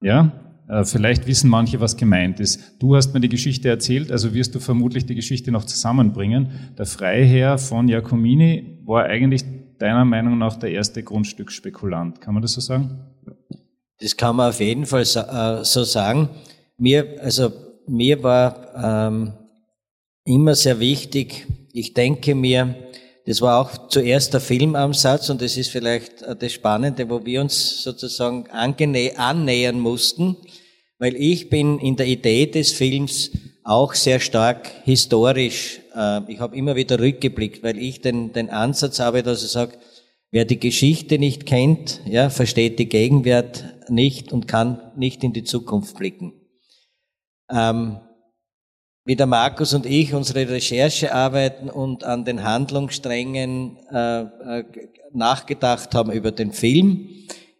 Ja? 0.00 0.32
Äh, 0.70 0.84
vielleicht 0.84 1.26
wissen 1.26 1.50
manche, 1.50 1.80
was 1.80 1.98
gemeint 1.98 2.40
ist. 2.40 2.76
Du 2.78 2.96
hast 2.96 3.12
mir 3.12 3.20
die 3.20 3.28
Geschichte 3.28 3.68
erzählt, 3.68 4.10
also 4.10 4.32
wirst 4.32 4.54
du 4.54 4.58
vermutlich 4.58 5.04
die 5.04 5.16
Geschichte 5.16 5.52
noch 5.52 5.66
zusammenbringen. 5.66 6.72
Der 6.78 6.86
Freiherr 6.86 7.58
von 7.58 7.88
Jacomini 7.88 8.78
war 8.86 9.04
eigentlich 9.04 9.44
deiner 9.78 10.06
Meinung 10.06 10.38
nach 10.38 10.56
der 10.56 10.70
erste 10.70 11.02
Grundstücksspekulant. 11.02 12.22
Kann 12.22 12.32
man 12.32 12.40
das 12.40 12.52
so 12.54 12.62
sagen? 12.62 13.00
Das 13.98 14.16
kann 14.16 14.36
man 14.36 14.48
auf 14.48 14.60
jeden 14.60 14.86
Fall 14.86 15.02
äh, 15.02 15.62
so 15.62 15.84
sagen. 15.84 16.30
Mir, 16.78 17.18
also 17.20 17.52
mir 17.90 18.22
war 18.22 19.08
ähm, 19.08 19.32
immer 20.24 20.54
sehr 20.54 20.78
wichtig. 20.80 21.46
Ich 21.72 21.92
denke 21.92 22.34
mir, 22.34 22.74
das 23.26 23.40
war 23.40 23.60
auch 23.60 23.88
zuerst 23.88 24.32
der 24.32 24.40
Filmansatz 24.40 25.28
und 25.28 25.42
das 25.42 25.56
ist 25.56 25.70
vielleicht 25.70 26.22
äh, 26.22 26.36
das 26.36 26.52
Spannende, 26.52 27.08
wo 27.10 27.24
wir 27.24 27.40
uns 27.40 27.82
sozusagen 27.82 28.46
annähern 28.48 29.80
mussten, 29.80 30.36
weil 30.98 31.16
ich 31.16 31.50
bin 31.50 31.78
in 31.78 31.96
der 31.96 32.06
Idee 32.06 32.46
des 32.46 32.72
Films 32.72 33.30
auch 33.64 33.94
sehr 33.94 34.20
stark 34.20 34.70
historisch. 34.84 35.80
Äh, 35.94 36.32
ich 36.32 36.40
habe 36.40 36.56
immer 36.56 36.76
wieder 36.76 36.98
rückgeblickt, 36.98 37.62
weil 37.62 37.78
ich 37.78 38.00
den, 38.00 38.32
den 38.32 38.50
Ansatz 38.50 39.00
habe, 39.00 39.22
dass 39.22 39.44
ich 39.44 39.50
sage, 39.50 39.78
wer 40.30 40.44
die 40.44 40.60
Geschichte 40.60 41.18
nicht 41.18 41.44
kennt, 41.44 42.00
ja, 42.06 42.30
versteht 42.30 42.78
die 42.78 42.88
Gegenwart 42.88 43.64
nicht 43.88 44.32
und 44.32 44.46
kann 44.46 44.80
nicht 44.96 45.24
in 45.24 45.32
die 45.32 45.44
Zukunft 45.44 45.96
blicken. 45.98 46.39
Ähm, 47.50 48.00
wie 49.04 49.16
der 49.16 49.26
Markus 49.26 49.74
und 49.74 49.86
ich 49.86 50.14
unsere 50.14 50.48
Recherche 50.48 51.14
arbeiten 51.14 51.70
und 51.70 52.04
an 52.04 52.24
den 52.24 52.44
Handlungssträngen 52.44 53.78
äh, 53.90 54.20
äh, 54.20 54.64
nachgedacht 55.12 55.94
haben 55.94 56.12
über 56.12 56.32
den 56.32 56.52
Film. 56.52 57.08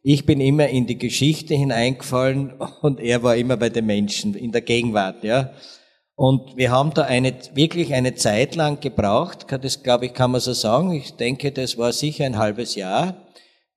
Ich 0.03 0.27
bin 0.27 0.41
immer 0.41 0.69
in 0.69 0.87
die 0.87 0.99
Geschichte 0.99 1.55
hineingefallen 1.55 2.53
und 2.83 3.01
er 3.01 3.23
war 3.23 3.37
immer 3.37 3.57
bei 3.57 3.69
den 3.69 3.87
Menschen, 3.87 4.35
in 4.35 4.53
der 4.53 4.61
Gegenwart, 4.61 5.25
ja. 5.25 5.51
Und 6.15 6.59
wir 6.59 6.71
haben 6.71 6.93
da 6.93 7.05
eine, 7.05 7.33
wirklich 7.55 7.95
eine 7.95 8.15
Zeit 8.15 8.55
lang 8.55 8.79
gebraucht, 8.81 9.47
das 9.63 9.83
glaube 9.83 10.07
ich, 10.07 10.13
kann 10.13 10.31
man 10.31 10.43
so 10.43 10.53
sagen. 10.53 10.93
Ich 10.93 11.15
denke, 11.15 11.51
das 11.51 11.79
war 11.79 11.93
sicher 11.93 12.27
ein 12.27 12.37
halbes 12.37 12.75
Jahr, 12.75 13.27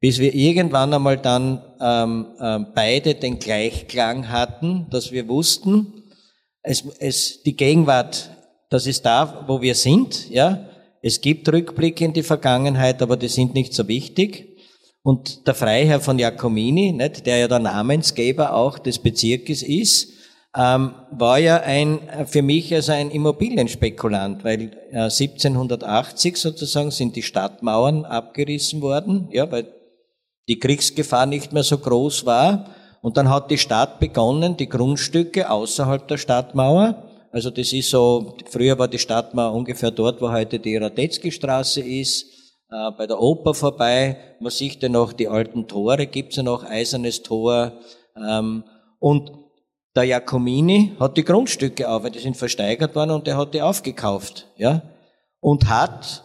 bis 0.02 0.20
wir 0.20 0.36
irgendwann 0.36 0.94
einmal 0.94 1.18
dann 1.18 1.62
ähm, 1.80 2.28
ähm, 2.42 2.68
beide 2.76 3.16
den 3.16 3.40
Gleichklang 3.40 4.28
hatten, 4.28 4.88
dass 4.90 5.14
wir 5.14 5.30
wussten, 5.30 6.03
es, 6.64 6.84
es, 7.00 7.44
die 7.44 7.56
Gegenwart, 7.56 8.32
das 8.70 8.88
ist 8.88 9.06
da, 9.06 9.44
wo 9.48 9.62
wir 9.62 9.76
sind, 9.76 10.30
ja. 10.30 10.70
Es 11.06 11.20
gibt 11.20 11.50
Rückblicke 11.50 12.06
in 12.06 12.14
die 12.14 12.24
Vergangenheit, 12.24 13.02
aber 13.02 13.18
die 13.18 13.28
sind 13.28 13.54
nicht 13.54 13.74
so 13.74 13.90
wichtig. 13.90 14.58
Und 15.04 15.46
der 15.46 15.54
Freiherr 15.54 16.00
von 16.00 16.18
Jacomini, 16.18 16.94
nicht, 16.94 17.26
der 17.26 17.38
ja 17.38 17.48
der 17.50 17.60
Namensgeber 17.60 18.56
auch 18.56 18.80
des 18.80 19.00
Bezirkes 19.00 19.64
ist, 19.64 20.14
ähm, 20.56 20.94
war 21.12 21.40
ja 21.40 21.58
ein, 21.58 22.00
für 22.28 22.42
mich 22.42 22.74
also 22.74 22.94
ein 22.94 23.12
Immobilienspekulant, 23.12 24.46
weil 24.46 24.72
äh, 24.92 25.10
1780 25.10 26.38
sozusagen 26.38 26.92
sind 26.92 27.18
die 27.18 27.24
Stadtmauern 27.24 28.06
abgerissen 28.06 28.82
worden, 28.82 29.28
ja, 29.32 29.52
weil 29.52 29.68
die 30.48 30.60
Kriegsgefahr 30.60 31.26
nicht 31.26 31.52
mehr 31.52 31.64
so 31.64 31.78
groß 31.78 32.26
war. 32.26 32.70
Und 33.04 33.18
dann 33.18 33.30
hat 33.30 33.52
die 33.52 33.58
Stadt 33.58 34.00
begonnen, 34.00 34.56
die 34.56 34.70
Grundstücke 34.70 35.50
außerhalb 35.52 36.08
der 36.08 36.18
Stadtmauer, 36.18 37.04
also 37.34 37.50
das 37.50 37.74
ist 37.74 37.90
so, 37.90 38.38
früher 38.50 38.80
war 38.80 38.88
die 38.88 38.98
Stadtmauer 38.98 39.54
ungefähr 39.54 39.92
dort, 39.92 40.22
wo 40.22 40.32
heute 40.32 40.58
die 40.58 40.78
Radetzky-Straße 40.78 41.82
ist, 41.82 42.26
äh, 42.72 42.92
bei 42.98 43.06
der 43.06 43.20
Oper 43.20 43.54
vorbei. 43.54 44.18
Man 44.40 44.52
sieht 44.52 44.82
ja 44.82 44.88
noch 44.88 45.12
die 45.12 45.28
alten 45.28 45.68
Tore, 45.68 46.08
gibt's 46.08 46.38
ja 46.38 46.44
noch 46.44 46.64
Eisernes 46.64 47.24
Tor. 47.24 47.74
Ähm, 48.16 48.64
und 49.00 49.34
der 49.98 50.06
Jacomini 50.06 50.94
hat 50.98 51.18
die 51.18 51.26
Grundstücke 51.26 51.90
auf, 51.90 52.10
die 52.10 52.20
sind 52.20 52.38
versteigert 52.38 52.96
worden 52.96 53.12
und 53.12 53.28
er 53.28 53.36
hat 53.36 53.54
die 53.54 53.62
aufgekauft, 53.62 54.48
ja, 54.56 54.82
und 55.42 55.68
hat 55.68 56.24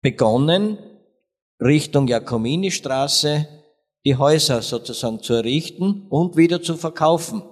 begonnen, 0.00 0.78
Richtung 1.60 2.08
Jacomini-Straße 2.08 3.46
die 4.04 4.16
Häuser 4.16 4.62
sozusagen 4.62 5.22
zu 5.22 5.34
errichten 5.34 6.06
und 6.08 6.36
wieder 6.36 6.62
zu 6.62 6.76
verkaufen. 6.76 7.42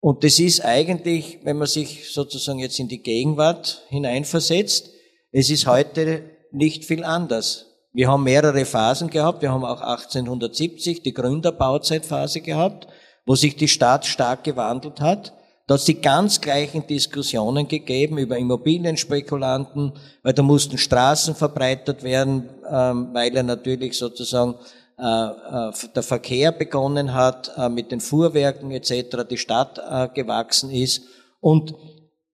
Und 0.00 0.24
das 0.24 0.38
ist 0.38 0.64
eigentlich, 0.64 1.38
wenn 1.44 1.56
man 1.56 1.66
sich 1.66 2.12
sozusagen 2.12 2.58
jetzt 2.58 2.78
in 2.78 2.88
die 2.88 3.02
Gegenwart 3.02 3.82
hineinversetzt, 3.88 4.90
es 5.32 5.50
ist 5.50 5.66
heute 5.66 6.30
nicht 6.52 6.84
viel 6.84 7.04
anders. 7.04 7.66
Wir 7.92 8.08
haben 8.08 8.24
mehrere 8.24 8.64
Phasen 8.64 9.08
gehabt. 9.08 9.42
Wir 9.42 9.52
haben 9.52 9.64
auch 9.64 9.80
1870 9.80 11.02
die 11.02 11.14
Gründerbauzeitphase 11.14 12.40
gehabt 12.40 12.88
wo 13.26 13.34
sich 13.34 13.56
die 13.56 13.68
Stadt 13.68 14.06
stark 14.06 14.44
gewandelt 14.44 15.00
hat. 15.00 15.32
Da 15.66 15.74
hat 15.74 15.88
die 15.88 16.00
ganz 16.00 16.42
gleichen 16.42 16.86
Diskussionen 16.86 17.68
gegeben 17.68 18.18
über 18.18 18.36
Immobilienspekulanten, 18.36 19.92
weil 20.22 20.34
da 20.34 20.42
mussten 20.42 20.76
Straßen 20.76 21.34
verbreitert 21.34 22.02
werden, 22.02 22.50
ähm, 22.70 23.08
weil 23.14 23.34
er 23.34 23.44
natürlich 23.44 23.96
sozusagen 23.96 24.56
der 24.98 26.02
Verkehr 26.02 26.52
begonnen 26.52 27.14
hat, 27.14 27.52
äh, 27.56 27.68
mit 27.68 27.90
den 27.90 28.00
Fuhrwerken 28.00 28.70
etc., 28.70 29.26
die 29.28 29.38
Stadt 29.38 30.14
gewachsen 30.14 30.70
ist. 30.70 31.02
Und 31.40 31.74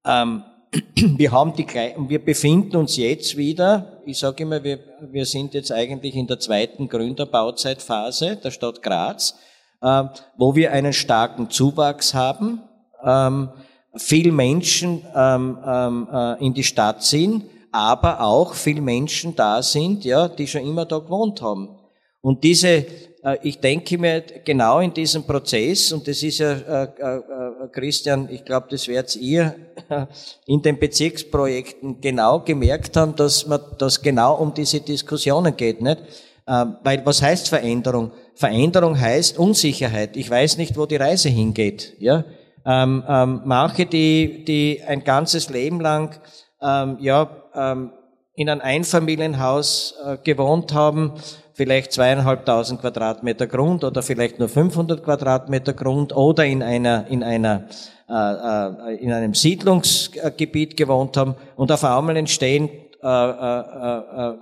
ähm, 0.05 0.45
wir 0.95 1.33
haben 1.33 1.55
die 1.55 1.67
wir 1.67 2.25
befinden 2.25 2.77
uns 2.77 2.97
jetzt 2.97 3.37
wieder, 3.37 4.01
ich 4.07 4.19
sage 4.19 4.45
immer, 4.45 4.63
wir, 4.63 4.79
wir 5.11 5.27
sind 5.27 5.55
jetzt 5.55 5.73
eigentlich 5.73 6.15
in 6.15 6.27
der 6.27 6.39
zweiten 6.39 6.89
Gründerbauzeitphase 6.89 8.37
der 8.37 8.51
Stadt 8.51 8.83
Graz, 8.83 9.35
äh, 9.83 10.05
wo 10.37 10.55
wir 10.55 10.73
einen 10.73 10.93
starken 10.93 11.51
Zuwachs 11.51 12.15
haben, 12.15 12.63
ähm, 13.05 13.51
viel 13.97 14.31
Menschen 14.31 15.03
ähm, 15.15 15.59
ähm, 15.67 16.09
äh, 16.13 16.45
in 16.45 16.55
die 16.55 16.63
Stadt 16.63 17.03
sind, 17.03 17.45
aber 17.73 18.21
auch 18.21 18.55
viel 18.55 18.81
Menschen 18.81 19.35
da 19.35 19.63
sind, 19.63 20.05
ja, 20.05 20.29
die 20.29 20.47
schon 20.47 20.63
immer 20.63 20.85
da 20.85 20.99
gewohnt 20.99 21.43
haben. 21.43 21.80
Und 22.23 22.45
diese 22.45 22.87
äh, 23.23 23.39
ich 23.43 23.61
denke 23.61 23.99
mir 23.99 24.23
genau 24.45 24.81
in 24.81 24.93
diesem 24.93 25.25
Prozess, 25.25 25.93
und 25.93 26.07
das 26.07 26.23
ist 26.23 26.39
ja, 26.39 26.53
äh, 26.53 26.85
äh, 26.85 27.69
Christian, 27.73 28.29
ich 28.31 28.45
glaube, 28.45 28.69
das 28.71 28.89
werdet 28.89 29.17
ihr 29.17 29.55
in 30.47 30.63
den 30.63 30.79
Bezirksprojekten 30.79 32.01
genau 32.01 32.41
gemerkt 32.41 32.97
haben, 32.97 33.15
dass 33.17 33.47
man 33.47 33.61
das 33.79 34.03
genau 34.03 34.35
um 34.37 34.55
diese 34.55 34.81
Diskussionen 34.81 35.57
geht, 35.57 35.81
nicht? 35.83 35.99
Weil 36.47 37.07
was 37.07 37.23
heißt 37.23 37.49
Veränderung? 37.49 38.11
Veränderung 38.35 38.99
heißt 38.99 39.39
Unsicherheit. 39.39 40.17
Ich 40.17 40.29
weiß 40.29 40.57
nicht, 40.57 40.77
wo 40.77 40.85
die 40.85 40.97
Reise 40.97 41.29
hingeht. 41.29 41.95
Ja, 42.01 42.25
ähm, 42.67 43.05
ähm, 43.07 43.43
manche, 43.45 43.87
die 43.87 44.45
die 44.45 44.83
ein 44.85 45.05
ganzes 45.05 45.49
Leben 45.49 45.81
lang 45.81 46.19
ähm, 46.61 46.97
ja 46.99 47.31
ähm, 47.55 47.93
in 48.35 48.49
einem 48.49 48.63
Einfamilienhaus 48.63 49.95
äh, 50.05 50.17
gewohnt 50.25 50.73
haben, 50.73 51.13
vielleicht 51.61 51.93
zweieinhalbtausend 51.93 52.81
Quadratmeter 52.81 53.47
Grund 53.47 53.85
oder 53.85 54.03
vielleicht 54.03 54.39
nur 54.39 54.49
500 54.49 55.05
Quadratmeter 55.05 55.75
Grund 55.75 56.17
oder 56.17 56.47
in 56.47 56.63
einer, 56.63 57.07
in 57.09 57.23
einer, 57.23 57.67
äh, 58.09 58.15
äh, 58.15 58.97
in 58.97 59.13
einem 59.13 59.35
Siedlungsgebiet 59.35 60.75
gewohnt 60.75 61.19
haben 61.19 61.35
und 61.57 61.71
auf 61.71 61.85
einmal 61.85 62.17
entstehen 62.17 62.71
äh, 63.03 63.07
äh, 63.07 64.31
äh, 64.31 64.35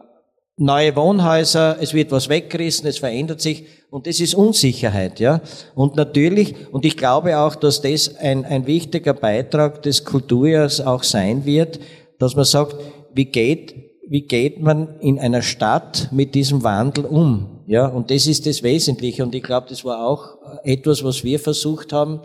neue 0.59 0.95
Wohnhäuser, 0.95 1.79
es 1.81 1.93
wird 1.93 2.13
was 2.13 2.29
weggerissen, 2.29 2.87
es 2.87 2.99
verändert 2.99 3.41
sich 3.41 3.65
und 3.91 4.07
das 4.07 4.21
ist 4.21 4.37
Unsicherheit, 4.37 5.19
ja. 5.19 5.41
Und 5.75 5.97
natürlich, 5.97 6.55
und 6.71 6.85
ich 6.85 6.97
glaube 6.97 7.37
auch, 7.37 7.57
dass 7.57 7.83
das 7.83 8.15
ein, 8.15 8.45
ein 8.45 8.69
wichtiger 8.69 9.15
Beitrag 9.15 9.83
des 9.83 10.05
Kulturjahrs 10.05 10.81
auch 10.81 11.03
sein 11.03 11.45
wird, 11.45 11.81
dass 12.21 12.37
man 12.37 12.45
sagt, 12.45 12.77
wie 13.13 13.25
geht 13.25 13.88
wie 14.11 14.23
geht 14.23 14.61
man 14.61 14.99
in 15.01 15.19
einer 15.19 15.43
Stadt 15.43 16.09
mit 16.13 16.35
diesem 16.35 16.63
Wandel 16.65 17.05
um? 17.05 17.61
Ja, 17.67 17.87
und 17.87 18.11
das 18.11 18.27
ist 18.27 18.47
das 18.47 18.63
Wesentliche. 18.63 19.23
Und 19.23 19.35
ich 19.35 19.43
glaube, 19.43 19.67
das 19.69 19.85
war 19.85 20.07
auch 20.07 20.39
etwas, 20.65 21.05
was 21.05 21.25
wir 21.25 21.39
versucht 21.39 21.93
haben 21.93 22.21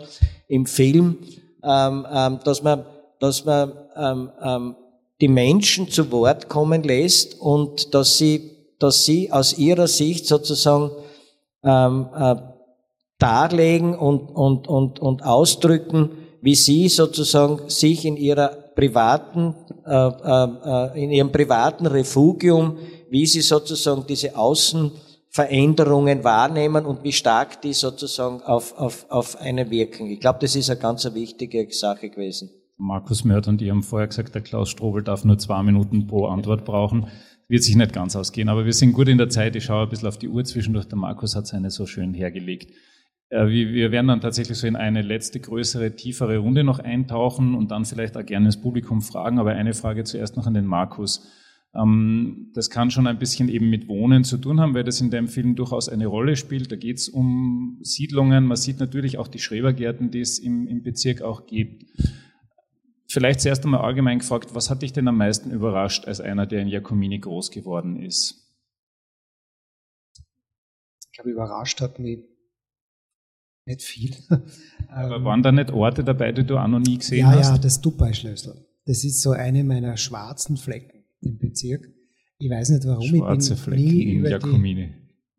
im 0.48 0.64
Film, 0.64 1.18
ähm, 1.62 2.06
ähm, 2.10 2.40
dass 2.44 2.62
man, 2.62 2.86
dass 3.20 3.44
man 3.44 3.72
ähm, 3.96 4.30
ähm, 4.42 4.76
die 5.20 5.28
Menschen 5.28 5.90
zu 5.90 6.10
Wort 6.10 6.48
kommen 6.48 6.82
lässt 6.82 7.40
und 7.40 7.94
dass 7.94 8.16
sie, 8.16 8.50
dass 8.78 9.04
sie 9.04 9.30
aus 9.30 9.58
ihrer 9.58 9.86
Sicht 9.86 10.26
sozusagen 10.26 10.90
ähm, 11.62 12.08
äh, 12.16 12.36
darlegen 13.18 13.94
und, 13.96 14.30
und, 14.30 14.68
und, 14.68 15.00
und 15.00 15.22
ausdrücken, 15.22 16.10
wie 16.40 16.54
sie 16.54 16.88
sozusagen 16.88 17.68
sich 17.68 18.06
in 18.06 18.16
ihrer 18.16 18.63
privaten, 18.74 19.54
äh, 19.86 19.94
äh, 19.94 21.02
in 21.02 21.10
ihrem 21.10 21.32
privaten 21.32 21.86
Refugium, 21.86 22.78
wie 23.10 23.26
sie 23.26 23.40
sozusagen 23.40 24.04
diese 24.06 24.36
Außenveränderungen 24.36 26.24
wahrnehmen 26.24 26.84
und 26.84 27.04
wie 27.04 27.12
stark 27.12 27.62
die 27.62 27.72
sozusagen 27.72 28.42
auf, 28.42 28.76
auf, 28.78 29.06
auf 29.10 29.40
eine 29.40 29.70
wirken. 29.70 30.06
Ich 30.06 30.20
glaube, 30.20 30.38
das 30.40 30.56
ist 30.56 30.70
eine 30.70 30.80
ganz 30.80 31.04
wichtige 31.14 31.66
Sache 31.70 32.10
gewesen. 32.10 32.50
Markus 32.76 33.24
Mörd 33.24 33.46
und 33.46 33.62
ihr 33.62 33.70
haben 33.70 33.84
vorher 33.84 34.08
gesagt, 34.08 34.34
der 34.34 34.42
Klaus 34.42 34.68
Strobel 34.70 35.02
darf 35.02 35.24
nur 35.24 35.38
zwei 35.38 35.62
Minuten 35.62 36.06
pro 36.06 36.26
Antwort 36.26 36.64
brauchen. 36.64 37.06
Wird 37.46 37.62
sich 37.62 37.76
nicht 37.76 37.92
ganz 37.92 38.16
ausgehen, 38.16 38.48
aber 38.48 38.64
wir 38.64 38.72
sind 38.72 38.94
gut 38.94 39.08
in 39.08 39.18
der 39.18 39.28
Zeit. 39.28 39.54
Ich 39.54 39.64
schaue 39.64 39.84
ein 39.84 39.88
bisschen 39.90 40.08
auf 40.08 40.18
die 40.18 40.28
Uhr 40.28 40.44
zwischendurch. 40.44 40.86
Der 40.86 40.96
Markus 40.96 41.36
hat 41.36 41.46
seine 41.46 41.70
so 41.70 41.86
schön 41.86 42.14
hergelegt. 42.14 42.72
Äh, 43.30 43.46
wir 43.48 43.92
werden 43.92 44.08
dann 44.08 44.20
tatsächlich 44.20 44.58
so 44.58 44.66
in 44.66 44.76
eine 44.76 45.02
letzte 45.02 45.40
größere, 45.40 45.96
tiefere 45.96 46.38
Runde 46.38 46.64
noch 46.64 46.78
eintauchen 46.78 47.54
und 47.54 47.70
dann 47.70 47.84
vielleicht 47.84 48.16
auch 48.16 48.26
gerne 48.26 48.46
ins 48.46 48.60
Publikum 48.60 49.02
fragen. 49.02 49.38
Aber 49.38 49.52
eine 49.52 49.74
Frage 49.74 50.04
zuerst 50.04 50.36
noch 50.36 50.46
an 50.46 50.54
den 50.54 50.66
Markus. 50.66 51.26
Ähm, 51.74 52.50
das 52.54 52.70
kann 52.70 52.90
schon 52.90 53.06
ein 53.06 53.18
bisschen 53.18 53.48
eben 53.48 53.68
mit 53.68 53.88
Wohnen 53.88 54.24
zu 54.24 54.38
tun 54.38 54.60
haben, 54.60 54.74
weil 54.74 54.84
das 54.84 55.00
in 55.00 55.10
dem 55.10 55.28
Film 55.28 55.56
durchaus 55.56 55.88
eine 55.88 56.06
Rolle 56.06 56.36
spielt. 56.36 56.70
Da 56.70 56.76
geht 56.76 56.98
es 56.98 57.08
um 57.08 57.78
Siedlungen. 57.82 58.46
Man 58.46 58.56
sieht 58.56 58.78
natürlich 58.78 59.18
auch 59.18 59.28
die 59.28 59.40
Schrebergärten, 59.40 60.10
die 60.10 60.20
es 60.20 60.38
im, 60.38 60.66
im 60.68 60.82
Bezirk 60.82 61.22
auch 61.22 61.46
gibt. 61.46 61.84
Vielleicht 63.08 63.40
zuerst 63.40 63.64
einmal 63.64 63.80
allgemein 63.80 64.20
gefragt, 64.20 64.54
was 64.54 64.70
hat 64.70 64.82
dich 64.82 64.92
denn 64.92 65.06
am 65.08 65.18
meisten 65.18 65.50
überrascht 65.50 66.06
als 66.06 66.20
einer, 66.20 66.46
der 66.46 66.62
in 66.62 66.68
Jakomini 66.68 67.18
groß 67.18 67.50
geworden 67.50 67.96
ist? 67.96 68.40
Ich 71.06 71.16
glaube, 71.16 71.30
überrascht 71.30 71.80
hat 71.80 71.98
mich 72.00 72.24
nicht 73.66 73.82
viel. 73.82 74.14
Aber 74.88 75.16
ähm, 75.16 75.24
waren 75.24 75.42
da 75.42 75.52
nicht 75.52 75.70
Orte 75.70 76.04
dabei, 76.04 76.32
die 76.32 76.44
du 76.44 76.58
auch 76.58 76.68
noch 76.68 76.80
nie 76.80 76.98
gesehen 76.98 77.20
ja, 77.20 77.32
hast? 77.32 77.48
Ja, 77.48 77.54
ja, 77.54 77.58
das 77.58 77.80
Dubai-Schlössl. 77.80 78.54
Das 78.86 79.04
ist 79.04 79.22
so 79.22 79.30
eine 79.30 79.64
meiner 79.64 79.96
schwarzen 79.96 80.56
Flecken 80.56 81.04
im 81.20 81.38
Bezirk. 81.38 81.88
Ich 82.38 82.50
weiß 82.50 82.70
nicht 82.70 82.86
warum. 82.86 83.06
Schwarze 83.06 83.54
ich 83.54 83.64
bin 83.64 83.74
Flecken 83.74 83.84
nie 83.84 84.02
in 84.16 84.24
Jakomini. 84.26 84.94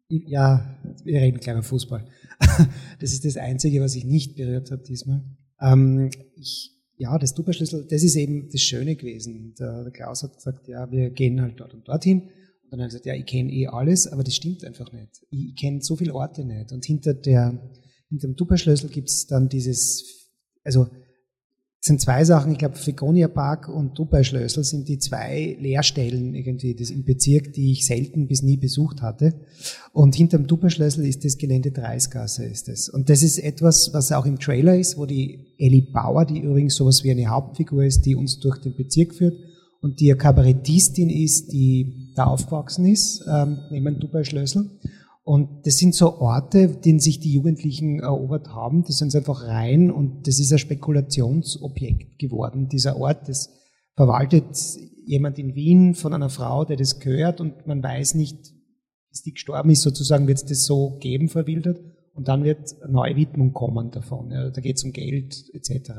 Ja, 0.07 0.77
wir 1.03 1.19
reden 1.19 1.39
gleich 1.39 1.55
über 1.55 1.63
Fußball. 1.63 2.05
das 2.99 3.13
ist 3.13 3.25
das 3.25 3.37
Einzige, 3.37 3.81
was 3.81 3.95
ich 3.95 4.05
nicht 4.05 4.35
berührt 4.35 4.71
habe 4.71 4.83
diesmal. 4.83 5.23
Ähm, 5.59 6.09
ich, 6.35 6.71
ja, 6.97 7.17
das 7.17 7.33
Dubai-Schlüssel, 7.33 7.87
das 7.89 8.03
ist 8.03 8.15
eben 8.15 8.49
das 8.51 8.61
Schöne 8.61 8.95
gewesen. 8.95 9.53
Der, 9.59 9.83
der 9.83 9.91
Klaus 9.91 10.23
hat 10.23 10.35
gesagt, 10.35 10.67
ja, 10.67 10.89
wir 10.91 11.09
gehen 11.09 11.41
halt 11.41 11.59
dort 11.59 11.73
und 11.73 11.87
dorthin. 11.87 12.21
Und 12.21 12.71
dann 12.71 12.81
hat 12.81 12.85
er 12.85 12.87
gesagt, 12.87 13.05
ja, 13.05 13.13
ich 13.13 13.25
kenne 13.25 13.51
eh 13.51 13.67
alles, 13.67 14.07
aber 14.07 14.23
das 14.23 14.35
stimmt 14.35 14.63
einfach 14.63 14.91
nicht. 14.91 15.23
Ich, 15.29 15.49
ich 15.49 15.55
kenne 15.55 15.81
so 15.81 15.95
viele 15.95 16.13
Orte 16.13 16.45
nicht. 16.45 16.71
Und 16.71 16.85
hinter 16.85 17.13
der 17.13 17.59
hinter 18.15 18.27
dem 18.27 18.37
Tupperschlüssel 18.37 18.89
gibt 18.89 19.09
es 19.09 19.27
dann 19.27 19.49
dieses, 19.49 20.31
also 20.63 20.87
es 21.81 21.87
sind 21.87 22.01
zwei 22.01 22.23
Sachen, 22.23 22.53
ich 22.53 22.57
glaube, 22.57 22.77
Fegonia 22.77 23.27
Park 23.27 23.67
und 23.67 23.99
Dubai-Schlössl 23.99 24.63
sind 24.63 24.87
die 24.87 24.97
zwei 24.97 25.55
Lehrstellen 25.59 26.33
irgendwie 26.33 26.73
das 26.73 26.89
im 26.89 27.03
Bezirk, 27.03 27.53
die 27.53 27.73
ich 27.73 27.85
selten 27.85 28.27
bis 28.27 28.41
nie 28.41 28.57
besucht 28.57 29.01
hatte. 29.01 29.35
Und 29.91 30.15
hinterm 30.15 30.47
Dubai-Schlössl 30.47 31.05
ist 31.05 31.25
das 31.25 31.37
Gelände 31.37 31.71
Dreisgasse 31.71 32.45
ist 32.45 32.69
es. 32.69 32.89
Und 32.89 33.09
das 33.09 33.21
ist 33.21 33.37
etwas, 33.37 33.91
was 33.93 34.11
auch 34.11 34.25
im 34.25 34.39
Trailer 34.39 34.75
ist, 34.75 34.97
wo 34.97 35.05
die 35.05 35.53
Ellie 35.59 35.91
Bauer, 35.91 36.25
die 36.25 36.39
übrigens 36.39 36.75
sowas 36.75 37.03
wie 37.03 37.11
eine 37.11 37.27
Hauptfigur 37.27 37.83
ist, 37.83 38.05
die 38.05 38.15
uns 38.15 38.39
durch 38.39 38.57
den 38.57 38.75
Bezirk 38.75 39.13
führt 39.13 39.35
und 39.81 39.99
die 39.99 40.09
eine 40.09 40.17
Kabarettistin 40.17 41.09
ist, 41.11 41.51
die 41.51 42.13
da 42.15 42.23
aufgewachsen 42.23 42.87
ist, 42.87 43.23
ähm, 43.29 43.59
neben 43.69 43.99
Dubai-Schlössl. 43.99 44.71
Und 45.25 45.65
das 45.65 45.77
sind 45.77 45.95
so 45.95 46.19
Orte, 46.19 46.67
denen 46.67 46.99
sich 46.99 47.19
die 47.19 47.33
Jugendlichen 47.33 47.99
erobert 47.99 48.49
haben. 48.49 48.83
Das 48.83 48.99
sind 48.99 49.15
einfach 49.15 49.47
rein 49.47 49.89
und 49.89 50.27
das 50.27 50.39
ist 50.39 50.51
ein 50.51 50.59
Spekulationsobjekt 50.59 52.19
geworden. 52.19 52.69
Dieser 52.69 52.97
Ort, 52.97 53.27
das 53.27 53.49
verwaltet 53.95 54.45
jemand 55.07 55.39
in 55.39 55.55
Wien 55.55 55.95
von 55.95 56.13
einer 56.13 56.29
Frau, 56.29 56.63
der 56.63 56.77
das 56.77 56.99
gehört 56.99 57.41
und 57.41 57.65
man 57.65 57.81
weiß 57.81 58.13
nicht, 58.13 58.37
bis 59.09 59.23
die 59.23 59.31
gestorben 59.31 59.71
ist, 59.71 59.81
sozusagen 59.81 60.27
wird 60.27 60.37
es 60.37 60.45
das 60.45 60.65
so 60.65 60.97
geben, 60.99 61.27
verwildert. 61.27 61.81
Und 62.13 62.27
dann 62.27 62.43
wird 62.43 62.75
eine 62.83 62.93
neue 62.93 63.15
Widmung 63.15 63.51
kommen 63.51 63.89
davon. 63.89 64.29
Ja, 64.29 64.51
da 64.51 64.61
geht 64.61 64.77
es 64.77 64.83
um 64.83 64.91
Geld 64.91 65.43
etc. 65.53 65.91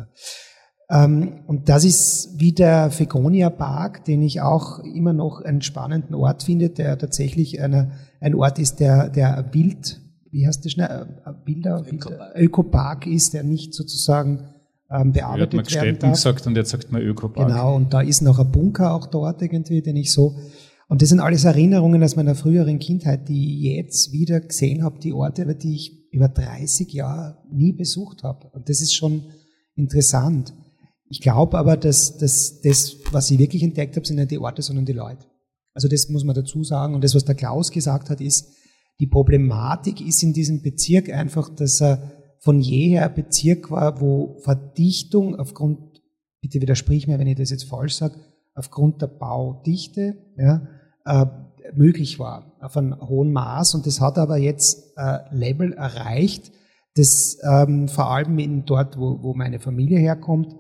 Ähm, 0.89 1.41
und 1.47 1.69
das 1.69 1.85
ist 1.85 2.35
wie 2.39 2.53
der 2.53 2.91
Fegonia 2.91 3.51
Park, 3.51 4.05
den 4.05 4.23
ich 4.23 4.41
auch 4.41 4.79
immer 4.81 5.13
noch 5.13 5.41
einen 5.41 5.63
spannenden 5.63 6.15
Ort 6.15 6.45
finde, 6.45 6.71
der 6.71 6.97
tatsächlich 6.99 7.61
eine, 7.61 7.93
ein 8.21 8.35
Ort 8.35 8.59
ist, 8.59 8.79
der, 8.81 9.09
der 9.09 9.51
wild, 9.53 10.01
wie 10.31 10.47
heißt 10.47 10.65
das 10.65 10.73
schnell, 10.73 11.07
Bilder, 11.45 11.85
Ökopark. 11.91 12.37
Ökopark 12.37 13.07
ist, 13.07 13.35
der 13.35 13.43
nicht 13.43 13.75
sozusagen 13.75 14.45
ähm, 14.91 15.13
bearbeitet 15.13 15.53
wird. 15.55 15.75
Man 15.75 15.85
werden 15.85 15.99
darf. 15.99 16.13
gesagt 16.13 16.47
und 16.47 16.57
jetzt 16.57 16.71
sagt 16.71 16.93
man 16.93 17.03
Ökopark. 17.03 17.49
Genau, 17.49 17.75
und 17.75 17.93
da 17.93 18.01
ist 18.01 18.23
noch 18.23 18.39
ein 18.39 18.51
Bunker 18.53 18.95
auch 18.95 19.07
dort 19.07 19.43
irgendwie, 19.43 19.83
den 19.83 19.97
ich 19.97 20.13
so, 20.13 20.37
und 20.89 21.03
das 21.03 21.09
sind 21.09 21.19
alles 21.21 21.45
Erinnerungen 21.45 22.03
aus 22.03 22.15
meiner 22.15 22.37
früheren 22.37 22.79
Kindheit, 22.79 23.29
die 23.29 23.57
ich 23.57 23.77
jetzt 23.77 24.13
wieder 24.13 24.41
gesehen 24.41 24.85
habe, 24.85 25.01
die 25.01 25.13
Orte, 25.13 25.53
die 25.57 25.75
ich 25.75 26.13
über 26.13 26.29
30 26.29 26.93
Jahre 26.93 27.39
nie 27.51 27.73
besucht 27.73 28.23
habe. 28.23 28.47
Und 28.53 28.69
das 28.69 28.81
ist 28.81 28.95
schon 28.95 29.25
interessant. 29.75 30.53
Ich 31.09 31.21
glaube 31.21 31.57
aber, 31.59 31.77
dass, 31.77 32.19
dass 32.19 32.61
das, 32.61 32.97
was 33.13 33.31
ich 33.31 33.39
wirklich 33.39 33.63
entdeckt 33.63 33.97
habe, 33.97 34.07
sind 34.07 34.17
nicht 34.17 34.31
die 34.31 34.39
Orte, 34.39 34.63
sondern 34.63 34.85
die 34.85 34.93
Leute. 34.93 35.27
Also 35.73 35.89
das 35.89 36.09
muss 36.09 36.25
man 36.25 36.35
dazu 36.35 36.65
sagen. 36.65 36.95
Und 36.95 37.05
das, 37.05 37.15
was 37.15 37.25
der 37.25 37.35
Klaus 37.35 37.71
gesagt 37.71 38.11
hat, 38.11 38.21
ist, 38.21 38.49
die 38.99 39.07
Problematik 39.07 40.01
ist 40.01 40.23
in 40.23 40.33
diesem 40.33 40.63
Bezirk 40.63 41.11
einfach, 41.11 41.51
dass 41.51 41.81
er 41.81 42.13
von 42.41 42.61
jeher 42.61 43.05
ein 43.05 43.15
Bezirk 43.15 43.71
war, 43.71 44.01
wo 44.01 44.39
Verdichtung 44.41 45.37
aufgrund, 45.37 46.01
bitte 46.41 46.61
widersprich 46.61 47.07
mir, 47.07 47.19
wenn 47.19 47.27
ich 47.27 47.37
das 47.37 47.51
jetzt 47.51 47.65
falsch 47.65 47.95
sage, 47.95 48.19
aufgrund 48.55 49.03
der 49.03 49.09
Baudichte 49.09 50.17
ja, 50.39 50.67
äh, 51.05 51.27
möglich 51.75 52.19
war, 52.19 52.57
auf 52.61 52.77
einem 52.77 52.99
hohen 53.07 53.33
Maß. 53.33 53.75
Und 53.75 53.87
das 53.87 54.01
hat 54.01 54.19
aber 54.19 54.39
jetzt 54.39 54.97
ein 54.97 55.21
Level 55.31 55.73
erreicht, 55.73 56.53
das 56.95 57.39
ähm, 57.43 57.89
vor 57.89 58.11
allem 58.11 58.39
in 58.39 58.65
dort, 58.65 58.99
wo, 58.99 59.23
wo 59.23 59.35
meine 59.35 59.61
Familie 59.61 59.99
herkommt, 59.99 60.55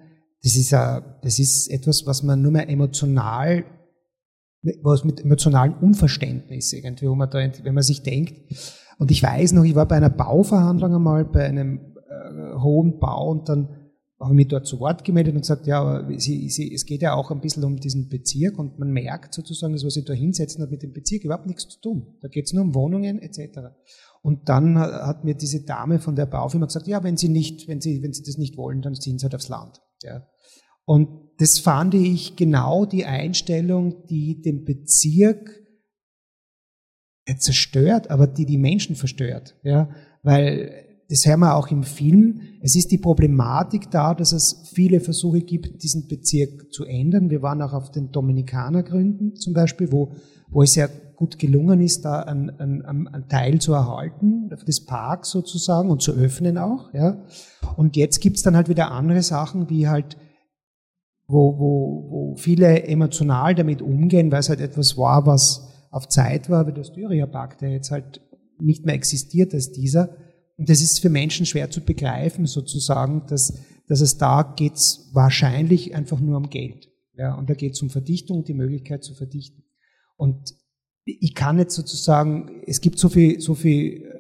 das 0.47 0.55
ist, 0.55 0.71
das 0.71 1.39
ist 1.41 1.67
etwas, 1.69 2.07
was 2.07 2.23
man 2.23 2.41
nur 2.41 2.53
mehr 2.53 2.69
emotional, 2.69 3.65
was 4.83 5.03
mit 5.03 5.21
emotionalem 5.21 5.75
Unverständnis 5.75 6.73
irgendwie, 6.73 7.09
wo 7.09 7.17
man 7.17 7.29
da, 7.29 7.39
wenn 7.65 7.75
man 7.75 7.83
sich 7.83 8.05
denkt, 8.05 8.35
und 8.99 9.11
ich 9.11 9.25
weiß 9.25 9.53
noch, 9.53 9.65
ich 9.65 9.75
war 9.75 9.89
bei 9.89 9.97
einer 9.97 10.09
Bauverhandlung 10.09 10.95
einmal, 10.95 11.25
bei 11.25 11.47
einem 11.47 11.97
äh, 11.97 12.61
hohen 12.61 13.01
Bau 13.01 13.29
und 13.29 13.49
dann 13.49 13.91
habe 14.21 14.35
ich 14.35 14.37
mich 14.37 14.49
dort 14.49 14.69
zu 14.69 14.79
Wort 14.79 15.03
gemeldet 15.03 15.35
und 15.35 15.41
gesagt, 15.41 15.67
ja, 15.67 15.83
aber 15.83 16.19
sie, 16.19 16.49
sie, 16.49 16.73
es 16.73 16.87
geht 16.87 17.03
ja 17.03 17.15
auch 17.15 17.33
ein 17.33 17.41
bisschen 17.41 17.65
um 17.65 17.81
diesen 17.81 18.09
Bezirk 18.09 18.57
und 18.57 18.79
man 18.79 18.93
merkt 18.93 19.35
sozusagen, 19.35 19.73
dass 19.73 19.85
was 19.85 19.95
sie 19.95 20.05
da 20.05 20.13
hinsetzen, 20.13 20.63
hat 20.63 20.71
mit 20.71 20.83
dem 20.85 20.93
Bezirk 20.93 21.25
überhaupt 21.25 21.47
nichts 21.47 21.69
zu 21.69 21.81
tun. 21.81 22.17
Da 22.23 22.29
geht 22.29 22.47
es 22.47 22.53
nur 22.53 22.63
um 22.63 22.75
Wohnungen 22.75 23.19
etc. 23.19 23.59
Und 24.23 24.49
dann 24.49 24.79
hat 24.79 25.25
mir 25.25 25.35
diese 25.35 25.65
Dame 25.65 25.99
von 25.99 26.15
der 26.15 26.27
Baufirma 26.27 26.67
gesagt, 26.67 26.87
ja, 26.87 27.03
wenn 27.03 27.17
Sie 27.17 27.29
nicht, 27.29 27.69
wenn 27.69 27.81
Sie, 27.81 28.03
wenn 28.03 28.13
Sie 28.13 28.23
das 28.23 28.39
nicht 28.39 28.57
wollen, 28.57 28.81
dann 28.81 28.95
ziehen 28.95 29.19
Sie 29.19 29.25
halt 29.25 29.35
aufs 29.35 29.49
Land. 29.49 29.83
Ja. 30.07 30.27
Und 30.85 31.09
das 31.39 31.59
fand 31.59 31.95
ich 31.95 32.37
genau 32.37 32.87
die 32.87 33.05
Einstellung, 33.05 34.07
die 34.07 34.41
den 34.41 34.65
Bezirk 34.65 35.51
zerstört, 37.39 38.11
aber 38.11 38.27
die 38.27 38.47
die 38.47 38.59
Menschen 38.59 38.97
verstört. 38.97 39.57
Ja. 39.63 39.91
Weil 40.23 40.87
das 41.09 41.25
hören 41.27 41.41
wir 41.41 41.55
auch 41.55 41.69
im 41.69 41.85
Film. 41.85 42.41
Es 42.61 42.75
ist 42.75 42.91
die 42.91 42.99
Problematik 42.99 43.91
da, 43.91 44.15
dass 44.15 44.33
es 44.33 44.71
viele 44.75 45.01
Versuche 45.01 45.41
gibt, 45.41 45.83
diesen 45.83 46.09
Bezirk 46.09 46.73
zu 46.73 46.85
ändern. 46.85 47.31
Wir 47.31 47.43
waren 47.43 47.63
auch 47.63 47.73
auf 47.73 47.91
den 47.91 48.11
Dominikanergründen 48.11 49.37
zum 49.37 49.53
Beispiel, 49.53 49.93
wo, 49.93 50.13
wo 50.49 50.63
es 50.63 50.75
ja 50.75 50.89
gut 51.17 51.39
gelungen 51.39 51.81
ist, 51.81 52.05
da 52.05 52.21
einen, 52.21 52.51
einen, 52.61 53.09
einen 53.09 53.29
Teil 53.29 53.61
zu 53.61 53.73
erhalten, 53.73 54.51
des 54.67 54.85
Parks 54.85 55.31
sozusagen 55.31 55.91
und 55.91 56.03
zu 56.03 56.13
öffnen 56.13 56.59
auch. 56.59 56.93
Ja. 56.93 57.25
Und 57.77 57.97
jetzt 57.97 58.21
gibt's 58.21 58.43
dann 58.43 58.55
halt 58.55 58.69
wieder 58.69 58.91
andere 58.91 59.23
Sachen, 59.23 59.71
wie 59.71 59.89
halt, 59.89 60.17
wo, 61.27 61.59
wo, 61.59 62.11
wo 62.11 62.37
viele 62.37 62.85
emotional 62.85 63.55
damit 63.55 63.83
umgehen, 63.83 64.31
weil 64.31 64.41
es 64.41 64.49
halt 64.49 64.61
etwas 64.61 64.97
war, 64.97 65.27
was 65.27 65.67
auf 65.91 66.09
Zeit 66.09 66.51
war, 66.51 66.67
wie 66.67 66.73
der 66.73 66.85
Styria 66.85 67.27
Park, 67.27 67.59
der 67.59 67.71
jetzt 67.71 67.91
halt 67.91 68.21
nicht 68.59 68.85
mehr 68.85 68.95
existiert 68.95 69.55
als 69.55 69.73
dieser. 69.73 70.11
Und 70.59 70.69
das 70.69 70.81
ist 70.81 71.01
für 71.01 71.11
Menschen 71.11 71.47
schwer 71.47 71.71
zu 71.71 71.81
begreifen, 71.81 72.47
sozusagen, 72.47 73.27
dass, 73.29 73.59
dass 73.89 74.01
es 74.01 74.19
da 74.19 74.55
geht's 74.57 75.11
wahrscheinlich 75.13 75.95
einfach 75.95 76.21
nur 76.21 76.37
um 76.37 76.51
Geld. 76.51 76.89
Ja, 77.17 77.35
und 77.35 77.49
da 77.49 77.55
geht's 77.55 77.81
um 77.81 77.89
Verdichtung, 77.89 78.45
die 78.45 78.55
Möglichkeit 78.55 79.03
zu 79.03 79.15
verdichten. 79.15 79.65
Und 80.17 80.55
ich 81.07 81.35
kann 81.35 81.59
jetzt 81.59 81.75
sozusagen, 81.75 82.63
es 82.67 82.81
gibt 82.81 82.99
so 82.99 83.09
viel, 83.09 83.41
so 83.41 83.55
viel, 83.55 84.03
äh, 84.03 84.19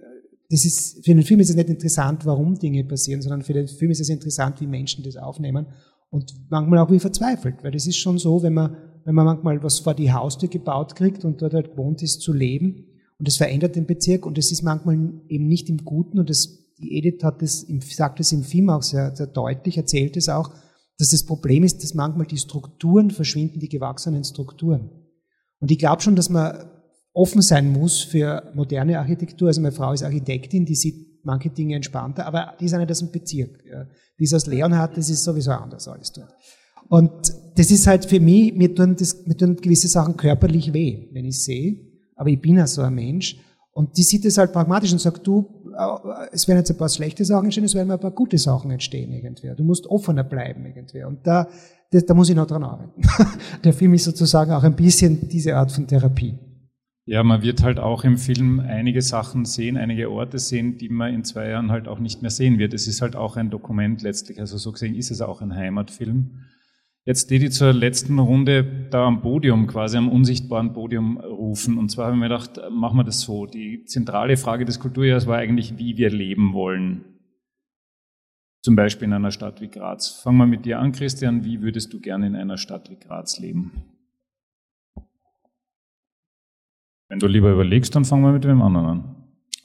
das 0.48 0.64
ist, 0.64 1.04
für 1.04 1.12
den 1.12 1.24
Film 1.24 1.40
ist 1.40 1.50
es 1.50 1.56
nicht 1.56 1.68
interessant, 1.68 2.24
warum 2.24 2.54
Dinge 2.54 2.84
passieren, 2.84 3.20
sondern 3.20 3.42
für 3.42 3.52
den 3.52 3.66
Film 3.66 3.90
ist 3.90 4.00
es 4.00 4.08
interessant, 4.08 4.60
wie 4.60 4.68
Menschen 4.68 5.02
das 5.02 5.16
aufnehmen 5.16 5.66
und 6.10 6.32
manchmal 6.48 6.78
auch 6.78 6.90
wie 6.90 7.00
verzweifelt, 7.00 7.64
weil 7.64 7.72
das 7.72 7.88
ist 7.88 7.96
schon 7.96 8.18
so, 8.18 8.42
wenn 8.44 8.54
man, 8.54 8.76
wenn 9.04 9.16
man 9.16 9.26
manchmal 9.26 9.60
was 9.64 9.80
vor 9.80 9.94
die 9.94 10.12
Haustür 10.12 10.48
gebaut 10.48 10.94
kriegt 10.94 11.24
und 11.24 11.42
dort 11.42 11.54
halt 11.54 11.72
gewohnt 11.72 12.02
ist 12.02 12.20
zu 12.20 12.32
leben 12.32 12.86
und 13.18 13.26
es 13.26 13.36
verändert 13.36 13.74
den 13.74 13.86
Bezirk 13.86 14.24
und 14.24 14.38
es 14.38 14.52
ist 14.52 14.62
manchmal 14.62 14.94
eben 15.28 15.48
nicht 15.48 15.68
im 15.68 15.78
Guten 15.78 16.20
und 16.20 16.30
das, 16.30 16.72
die 16.78 16.96
Edith 16.96 17.24
hat 17.24 17.42
das, 17.42 17.66
sagt 17.90 18.20
es 18.20 18.30
im 18.30 18.44
Film 18.44 18.70
auch 18.70 18.82
sehr, 18.82 19.16
sehr 19.16 19.26
deutlich, 19.26 19.76
erzählt 19.76 20.16
es 20.16 20.28
auch, 20.28 20.52
dass 20.98 21.10
das 21.10 21.24
Problem 21.24 21.64
ist, 21.64 21.82
dass 21.82 21.94
manchmal 21.94 22.26
die 22.26 22.38
Strukturen 22.38 23.10
verschwinden, 23.10 23.58
die 23.58 23.68
gewachsenen 23.68 24.22
Strukturen. 24.22 24.90
Und 25.58 25.70
ich 25.70 25.78
glaube 25.78 26.02
schon, 26.02 26.16
dass 26.16 26.30
man 26.30 26.70
offen 27.16 27.40
sein 27.40 27.72
muss 27.72 28.00
für 28.00 28.52
moderne 28.54 28.98
Architektur. 28.98 29.48
Also 29.48 29.62
meine 29.62 29.72
Frau 29.72 29.92
ist 29.92 30.02
Architektin, 30.02 30.66
die 30.66 30.74
sieht 30.74 31.24
manche 31.24 31.48
Dinge 31.48 31.74
entspannter, 31.74 32.26
aber 32.26 32.54
die 32.60 32.66
ist 32.66 32.74
auch 32.74 32.78
nicht 32.78 32.90
aus 32.90 32.98
dem 32.98 33.10
Bezirk. 33.10 33.64
Ja. 33.68 33.86
Die 34.18 34.24
ist 34.24 34.34
aus 34.34 34.46
Leonhard, 34.46 34.96
das 34.96 35.08
ist 35.08 35.24
sowieso 35.24 35.52
anders 35.52 35.88
alles 35.88 36.12
dort. 36.12 36.34
Und 36.88 37.10
das 37.56 37.70
ist 37.70 37.86
halt 37.86 38.04
für 38.04 38.20
mich, 38.20 38.54
mir 38.54 38.72
tun, 38.74 38.94
das, 38.96 39.26
mir 39.26 39.36
tun 39.36 39.56
gewisse 39.56 39.88
Sachen 39.88 40.16
körperlich 40.16 40.72
weh, 40.72 41.08
wenn 41.12 41.24
ich 41.24 41.42
sehe, 41.42 41.78
aber 42.14 42.28
ich 42.28 42.40
bin 42.40 42.56
ja 42.56 42.66
so 42.66 42.82
ein 42.82 42.94
Mensch. 42.94 43.36
Und 43.72 43.96
die 43.96 44.02
sieht 44.02 44.24
es 44.24 44.38
halt 44.38 44.52
pragmatisch 44.52 44.92
und 44.92 45.00
sagt, 45.00 45.26
du, 45.26 45.64
äh, 45.76 46.28
es 46.32 46.46
werden 46.46 46.58
jetzt 46.58 46.70
ein 46.70 46.76
paar 46.76 46.88
schlechte 46.88 47.24
Sachen 47.24 47.46
entstehen, 47.46 47.64
es 47.64 47.74
werden 47.74 47.90
ein 47.90 47.98
paar 47.98 48.10
gute 48.10 48.38
Sachen 48.38 48.70
entstehen 48.70 49.12
irgendwie. 49.12 49.52
Du 49.56 49.64
musst 49.64 49.86
offener 49.86 50.24
bleiben 50.24 50.66
irgendwie. 50.66 51.02
Und 51.02 51.26
da, 51.26 51.48
da, 51.90 52.00
da 52.00 52.14
muss 52.14 52.28
ich 52.28 52.36
noch 52.36 52.46
dran 52.46 52.62
arbeiten. 52.62 53.02
Der 53.64 53.72
Film 53.72 53.94
ist 53.94 54.04
sozusagen 54.04 54.52
auch 54.52 54.62
ein 54.62 54.76
bisschen 54.76 55.28
diese 55.28 55.56
Art 55.56 55.72
von 55.72 55.86
Therapie. 55.86 56.38
Ja, 57.08 57.22
man 57.22 57.42
wird 57.42 57.62
halt 57.62 57.78
auch 57.78 58.02
im 58.02 58.18
Film 58.18 58.58
einige 58.58 59.00
Sachen 59.00 59.44
sehen, 59.44 59.76
einige 59.76 60.10
Orte 60.10 60.40
sehen, 60.40 60.76
die 60.76 60.88
man 60.88 61.14
in 61.14 61.22
zwei 61.22 61.48
Jahren 61.48 61.70
halt 61.70 61.86
auch 61.86 62.00
nicht 62.00 62.20
mehr 62.20 62.32
sehen 62.32 62.58
wird. 62.58 62.74
Es 62.74 62.88
ist 62.88 63.00
halt 63.00 63.14
auch 63.14 63.36
ein 63.36 63.48
Dokument 63.48 64.02
letztlich. 64.02 64.40
Also 64.40 64.58
so 64.58 64.72
gesehen 64.72 64.96
ist 64.96 65.12
es 65.12 65.20
auch 65.20 65.40
ein 65.40 65.54
Heimatfilm. 65.54 66.42
Jetzt 67.04 67.30
die, 67.30 67.38
die 67.38 67.50
zur 67.50 67.72
letzten 67.72 68.18
Runde 68.18 68.88
da 68.90 69.06
am 69.06 69.22
Podium, 69.22 69.68
quasi 69.68 69.96
am 69.96 70.08
unsichtbaren 70.08 70.72
Podium 70.72 71.18
rufen. 71.18 71.78
Und 71.78 71.92
zwar 71.92 72.10
haben 72.10 72.18
wir 72.18 72.28
gedacht, 72.28 72.60
machen 72.72 72.98
wir 72.98 73.04
das 73.04 73.20
so. 73.20 73.46
Die 73.46 73.84
zentrale 73.84 74.36
Frage 74.36 74.64
des 74.64 74.80
Kulturjahres 74.80 75.28
war 75.28 75.38
eigentlich, 75.38 75.78
wie 75.78 75.96
wir 75.96 76.10
leben 76.10 76.54
wollen. 76.54 77.04
Zum 78.62 78.74
Beispiel 78.74 79.06
in 79.06 79.12
einer 79.12 79.30
Stadt 79.30 79.60
wie 79.60 79.68
Graz. 79.68 80.08
Fangen 80.08 80.38
wir 80.38 80.46
mit 80.46 80.64
dir 80.64 80.80
an, 80.80 80.90
Christian. 80.90 81.44
Wie 81.44 81.62
würdest 81.62 81.92
du 81.92 82.00
gerne 82.00 82.26
in 82.26 82.34
einer 82.34 82.58
Stadt 82.58 82.90
wie 82.90 82.96
Graz 82.96 83.38
leben? 83.38 83.95
Wenn 87.08 87.18
du 87.20 87.26
lieber 87.26 87.52
überlegst, 87.52 87.94
dann 87.94 88.04
fangen 88.04 88.24
wir 88.24 88.32
mit 88.32 88.44
dem 88.44 88.62
anderen 88.62 88.86
an. 88.86 89.16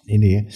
Nee, 0.06 0.18
nee. 0.18 0.48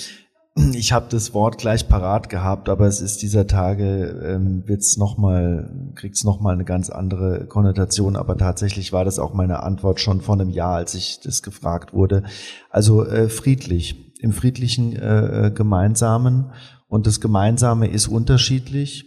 Ich 0.74 0.94
habe 0.94 1.08
das 1.10 1.34
Wort 1.34 1.58
gleich 1.58 1.90
parat 1.90 2.30
gehabt, 2.30 2.70
aber 2.70 2.88
es 2.88 3.02
ist 3.02 3.22
dieser 3.22 3.46
Tage, 3.46 4.24
ähm, 4.26 4.64
wird's 4.68 4.96
noch 4.96 5.18
mal, 5.18 5.92
kriegt's 5.96 6.24
noch 6.24 6.40
mal 6.40 6.54
eine 6.54 6.64
ganz 6.64 6.90
andere 6.90 7.46
Konnotation. 7.48 8.16
Aber 8.16 8.38
tatsächlich 8.38 8.94
war 8.94 9.04
das 9.04 9.20
auch 9.20 9.34
meine 9.34 9.64
Antwort 9.64 10.00
schon 10.00 10.22
vor 10.22 10.36
einem 10.36 10.50
Jahr, 10.50 10.76
als 10.76 10.94
ich 10.94 11.20
das 11.20 11.44
gefragt 11.44 11.94
wurde. 11.94 12.24
Also 12.70 13.06
äh, 13.06 13.28
friedlich, 13.28 14.16
im 14.22 14.32
friedlichen 14.32 14.96
äh, 14.96 15.48
äh 15.48 15.52
Gemeinsamen. 15.52 16.52
Und 16.88 17.06
das 17.06 17.20
Gemeinsame 17.20 17.88
ist 17.88 18.08
unterschiedlich, 18.08 19.06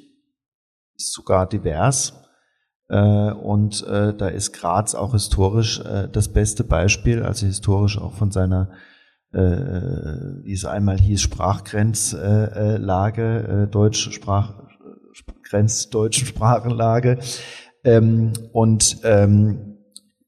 ist 0.97 1.15
sogar 1.15 1.49
divers. 1.49 2.18
Äh, 2.89 3.33
und 3.33 3.85
äh, 3.87 4.15
da 4.15 4.29
ist 4.29 4.53
Graz 4.53 4.95
auch 4.95 5.11
historisch 5.13 5.81
äh, 5.81 6.09
das 6.11 6.29
beste 6.29 6.65
Beispiel, 6.65 7.23
also 7.23 7.45
historisch 7.47 7.99
auch 7.99 8.15
von 8.15 8.31
seiner, 8.31 8.71
wie 9.31 10.55
es 10.55 10.65
einmal 10.65 10.99
hieß, 10.99 11.21
Sprachgrenzlage, 11.21 13.69
Deutsch 13.71 14.11
Sprach, 14.11 14.55
Grenzdeutschen 15.43 16.27
Sprachenlage. 16.27 17.19
Ähm, 17.85 18.33
und 18.53 18.97
ähm, 19.05 19.77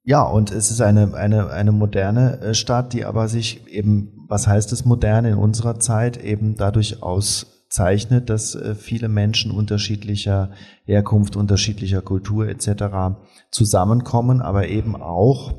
ja, 0.04 0.22
und 0.22 0.52
es 0.52 0.70
ist 0.70 0.82
eine, 0.82 1.14
eine, 1.14 1.48
eine 1.48 1.72
moderne 1.72 2.54
Stadt, 2.54 2.92
die 2.92 3.06
aber 3.06 3.28
sich 3.28 3.68
eben, 3.68 4.26
was 4.28 4.46
heißt 4.46 4.70
es 4.74 4.84
moderne 4.84 5.30
in 5.30 5.38
unserer 5.38 5.80
Zeit, 5.80 6.22
eben 6.22 6.56
dadurch 6.56 7.02
aus 7.02 7.59
zeichnet, 7.70 8.28
dass 8.28 8.54
äh, 8.54 8.74
viele 8.74 9.08
Menschen 9.08 9.50
unterschiedlicher 9.50 10.50
Herkunft, 10.84 11.36
unterschiedlicher 11.36 12.02
Kultur 12.02 12.48
etc. 12.48 13.16
zusammenkommen, 13.50 14.42
aber 14.42 14.68
eben 14.68 14.96
auch 14.96 15.54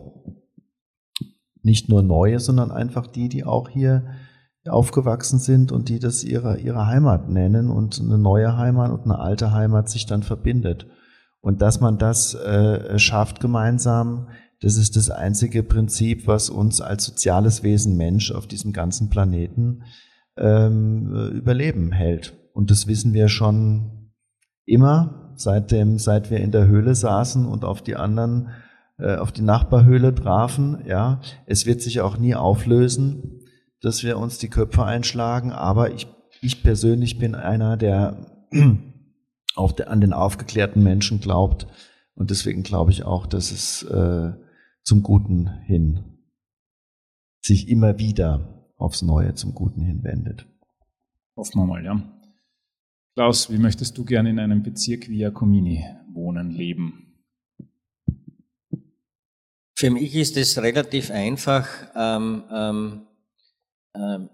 nicht 1.64 1.90
nur 1.90 2.04
neue, 2.04 2.40
sondern 2.40 2.72
einfach 2.72 3.08
die, 3.08 3.30
die 3.30 3.46
auch 3.46 3.70
hier 3.70 4.06
aufgewachsen 4.68 5.40
sind 5.40 5.72
und 5.72 5.90
die 5.90 6.00
das 6.00 6.24
ihre, 6.24 6.60
ihre 6.60 6.86
Heimat 6.86 7.30
nennen 7.30 7.70
und 7.70 8.00
eine 8.00 8.18
neue 8.18 8.58
Heimat 8.58 8.92
und 8.92 9.06
eine 9.06 9.18
alte 9.18 9.52
Heimat 9.52 9.90
sich 9.90 10.06
dann 10.06 10.22
verbindet. 10.22 10.86
Und 11.40 11.62
dass 11.62 11.80
man 11.80 11.98
das 11.98 12.36
äh, 12.36 13.00
schafft 13.00 13.40
gemeinsam, 13.40 14.28
das 14.62 14.76
ist 14.76 14.96
das 14.96 15.10
einzige 15.10 15.64
Prinzip, 15.64 16.28
was 16.28 16.52
uns 16.52 16.82
als 16.82 17.06
soziales 17.06 17.64
Wesen 17.64 17.98
Mensch 17.98 18.32
auf 18.32 18.46
diesem 18.46 18.74
ganzen 18.74 19.10
Planeten 19.10 19.84
ähm, 20.38 21.32
Überleben 21.34 21.92
hält. 21.92 22.34
Und 22.54 22.72
das 22.72 22.88
wissen 22.88 23.14
wir 23.14 23.28
schon 23.28 24.12
immer, 24.66 25.34
seitdem, 25.36 25.98
seit 26.00 26.32
wir 26.32 26.40
in 26.40 26.52
der 26.52 26.68
Höhle 26.68 26.96
saßen 26.96 27.46
und 27.46 27.66
auf 27.66 27.82
die 27.82 27.96
anderen, 27.96 28.50
äh, 28.98 29.16
auf 29.16 29.32
die 29.32 29.42
Nachbarhöhle 29.42 30.14
trafen. 30.14 30.84
Ja, 30.86 31.22
es 31.46 31.66
wird 31.66 31.82
sich 31.82 32.02
auch 32.02 32.18
nie 32.18 32.36
auflösen, 32.36 33.42
dass 33.82 34.04
wir 34.04 34.18
uns 34.18 34.38
die 34.38 34.50
Köpfe 34.50 34.84
einschlagen. 34.84 35.52
Aber 35.52 35.92
ich, 35.92 36.08
ich 36.42 36.64
persönlich 36.64 37.18
bin 37.18 37.36
einer, 37.36 37.78
der 37.78 38.28
auf 39.56 39.76
der, 39.76 39.90
an 39.90 40.02
den 40.02 40.14
aufgeklärten 40.14 40.84
Menschen 40.84 41.20
glaubt. 41.20 41.68
Und 42.16 42.30
deswegen 42.30 42.64
glaube 42.64 42.92
ich 42.92 43.04
auch, 43.04 43.26
dass 43.26 43.52
es 43.52 43.84
äh, 43.84 44.32
zum 44.84 45.04
Guten 45.04 45.50
hin 45.66 46.20
sich 47.42 47.70
immer 47.70 47.98
wieder 47.98 48.61
aufs 48.82 49.02
Neue 49.02 49.34
zum 49.36 49.54
Guten 49.54 49.82
hinwendet. 49.82 50.46
Hoffen 51.36 51.62
wir 51.62 51.66
mal, 51.66 51.84
ja. 51.84 52.02
Klaus, 53.16 53.52
wie 53.52 53.58
möchtest 53.58 53.98
du 53.98 54.06
gerne 54.06 54.30
in 54.30 54.40
einem 54.40 54.64
Bezirk 54.64 55.10
wie 55.10 55.20
Jacomini 55.20 55.86
wohnen, 56.14 56.50
leben? 56.50 57.12
Für 59.76 59.90
mich 59.90 60.16
ist 60.16 60.38
es 60.38 60.62
relativ 60.62 61.12
einfach. 61.12 61.68
Ähm, 61.96 62.44
ähm, 62.52 63.08
ähm, 63.96 64.30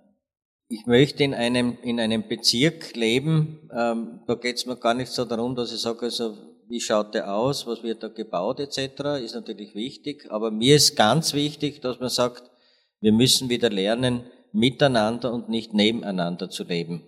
ich 0.67 0.85
möchte 0.85 1.23
in 1.23 1.33
einem, 1.33 1.77
in 1.81 1.99
einem 1.99 2.27
Bezirk 2.27 2.95
leben. 2.95 3.69
Ähm, 3.73 4.19
da 4.27 4.35
geht 4.35 4.57
es 4.57 4.65
mir 4.65 4.75
gar 4.75 4.93
nicht 4.93 5.11
so 5.11 5.23
darum, 5.23 5.55
dass 5.55 5.73
ich 5.73 5.79
sage, 5.79 6.01
also, 6.01 6.37
wie 6.67 6.81
schaut 6.81 7.13
der 7.13 7.33
aus, 7.33 7.65
was 7.65 7.81
wird 7.81 8.03
da 8.03 8.09
gebaut 8.09 8.59
etc. 8.59 9.23
ist 9.23 9.35
natürlich 9.35 9.73
wichtig. 9.73 10.29
Aber 10.29 10.51
mir 10.51 10.75
ist 10.75 10.97
ganz 10.97 11.33
wichtig, 11.33 11.79
dass 11.79 11.99
man 12.01 12.09
sagt, 12.09 12.51
wir 12.99 13.13
müssen 13.13 13.49
wieder 13.49 13.69
lernen, 13.69 14.23
miteinander 14.57 15.31
und 15.31 15.49
nicht 15.49 15.73
nebeneinander 15.73 16.49
zu 16.49 16.63
leben. 16.63 17.03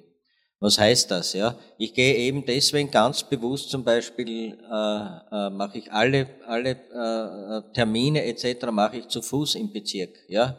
Was 0.60 0.78
heißt 0.78 1.10
das? 1.10 1.34
Ja, 1.34 1.56
ich 1.78 1.94
gehe 1.94 2.16
eben 2.16 2.46
deswegen 2.46 2.92
ganz 2.92 3.24
bewusst 3.24 3.70
zum 3.70 3.84
Beispiel 3.84 4.58
äh, 4.70 5.36
äh, 5.36 5.50
mache 5.50 5.78
ich 5.78 5.92
alle 5.92 6.28
alle 6.46 6.72
äh, 6.72 7.74
Termine 7.74 8.26
etc. 8.26 8.68
mache 8.72 8.98
ich 8.98 9.08
zu 9.08 9.22
Fuß 9.22 9.56
im 9.56 9.72
Bezirk. 9.72 10.16
Ja, 10.28 10.58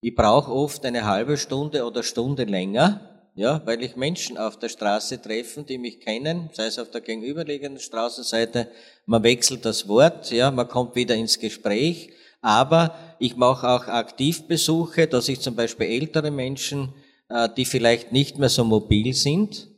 ich 0.00 0.14
brauche 0.14 0.52
oft 0.52 0.84
eine 0.86 1.04
halbe 1.04 1.36
Stunde 1.36 1.84
oder 1.84 2.02
Stunde 2.02 2.44
länger. 2.44 3.10
Ja, 3.36 3.60
weil 3.64 3.82
ich 3.82 3.96
Menschen 3.96 4.38
auf 4.38 4.60
der 4.60 4.68
Straße 4.68 5.20
treffen, 5.20 5.66
die 5.66 5.76
mich 5.76 5.98
kennen, 5.98 6.50
sei 6.52 6.66
es 6.66 6.78
auf 6.78 6.90
der 6.90 7.00
gegenüberliegenden 7.00 7.80
Straßenseite. 7.80 8.68
Man 9.06 9.24
wechselt 9.24 9.64
das 9.64 9.88
Wort, 9.88 10.30
ja, 10.30 10.52
man 10.52 10.68
kommt 10.68 10.94
wieder 10.94 11.16
ins 11.16 11.40
Gespräch. 11.40 12.12
Aber 12.44 12.94
ich 13.18 13.36
mache 13.36 13.68
auch 13.68 13.88
Aktivbesuche, 13.88 15.06
dass 15.06 15.28
ich 15.28 15.40
zum 15.40 15.56
Beispiel 15.56 15.86
ältere 15.86 16.30
Menschen 16.30 16.92
äh, 17.30 17.48
die 17.56 17.64
vielleicht 17.64 18.12
nicht 18.12 18.38
mehr 18.38 18.50
so 18.50 18.64
mobil 18.64 19.14
sind, 19.14 19.68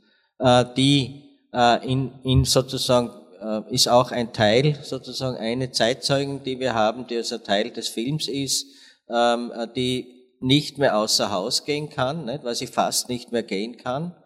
äh, 0.41 0.65
die 0.77 1.23
äh, 1.53 1.87
in, 1.87 2.13
in 2.23 2.45
sozusagen 2.45 3.11
ist 3.71 3.87
auch 3.87 4.11
ein 4.11 4.33
Teil, 4.33 4.77
sozusagen 4.83 5.37
eine 5.37 5.71
Zeitzeugen, 5.71 6.43
die 6.43 6.59
wir 6.59 6.75
haben, 6.75 7.07
die 7.07 7.17
also 7.17 7.39
Teil 7.39 7.71
des 7.71 7.87
Films 7.87 8.27
ist, 8.27 8.67
ähm, 9.09 9.53
die 9.77 10.35
nicht 10.41 10.79
mehr 10.79 10.99
außer 10.99 11.31
Haus 11.31 11.65
gehen 11.65 11.89
kann, 11.89 12.27
weil 12.43 12.55
sie 12.57 12.67
fast 12.67 13.09
nicht 13.09 13.31
mehr 13.31 13.45
gehen 13.45 13.77
kann. 13.77 14.17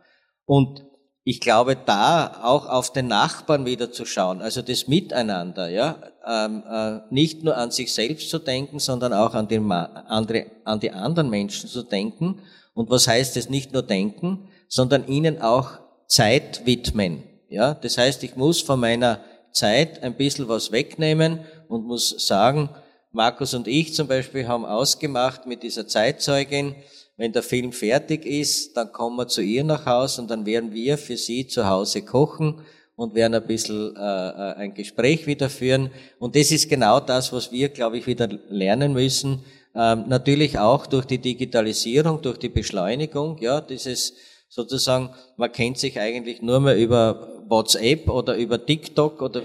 Und 0.47 0.87
ich 1.25 1.41
glaube, 1.41 1.77
da 1.77 2.41
auch 2.43 2.67
auf 2.67 2.93
den 2.93 3.09
Nachbarn 3.09 3.67
wieder 3.67 3.93
zu 3.93 4.05
schauen, 4.05 4.41
also 4.41 4.63
das 4.63 4.89
Miteinander, 4.89 5.69
ja, 5.69 5.97
ähm, 6.27 6.63
äh, 6.71 7.01
nicht 7.11 7.45
nur 7.45 7.57
an 7.57 7.71
sich 7.71 7.93
selbst 7.93 8.31
zu 8.31 8.39
denken, 8.39 8.79
sondern 8.79 9.13
auch 9.13 9.35
an, 9.35 9.49
den, 9.49 9.71
andere, 9.71 10.47
an 10.65 10.81
die 10.81 10.93
anderen 10.93 11.29
Menschen 11.29 11.69
zu 11.69 11.83
denken 11.83 12.41
und 12.75 12.91
was 12.91 13.07
heißt 13.07 13.37
es 13.37 13.51
nicht 13.51 13.73
nur 13.73 13.83
denken, 13.83 14.49
sondern 14.69 15.07
ihnen 15.09 15.43
auch 15.43 15.73
Zeit 16.07 16.65
widmen. 16.65 17.25
Ja, 17.49 17.75
das 17.75 17.99
heißt, 17.99 18.23
ich 18.23 18.37
muss 18.37 18.63
von 18.63 18.81
meiner 18.81 19.21
Zeit 19.53 20.03
ein 20.03 20.15
bisschen 20.15 20.49
was 20.49 20.73
wegnehmen 20.73 21.41
und 21.69 21.85
muss 21.85 22.27
sagen, 22.27 22.71
Markus 23.13 23.55
und 23.55 23.67
ich 23.67 23.95
zum 23.95 24.07
Beispiel 24.07 24.47
haben 24.47 24.65
ausgemacht 24.65 25.47
mit 25.47 25.65
dieser 25.65 25.89
Zeitzeugin, 25.89 26.77
wenn 27.21 27.33
der 27.33 27.43
Film 27.43 27.71
fertig 27.73 28.25
ist, 28.25 28.79
dann 28.79 28.93
kommen 28.93 29.17
wir 29.17 29.29
zu 29.29 29.43
ihr 29.43 29.63
nach 29.63 29.85
Hause 29.85 30.23
und 30.23 30.31
dann 30.31 30.47
werden 30.47 30.73
wir 30.73 30.97
für 30.97 31.19
sie 31.19 31.47
zu 31.47 31.69
Hause 31.69 32.01
kochen 32.01 32.63
und 32.97 33.15
werden 33.15 33.35
ein 33.35 33.47
bisschen 33.47 33.95
äh, 33.95 34.01
äh 34.01 34.55
ein 34.55 34.73
Gespräch 34.73 35.27
wieder 35.27 35.51
führen. 35.51 35.91
Und 36.19 36.35
das 36.35 36.51
ist 36.51 36.71
genau 36.71 36.99
das, 36.99 37.31
was 37.31 37.53
wir, 37.53 37.69
glaube 37.69 37.99
ich, 37.99 38.07
wieder 38.07 38.27
lernen 38.49 38.95
müssen, 38.95 39.45
ähm, 39.75 40.05
natürlich 40.09 40.59
auch 40.59 40.87
durch 40.87 41.05
die 41.05 41.19
Digitalisierung, 41.19 42.23
durch 42.23 42.39
die 42.39 42.49
Beschleunigung, 42.49 43.37
ja, 43.39 43.61
dieses 43.61 44.15
sozusagen, 44.49 45.11
man 45.37 45.53
kennt 45.53 45.77
sich 45.77 46.01
eigentlich 46.01 46.41
nur 46.41 46.61
mehr 46.61 46.79
über 46.79 47.45
WhatsApp 47.47 48.09
oder 48.09 48.35
über 48.35 48.65
TikTok 48.65 49.21
oder 49.21 49.41
äh, 49.41 49.45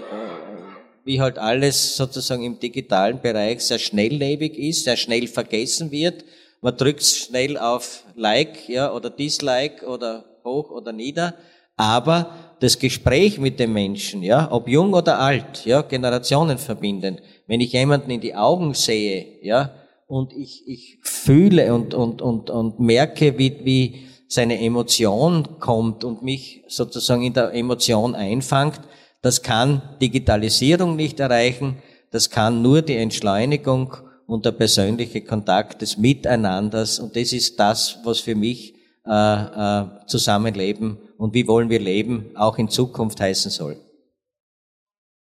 wie 1.04 1.20
halt 1.20 1.36
alles 1.36 1.94
sozusagen 1.94 2.42
im 2.42 2.58
digitalen 2.58 3.20
Bereich 3.20 3.60
sehr 3.60 3.78
schnelllebig 3.78 4.56
ist, 4.58 4.84
sehr 4.84 4.96
schnell 4.96 5.26
vergessen 5.26 5.90
wird. 5.90 6.24
Man 6.60 6.76
drückt 6.76 7.04
schnell 7.04 7.58
auf 7.58 8.04
Like, 8.14 8.68
ja, 8.68 8.92
oder 8.92 9.10
Dislike 9.10 9.86
oder 9.86 10.24
hoch 10.44 10.70
oder 10.70 10.92
nieder. 10.92 11.34
Aber 11.76 12.30
das 12.60 12.78
Gespräch 12.78 13.38
mit 13.38 13.60
dem 13.60 13.72
Menschen, 13.72 14.22
ja, 14.22 14.50
ob 14.50 14.68
jung 14.68 14.94
oder 14.94 15.18
alt, 15.18 15.66
ja, 15.66 15.82
Generationen 15.82 16.58
verbinden. 16.58 17.18
Wenn 17.46 17.60
ich 17.60 17.72
jemanden 17.72 18.10
in 18.10 18.20
die 18.20 18.34
Augen 18.34 18.72
sehe, 18.72 19.26
ja, 19.42 19.72
und 20.06 20.32
ich, 20.32 20.62
ich 20.66 20.98
fühle 21.02 21.74
und, 21.74 21.92
und, 21.92 22.22
und, 22.22 22.48
und 22.48 22.80
merke, 22.80 23.38
wie, 23.38 23.60
wie 23.64 24.06
seine 24.28 24.60
Emotion 24.60 25.58
kommt 25.60 26.04
und 26.04 26.22
mich 26.22 26.64
sozusagen 26.68 27.22
in 27.22 27.34
der 27.34 27.52
Emotion 27.52 28.14
einfangt, 28.14 28.80
das 29.20 29.42
kann 29.42 29.82
Digitalisierung 30.00 30.96
nicht 30.96 31.20
erreichen, 31.20 31.82
das 32.10 32.30
kann 32.30 32.62
nur 32.62 32.82
die 32.82 32.96
Entschleunigung 32.96 33.96
und 34.26 34.44
der 34.44 34.52
persönliche 34.52 35.22
Kontakt 35.22 35.82
des 35.82 35.96
Miteinanders 35.96 36.98
und 36.98 37.16
das 37.16 37.32
ist 37.32 37.58
das, 37.58 37.98
was 38.04 38.20
für 38.20 38.34
mich 38.34 38.74
äh, 39.06 39.10
äh, 39.10 40.06
Zusammenleben 40.06 40.98
und 41.16 41.34
wie 41.34 41.46
wollen 41.46 41.70
wir 41.70 41.80
leben 41.80 42.36
auch 42.36 42.58
in 42.58 42.68
Zukunft 42.68 43.20
heißen 43.20 43.50
soll. 43.50 43.80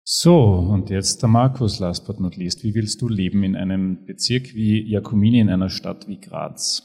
So, 0.04 0.36
und 0.36 0.90
jetzt 0.90 1.22
der 1.22 1.30
Markus, 1.30 1.80
last 1.80 2.08
but 2.08 2.20
not 2.20 2.38
least. 2.38 2.64
Wie 2.64 2.74
willst 2.74 3.02
du 3.02 3.10
leben 3.10 3.44
in 3.44 3.58
einem 3.58 4.06
Bezirk 4.06 4.56
wie 4.56 4.90
Jakomini, 4.90 5.42
in 5.42 5.50
einer 5.50 5.70
Stadt 5.70 6.08
wie 6.08 6.20
Graz? 6.20 6.82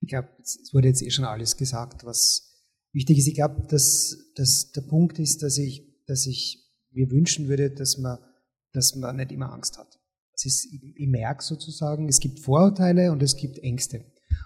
Ich 0.00 0.08
glaube, 0.08 0.28
es 0.40 0.70
wurde 0.72 0.88
jetzt 0.88 1.02
eh 1.02 1.10
schon 1.10 1.24
alles 1.24 1.56
gesagt, 1.56 2.04
was 2.04 2.52
wichtig 2.92 3.18
ist. 3.18 3.28
Ich 3.28 3.36
glaube, 3.36 3.64
dass, 3.68 4.32
dass 4.34 4.72
der 4.72 4.80
Punkt 4.82 5.20
ist, 5.20 5.44
dass 5.44 5.56
ich, 5.56 6.04
dass 6.06 6.26
ich 6.26 6.58
mir 6.90 7.10
wünschen 7.12 7.48
würde, 7.48 7.70
dass 7.70 7.96
man, 7.98 8.18
dass 8.72 8.96
man 8.96 9.16
nicht 9.16 9.30
immer 9.30 9.52
Angst 9.52 9.78
hat. 9.78 10.01
Ist, 10.34 10.66
ich, 10.72 10.80
ich 10.96 11.08
merke 11.08 11.42
sozusagen, 11.42 12.08
es 12.08 12.18
gibt 12.18 12.40
Vorurteile 12.40 13.12
und 13.12 13.22
es 13.22 13.36
gibt 13.36 13.58
Ängste. 13.58 14.04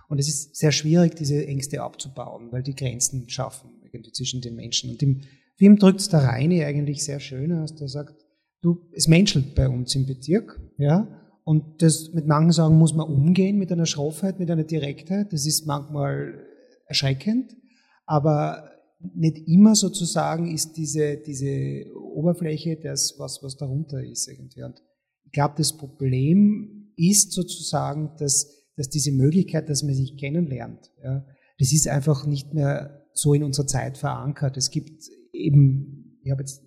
Und 0.08 0.18
es 0.18 0.28
ist 0.28 0.56
sehr 0.56 0.72
schwierig, 0.72 1.14
diese 1.14 1.46
Ängste 1.46 1.82
abzubauen, 1.82 2.52
weil 2.52 2.62
die 2.62 2.74
Grenzen 2.74 3.28
schaffen 3.28 3.70
irgendwie 3.82 4.12
zwischen 4.12 4.40
den 4.40 4.56
Menschen. 4.56 4.90
Und 4.90 5.02
im, 5.02 5.22
Film 5.56 5.78
drückt 5.78 6.00
es 6.00 6.08
der 6.08 6.20
Reine 6.20 6.66
eigentlich 6.66 7.02
sehr 7.02 7.20
schön 7.20 7.52
aus, 7.52 7.74
der 7.74 7.88
sagt, 7.88 8.24
du, 8.60 8.78
es 8.92 9.08
menschelt 9.08 9.54
bei 9.54 9.68
uns 9.68 9.94
im 9.94 10.06
Bezirk, 10.06 10.60
ja, 10.78 11.08
und 11.44 11.80
das 11.80 12.12
mit 12.12 12.26
manchen 12.26 12.52
Sagen 12.52 12.76
muss 12.76 12.92
man 12.92 13.06
umgehen, 13.06 13.56
mit 13.56 13.72
einer 13.72 13.86
Schroffheit, 13.86 14.38
mit 14.38 14.50
einer 14.50 14.64
Direktheit, 14.64 15.32
das 15.32 15.46
ist 15.46 15.66
manchmal 15.66 16.44
erschreckend, 16.86 17.56
aber 18.04 18.70
nicht 19.14 19.48
immer 19.48 19.74
sozusagen 19.74 20.52
ist 20.52 20.76
diese, 20.76 21.16
diese 21.16 21.86
Oberfläche 21.94 22.76
das, 22.76 23.14
was, 23.18 23.42
was 23.42 23.56
darunter 23.56 24.02
ist 24.02 24.26
irgendwie. 24.28 24.62
Und 24.62 24.82
ich 25.26 25.32
glaube, 25.32 25.54
das 25.58 25.76
Problem 25.76 26.92
ist 26.96 27.32
sozusagen, 27.32 28.12
dass, 28.18 28.48
dass 28.76 28.88
diese 28.88 29.12
Möglichkeit, 29.12 29.68
dass 29.68 29.82
man 29.82 29.94
sich 29.94 30.16
kennenlernt, 30.16 30.90
ja, 31.02 31.24
das 31.58 31.72
ist 31.72 31.88
einfach 31.88 32.26
nicht 32.26 32.54
mehr 32.54 33.06
so 33.12 33.34
in 33.34 33.42
unserer 33.42 33.66
Zeit 33.66 33.98
verankert. 33.98 34.56
Es 34.56 34.70
gibt 34.70 35.04
eben, 35.32 36.18
ich 36.22 36.30
habe 36.30 36.42
jetzt 36.42 36.62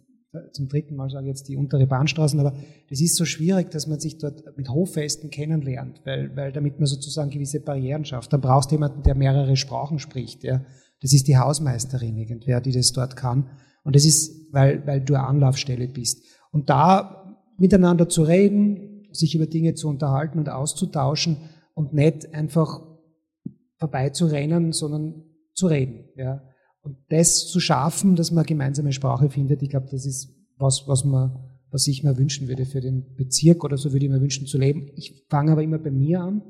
zum 0.52 0.68
dritten 0.68 0.96
Mal 0.96 1.10
sage 1.10 1.26
ich 1.26 1.30
jetzt 1.30 1.48
die 1.48 1.58
untere 1.58 1.88
Bahnstraßen, 1.88 2.40
aber 2.40 2.54
das 2.90 3.02
ist 3.02 3.16
so 3.16 3.26
schwierig, 3.26 3.72
dass 3.72 3.88
man 3.88 4.00
sich 4.00 4.18
dort 4.20 4.44
mit 4.58 4.70
Hoffesten 4.70 5.32
kennenlernt, 5.32 6.02
weil, 6.06 6.36
weil 6.36 6.52
damit 6.52 6.80
man 6.80 6.86
sozusagen 6.86 7.32
gewisse 7.32 7.60
Barrieren 7.60 8.06
schafft. 8.06 8.32
Dann 8.32 8.42
brauchst 8.42 8.70
du 8.70 8.76
jemanden, 8.76 9.02
der 9.04 9.16
mehrere 9.16 9.56
Sprachen 9.56 9.98
spricht. 9.98 10.44
Ja. 10.44 10.64
Das 11.02 11.14
ist 11.14 11.28
die 11.28 11.38
Hausmeisterin 11.38 12.16
irgendwer, 12.18 12.62
die 12.62 12.72
das 12.72 12.92
dort 12.92 13.16
kann. 13.16 13.50
Und 13.84 13.96
das 13.96 14.06
ist, 14.06 14.54
weil, 14.54 14.86
weil 14.86 15.02
du 15.02 15.16
eine 15.16 15.26
Anlaufstelle 15.26 15.88
bist. 15.88 16.24
Und 16.52 16.70
da 16.70 17.19
miteinander 17.60 18.10
zu 18.10 18.24
reden, 18.24 19.08
sich 19.12 19.36
über 19.36 19.48
Dinge 19.48 19.74
zu 19.74 19.88
unterhalten 19.88 20.40
und 20.40 20.50
auszutauschen 20.50 21.38
und 21.74 21.94
nicht 21.94 22.34
einfach 22.34 22.82
vorbeizurennen, 23.78 24.72
sondern 24.72 25.24
zu 25.54 25.68
reden. 25.68 26.06
Ja. 26.16 26.44
Und 26.82 26.98
das 27.10 27.48
zu 27.48 27.60
schaffen, 27.60 28.16
dass 28.16 28.32
man 28.32 28.46
gemeinsame 28.46 28.94
Sprache 28.94 29.30
findet, 29.30 29.62
ich 29.62 29.70
glaube, 29.70 29.88
das 29.92 30.06
ist 30.06 30.36
was, 30.58 30.88
was 30.88 31.04
man, 31.06 31.40
was 31.72 31.88
ich 31.88 32.04
mir 32.04 32.18
wünschen 32.18 32.48
würde 32.48 32.66
für 32.66 32.82
den 32.82 33.16
Bezirk 33.16 33.64
oder 33.64 33.78
so 33.78 33.92
würde 33.94 34.06
ich 34.06 34.12
mir 34.12 34.22
wünschen 34.22 34.48
zu 34.48 34.58
leben. 34.58 34.90
Ich 34.96 35.26
fange 35.30 35.52
aber 35.52 35.64
immer 35.64 35.78
bei 35.78 35.92
mir 35.92 36.22
an, 36.22 36.42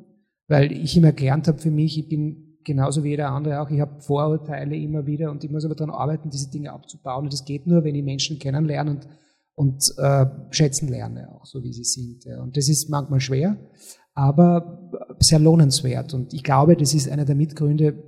weil 0.47 0.71
ich 0.71 0.97
immer 0.97 1.11
gelernt 1.11 1.47
habe 1.47 1.59
für 1.59 1.71
mich, 1.71 1.97
ich 1.97 2.09
bin 2.09 2.57
genauso 2.63 3.03
wie 3.03 3.09
jeder 3.09 3.31
andere 3.31 3.61
auch, 3.61 3.69
ich 3.69 3.79
habe 3.79 4.01
Vorurteile 4.01 4.75
immer 4.75 5.05
wieder 5.05 5.31
und 5.31 5.43
ich 5.43 5.49
muss 5.49 5.65
aber 5.65 5.75
daran 5.75 5.93
arbeiten, 5.93 6.29
diese 6.29 6.49
Dinge 6.49 6.71
abzubauen. 6.71 7.25
Und 7.25 7.33
das 7.33 7.45
geht 7.45 7.67
nur, 7.67 7.83
wenn 7.83 7.95
ich 7.95 8.03
Menschen 8.03 8.39
kennenlerne 8.39 8.91
und, 8.91 9.07
und 9.59 9.93
äh, 9.97 10.25
schätzen 10.51 10.87
lerne, 10.87 11.29
auch 11.31 11.45
so 11.45 11.63
wie 11.63 11.73
sie 11.73 11.83
sind. 11.83 12.25
Ja. 12.25 12.41
Und 12.41 12.55
das 12.55 12.69
ist 12.69 12.89
manchmal 12.89 13.19
schwer, 13.19 13.57
aber 14.13 14.91
sehr 15.19 15.39
lohnenswert. 15.39 16.13
Und 16.13 16.33
ich 16.33 16.43
glaube, 16.43 16.75
das 16.75 16.93
ist 16.93 17.09
einer 17.09 17.25
der 17.25 17.35
Mitgründe, 17.35 18.01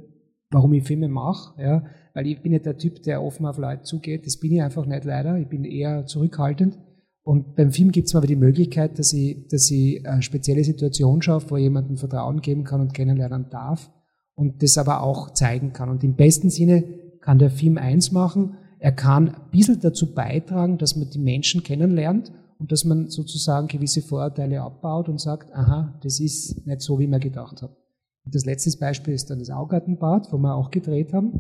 warum 0.50 0.74
ich 0.74 0.84
Filme 0.84 1.08
mache. 1.08 1.62
Ja 1.62 1.84
weil 2.14 2.28
ich 2.28 2.42
bin 2.42 2.52
nicht 2.52 2.66
der 2.66 2.78
Typ, 2.78 3.04
der 3.04 3.24
offen 3.24 3.46
auf 3.46 3.58
Leute 3.58 3.84
zugeht. 3.84 4.26
Das 4.26 4.38
bin 4.38 4.54
ich 4.54 4.62
einfach 4.62 4.86
nicht 4.86 5.06
leider. 5.06 5.38
Ich 5.38 5.48
bin 5.48 5.64
eher 5.64 6.06
zurückhaltend. 6.06 6.78
Und 7.24 7.56
beim 7.56 7.72
Film 7.72 7.92
gibt 7.92 8.08
es 8.08 8.14
mir 8.14 8.18
aber 8.18 8.28
die 8.28 8.36
Möglichkeit, 8.36 8.98
dass 8.98 9.14
ich, 9.14 9.48
dass 9.48 9.70
ich 9.70 10.06
eine 10.08 10.22
spezielle 10.22 10.64
Situation 10.64 11.22
schaffe, 11.22 11.52
wo 11.52 11.58
jemandem 11.58 11.98
Vertrauen 11.98 12.42
geben 12.42 12.64
kann 12.64 12.82
und 12.82 12.94
kennenlernen 12.94 13.48
darf 13.50 13.92
und 14.34 14.64
das 14.64 14.78
aber 14.78 15.04
auch 15.04 15.32
zeigen 15.32 15.72
kann. 15.72 15.90
Und 15.90 16.04
im 16.04 16.16
besten 16.16 16.50
Sinne 16.50 16.84
kann 17.22 17.38
der 17.38 17.52
Film 17.52 17.78
eins 17.78 18.12
machen, 18.12 18.58
er 18.82 18.92
kann 18.92 19.30
ein 19.30 19.52
bisschen 19.52 19.80
dazu 19.80 20.12
beitragen, 20.12 20.80
dass 20.80 20.96
man 20.96 21.08
die 21.12 21.20
Menschen 21.20 21.62
kennenlernt 21.62 22.32
und 22.58 22.72
dass 22.72 22.84
man 22.84 23.10
sozusagen 23.10 23.68
gewisse 23.68 24.02
Vorurteile 24.02 24.62
abbaut 24.62 25.08
und 25.08 25.22
sagt, 25.22 25.54
aha, 25.54 26.00
das 26.02 26.20
ist 26.20 26.66
nicht 26.66 26.82
so, 26.82 26.98
wie 26.98 27.06
man 27.06 27.20
gedacht 27.20 27.62
hat. 27.62 27.78
Und 28.26 28.34
das 28.34 28.44
letzte 28.44 28.76
Beispiel 28.80 29.14
ist 29.14 29.30
dann 29.30 29.38
das 29.38 29.52
Augartenbad, 29.52 30.34
wo 30.34 30.40
wir 30.40 30.56
auch 30.56 30.72
gedreht 30.72 31.14
haben, 31.14 31.40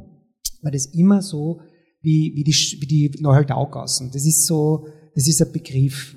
weil 0.61 0.71
das 0.71 0.85
immer 0.85 1.23
so 1.23 1.61
wie, 2.01 2.31
wie 2.35 2.43
die, 2.43 2.53
wie 2.53 2.85
die 2.85 3.21
Neuhalt-Augassen. 3.21 4.11
Das 4.13 4.23
ist 4.27 4.45
so, 4.45 4.87
das 5.15 5.27
ist 5.27 5.41
ein 5.41 5.51
Begriff. 5.51 6.15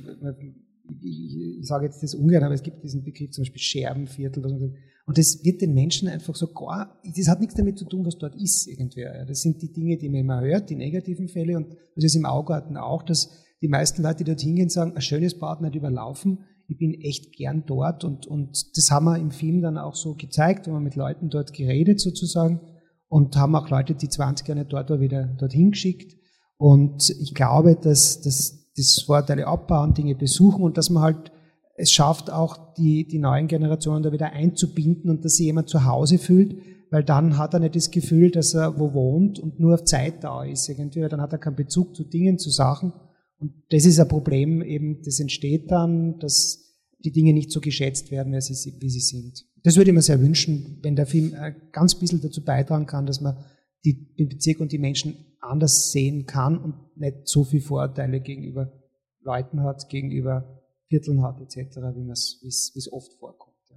Ich 1.01 1.67
sage 1.67 1.87
jetzt 1.87 2.03
das 2.03 2.15
ungern, 2.15 2.45
aber 2.45 2.55
es 2.55 2.63
gibt 2.63 2.85
diesen 2.85 3.03
Begriff 3.03 3.31
zum 3.31 3.43
Beispiel 3.43 3.63
Scherbenviertel. 3.63 4.75
Und 5.07 5.19
das 5.19 5.45
wird 5.45 5.61
den 5.61 5.75
Menschen 5.75 6.09
einfach 6.09 6.35
so 6.35 6.47
gar, 6.53 6.99
das 7.05 7.29
hat 7.29 7.41
nichts 7.41 7.55
damit 7.55 7.79
zu 7.79 7.85
tun, 7.85 8.07
was 8.07 8.17
dort 8.17 8.35
ist 8.37 8.67
irgendwie. 8.67 9.05
Das 9.27 9.43
sind 9.43 9.61
die 9.61 9.71
Dinge, 9.71 9.99
die 9.99 10.09
man 10.09 10.21
immer 10.21 10.41
hört, 10.41 10.71
die 10.71 10.77
negativen 10.77 11.29
Fälle. 11.29 11.57
Und 11.57 11.69
das 11.95 12.05
ist 12.05 12.17
im 12.17 12.25
Augarten 12.25 12.79
auch, 12.79 13.03
dass 13.03 13.31
die 13.61 13.69
meisten 13.69 14.03
Leute, 14.03 14.19
die 14.19 14.25
dort 14.25 14.41
hingehen, 14.41 14.71
sagen, 14.71 14.95
ein 14.95 15.03
schönes 15.03 15.39
Bad 15.39 15.61
nicht 15.61 15.75
überlaufen. 15.75 16.41
Ich 16.69 16.79
bin 16.79 16.95
echt 16.95 17.37
gern 17.37 17.65
dort. 17.67 18.03
Und, 18.05 18.27
und 18.27 18.77
das 18.77 18.91
haben 18.91 19.05
wir 19.05 19.19
im 19.19 19.31
Film 19.31 19.61
dann 19.61 19.77
auch 19.77 19.95
so 19.95 20.15
gezeigt, 20.15 20.67
wenn 20.67 20.75
wir 20.75 20.81
mit 20.81 20.97
Leuten 20.97 21.29
dort 21.29 21.53
geredet 21.53 22.01
sozusagen. 22.01 22.61
Und 23.09 23.37
haben 23.37 23.55
auch 23.55 23.69
Leute, 23.69 23.95
die 23.95 24.09
20 24.09 24.49
Jahre 24.49 24.61
nicht 24.61 24.73
dort 24.73 24.89
war, 24.89 25.01
wieder 25.01 25.27
dorthin 25.39 25.73
geschickt. 25.73 26.17
Und 26.57 27.11
ich 27.21 27.35
glaube, 27.35 27.77
dass, 27.77 28.23
dass 28.23 28.71
das 28.75 29.03
Vorteile 29.05 29.47
abbauen, 29.47 29.93
Dinge 29.93 30.15
besuchen 30.15 30.63
und 30.63 30.79
dass 30.79 30.89
man 30.89 31.03
halt 31.03 31.33
es 31.77 31.91
schafft 31.91 32.31
auch 32.31 32.75
die, 32.75 33.07
die 33.07 33.19
neuen 33.19 33.49
Generationen 33.49 34.03
da 34.03 34.13
wieder 34.13 34.33
einzubinden 34.33 35.11
und 35.11 35.25
dass 35.25 35.37
sich 35.37 35.47
jemand 35.47 35.69
zu 35.69 35.85
Hause 35.85 36.19
fühlt, 36.19 36.57
weil 36.91 37.03
dann 37.03 37.37
hat 37.37 37.55
er 37.55 37.61
nicht 37.61 37.75
das 37.75 37.91
Gefühl, 37.91 38.31
dass 38.31 38.55
er 38.55 38.79
wo 38.79 38.95
wohnt 38.95 39.41
und 39.41 39.59
nur 39.59 39.75
auf 39.75 39.85
Zeit 39.85 40.23
da 40.23 40.45
ist 40.45 40.69
irgendwie, 40.69 41.01
weil 41.01 41.09
dann 41.09 41.21
hat 41.21 41.33
er 41.33 41.39
keinen 41.39 41.57
Bezug 41.57 41.97
zu 41.97 42.05
Dingen, 42.05 42.39
zu 42.39 42.51
Sachen. 42.51 42.93
Und 43.39 43.53
das 43.71 43.85
ist 43.85 43.99
ein 43.99 44.07
Problem 44.07 44.63
eben, 44.63 45.03
das 45.05 45.19
entsteht 45.19 45.71
dann, 45.71 46.19
dass 46.21 46.61
die 47.05 47.11
Dinge 47.11 47.33
nicht 47.33 47.51
so 47.51 47.61
geschätzt 47.61 48.11
werden, 48.13 48.33
wie 48.33 48.41
sie, 48.41 48.77
wie 48.81 48.91
sie 48.91 49.01
sind. 49.01 49.45
Das 49.65 49.77
würde 49.77 49.91
ich 49.91 49.95
mir 49.95 50.03
sehr 50.03 50.21
wünschen, 50.21 50.79
wenn 50.83 50.95
der 50.95 51.07
Film 51.07 51.35
ganz 51.73 51.97
bisschen 51.97 52.21
dazu 52.21 52.45
beitragen 52.45 52.87
kann, 52.87 53.07
dass 53.07 53.21
man 53.21 53.37
die, 53.85 54.15
den 54.15 54.29
Bezirk 54.29 54.61
und 54.61 54.73
die 54.73 54.79
Menschen 54.79 55.17
anders 55.41 55.91
sehen 55.91 56.27
kann 56.27 56.57
und 56.57 56.75
nicht 56.97 57.27
so 57.29 57.45
viel 57.45 57.61
Vorurteile 57.61 58.21
gegenüber 58.21 58.73
Leuten 59.21 59.63
hat, 59.63 59.89
gegenüber 59.89 60.64
Vierteln 60.95 61.23
hat 61.23 61.41
etc., 61.41 61.79
wie 61.97 62.49
es 62.49 62.89
oft 62.93 63.15
vorkommt. 63.15 63.57
Ja. 63.69 63.77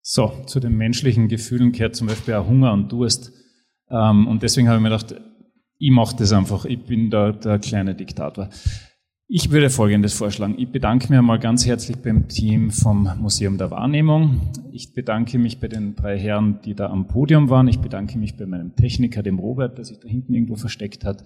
So, 0.00 0.32
zu 0.46 0.60
den 0.60 0.76
menschlichen 0.76 1.26
Gefühlen 1.26 1.72
gehört 1.72 1.96
zum 1.96 2.06
Beispiel 2.06 2.34
auch 2.34 2.46
Hunger 2.46 2.72
und 2.72 2.92
Durst. 2.92 3.32
Ähm, 3.90 4.28
und 4.28 4.44
deswegen 4.44 4.68
habe 4.68 4.78
ich 4.78 4.82
mir 4.84 4.90
gedacht, 4.90 5.16
ich 5.78 5.90
mache 5.90 6.16
das 6.16 6.32
einfach, 6.32 6.64
ich 6.64 6.84
bin 6.84 7.10
da 7.10 7.32
der 7.32 7.58
kleine 7.58 7.96
Diktator. 7.96 8.50
Ich 9.26 9.50
würde 9.50 9.68
Folgendes 9.68 10.14
vorschlagen. 10.14 10.54
Ich 10.58 10.70
bedanke 10.70 11.08
mich 11.08 11.18
einmal 11.18 11.40
ganz 11.40 11.66
herzlich 11.66 11.98
beim 11.98 12.28
Team 12.28 12.70
vom 12.70 13.10
Museum 13.18 13.58
der 13.58 13.70
Wahrnehmung. 13.70 14.52
Ich 14.72 14.94
bedanke 14.94 15.38
mich 15.38 15.58
bei 15.60 15.68
den 15.68 15.96
drei 15.96 16.18
Herren, 16.18 16.60
die 16.64 16.74
da 16.74 16.88
am 16.88 17.08
Podium 17.08 17.50
waren. 17.50 17.68
Ich 17.68 17.80
bedanke 17.80 18.16
mich 18.16 18.36
bei 18.36 18.46
meinem 18.46 18.74
Techniker, 18.76 19.22
dem 19.22 19.38
Robert, 19.38 19.76
der 19.76 19.84
sich 19.84 19.98
da 19.98 20.08
hinten 20.08 20.32
irgendwo 20.34 20.54
versteckt 20.54 21.04
hat 21.04 21.24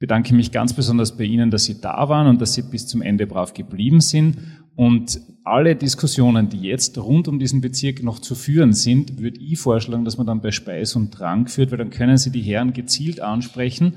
bedanke 0.00 0.34
mich 0.34 0.50
ganz 0.50 0.72
besonders 0.72 1.16
bei 1.16 1.24
Ihnen, 1.24 1.50
dass 1.50 1.64
Sie 1.64 1.80
da 1.80 2.08
waren 2.08 2.26
und 2.26 2.40
dass 2.40 2.54
Sie 2.54 2.62
bis 2.62 2.88
zum 2.88 3.02
Ende 3.02 3.26
brav 3.26 3.54
geblieben 3.54 4.00
sind. 4.00 4.38
Und 4.74 5.20
alle 5.44 5.76
Diskussionen, 5.76 6.48
die 6.48 6.62
jetzt 6.62 6.96
rund 6.96 7.28
um 7.28 7.38
diesen 7.38 7.60
Bezirk 7.60 8.02
noch 8.02 8.18
zu 8.18 8.34
führen 8.34 8.72
sind, 8.72 9.20
würde 9.20 9.38
ich 9.38 9.58
vorschlagen, 9.58 10.06
dass 10.06 10.16
man 10.16 10.26
dann 10.26 10.40
bei 10.40 10.52
Speis 10.52 10.96
und 10.96 11.12
Trank 11.12 11.50
führt, 11.50 11.70
weil 11.70 11.78
dann 11.78 11.90
können 11.90 12.16
Sie 12.16 12.30
die 12.30 12.40
Herren 12.40 12.72
gezielt 12.72 13.20
ansprechen. 13.20 13.94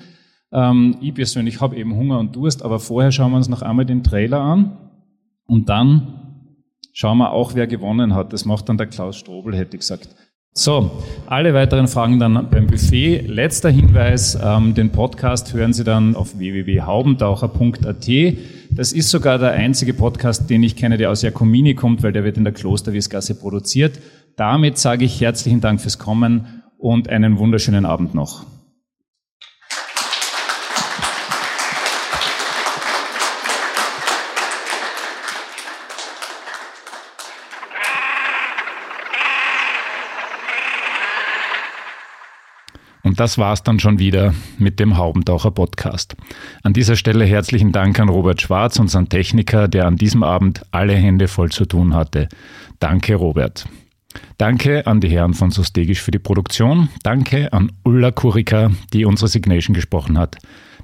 Ähm, 0.52 0.98
ich 1.00 1.14
persönlich 1.14 1.62
habe 1.62 1.78
eben 1.78 1.96
Hunger 1.96 2.20
und 2.20 2.36
Durst, 2.36 2.64
aber 2.64 2.80
vorher 2.80 3.14
schauen 3.14 3.32
wir 3.32 3.38
uns 3.38 3.48
noch 3.48 3.62
einmal 3.62 3.86
den 3.86 4.04
Trailer 4.04 4.42
an 4.42 4.78
und 5.46 5.70
dann 5.70 6.50
schauen 6.92 7.18
wir 7.18 7.32
auch, 7.32 7.56
wer 7.56 7.66
gewonnen 7.66 8.14
hat. 8.14 8.34
Das 8.34 8.44
macht 8.44 8.68
dann 8.68 8.78
der 8.78 8.88
Klaus 8.88 9.16
Strobel, 9.16 9.56
hätte 9.56 9.78
ich 9.78 9.82
gesagt. 9.82 10.10
So, 10.56 11.04
alle 11.26 11.56
weiteren 11.56 11.88
Fragen 11.88 12.20
dann 12.20 12.48
beim 12.52 12.68
Buffet. 12.68 13.22
Letzter 13.26 13.72
Hinweis, 13.72 14.38
ähm, 14.40 14.76
den 14.76 14.92
Podcast 14.92 15.52
hören 15.52 15.74
Sie 15.74 15.84
dann 15.84 16.16
auf 16.16 16.38
www.haubentaucher.at. 16.38 18.08
Das 18.70 18.92
ist 18.92 19.10
sogar 19.10 19.40
der 19.40 19.54
einzige 19.54 19.96
Podcast, 19.96 20.52
den 20.52 20.62
ich 20.62 20.76
kenne, 20.76 20.98
der 20.98 21.10
aus 21.10 21.24
Jakomini 21.24 21.74
kommt, 21.74 22.04
weil 22.04 22.12
der 22.12 22.24
wird 22.24 22.38
in 22.38 22.44
der 22.44 22.54
Klosterwiesgasse 22.54 23.34
produziert. 23.34 24.00
Damit 24.36 24.78
sage 24.78 25.06
ich 25.06 25.20
herzlichen 25.20 25.60
Dank 25.60 25.82
fürs 25.82 25.98
Kommen 25.98 26.62
und 26.78 27.10
einen 27.10 27.40
wunderschönen 27.40 27.86
Abend 27.86 28.14
noch. 28.14 28.46
Und 43.04 43.13
das 43.24 43.38
war's 43.38 43.64
dann 43.64 43.80
schon 43.80 44.00
wieder 44.00 44.34
mit 44.58 44.82
dem 44.82 44.98
Haubentaucher 44.98 45.52
Podcast. 45.52 46.18
An 46.62 46.74
dieser 46.74 46.98
Stelle 46.98 47.24
herzlichen 47.24 47.72
Dank 47.72 47.98
an 48.02 48.10
Robert 48.10 48.42
Schwarz, 48.42 48.78
unseren 48.80 49.08
Techniker, 49.08 49.70
der 49.70 49.88
an 49.88 49.96
diesem 49.96 50.24
Abend 50.24 50.66
alle 50.72 50.94
Hände 50.94 51.30
voll 51.30 51.50
zu 51.50 51.66
tun 51.66 51.96
hatte. 51.96 52.28
Danke, 52.80 53.16
Robert. 53.16 53.66
Danke 54.38 54.86
an 54.88 55.00
die 55.00 55.08
Herren 55.08 55.34
von 55.34 55.52
Sostegisch 55.52 56.02
für 56.02 56.12
die 56.12 56.20
Produktion. 56.20 56.90
Danke 57.02 57.54
an 57.54 57.72
Ulla 57.86 58.12
Kurika, 58.12 58.72
die 58.92 59.06
unsere 59.06 59.30
Signation 59.30 59.74
gesprochen 59.74 60.18
hat. 60.18 60.36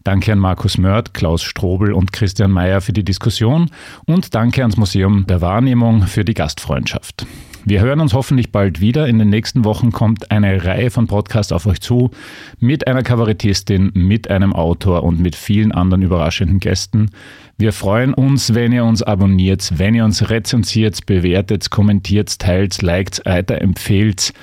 Danke 0.04 0.32
an 0.32 0.40
Markus 0.40 0.78
Mörd, 0.78 1.14
Klaus 1.14 1.44
Strobel 1.44 1.94
und 1.94 2.14
Christian 2.14 2.52
Mayer 2.52 2.82
für 2.82 2.94
die 2.94 3.04
Diskussion 3.04 3.70
und 4.06 4.34
danke 4.36 4.62
ans 4.62 4.78
Museum 4.78 5.26
der 5.28 5.42
Wahrnehmung 5.42 6.04
für 6.04 6.26
die 6.26 6.34
Gastfreundschaft. 6.34 7.26
Wir 7.66 7.82
hören 7.82 8.00
uns 8.00 8.14
hoffentlich 8.14 8.52
bald 8.52 8.82
wieder. 8.82 9.08
In 9.08 9.20
den 9.20 9.30
nächsten 9.30 9.64
Wochen 9.66 9.92
kommt 9.92 10.32
eine 10.32 10.64
Reihe 10.64 10.90
von 10.90 11.08
Podcasts 11.08 11.52
auf 11.52 11.66
euch 11.66 11.82
zu 11.82 12.10
mit 12.60 12.88
einer 12.88 13.04
Kabarettistin, 13.04 13.92
mit 13.94 14.30
einem 14.30 14.54
Autor 14.54 15.04
und 15.04 15.20
mit 15.20 15.36
vielen 15.36 15.72
anderen 15.72 16.02
überraschenden 16.02 16.60
Gästen. 16.60 17.12
Wir 17.58 17.74
freuen 17.74 18.14
uns, 18.14 18.56
wenn 18.56 18.72
ihr 18.72 18.86
uns 18.86 19.04
abonniert, 19.04 19.74
wenn 19.78 19.94
ihr 19.94 20.06
uns 20.06 20.30
rezensiert, 20.30 21.06
bewertet, 21.06 21.70
kommentiert, 21.70 22.40
teilt, 22.40 22.82
liked, 22.82 23.22
weiterempfehlt. 23.26 24.34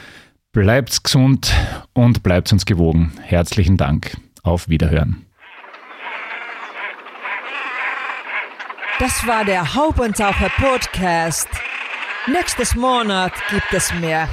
Bleibt 0.53 1.03
gesund 1.03 1.53
und 1.95 2.23
bleibt 2.23 2.53
uns 2.53 2.65
gewogen. 2.65 3.13
Herzlichen 3.23 3.77
Dank. 3.77 4.17
Auf 4.43 4.69
Wiederhören. 4.69 5.26
Das 8.99 9.27
war 9.27 9.45
der 9.45 9.75
Haupentaucher 9.75 10.49
Podcast. 10.57 11.49
Nächstes 12.27 12.75
Monat 12.75 13.35
gibt 13.51 13.71
es 13.73 13.93
mehr. 13.93 14.27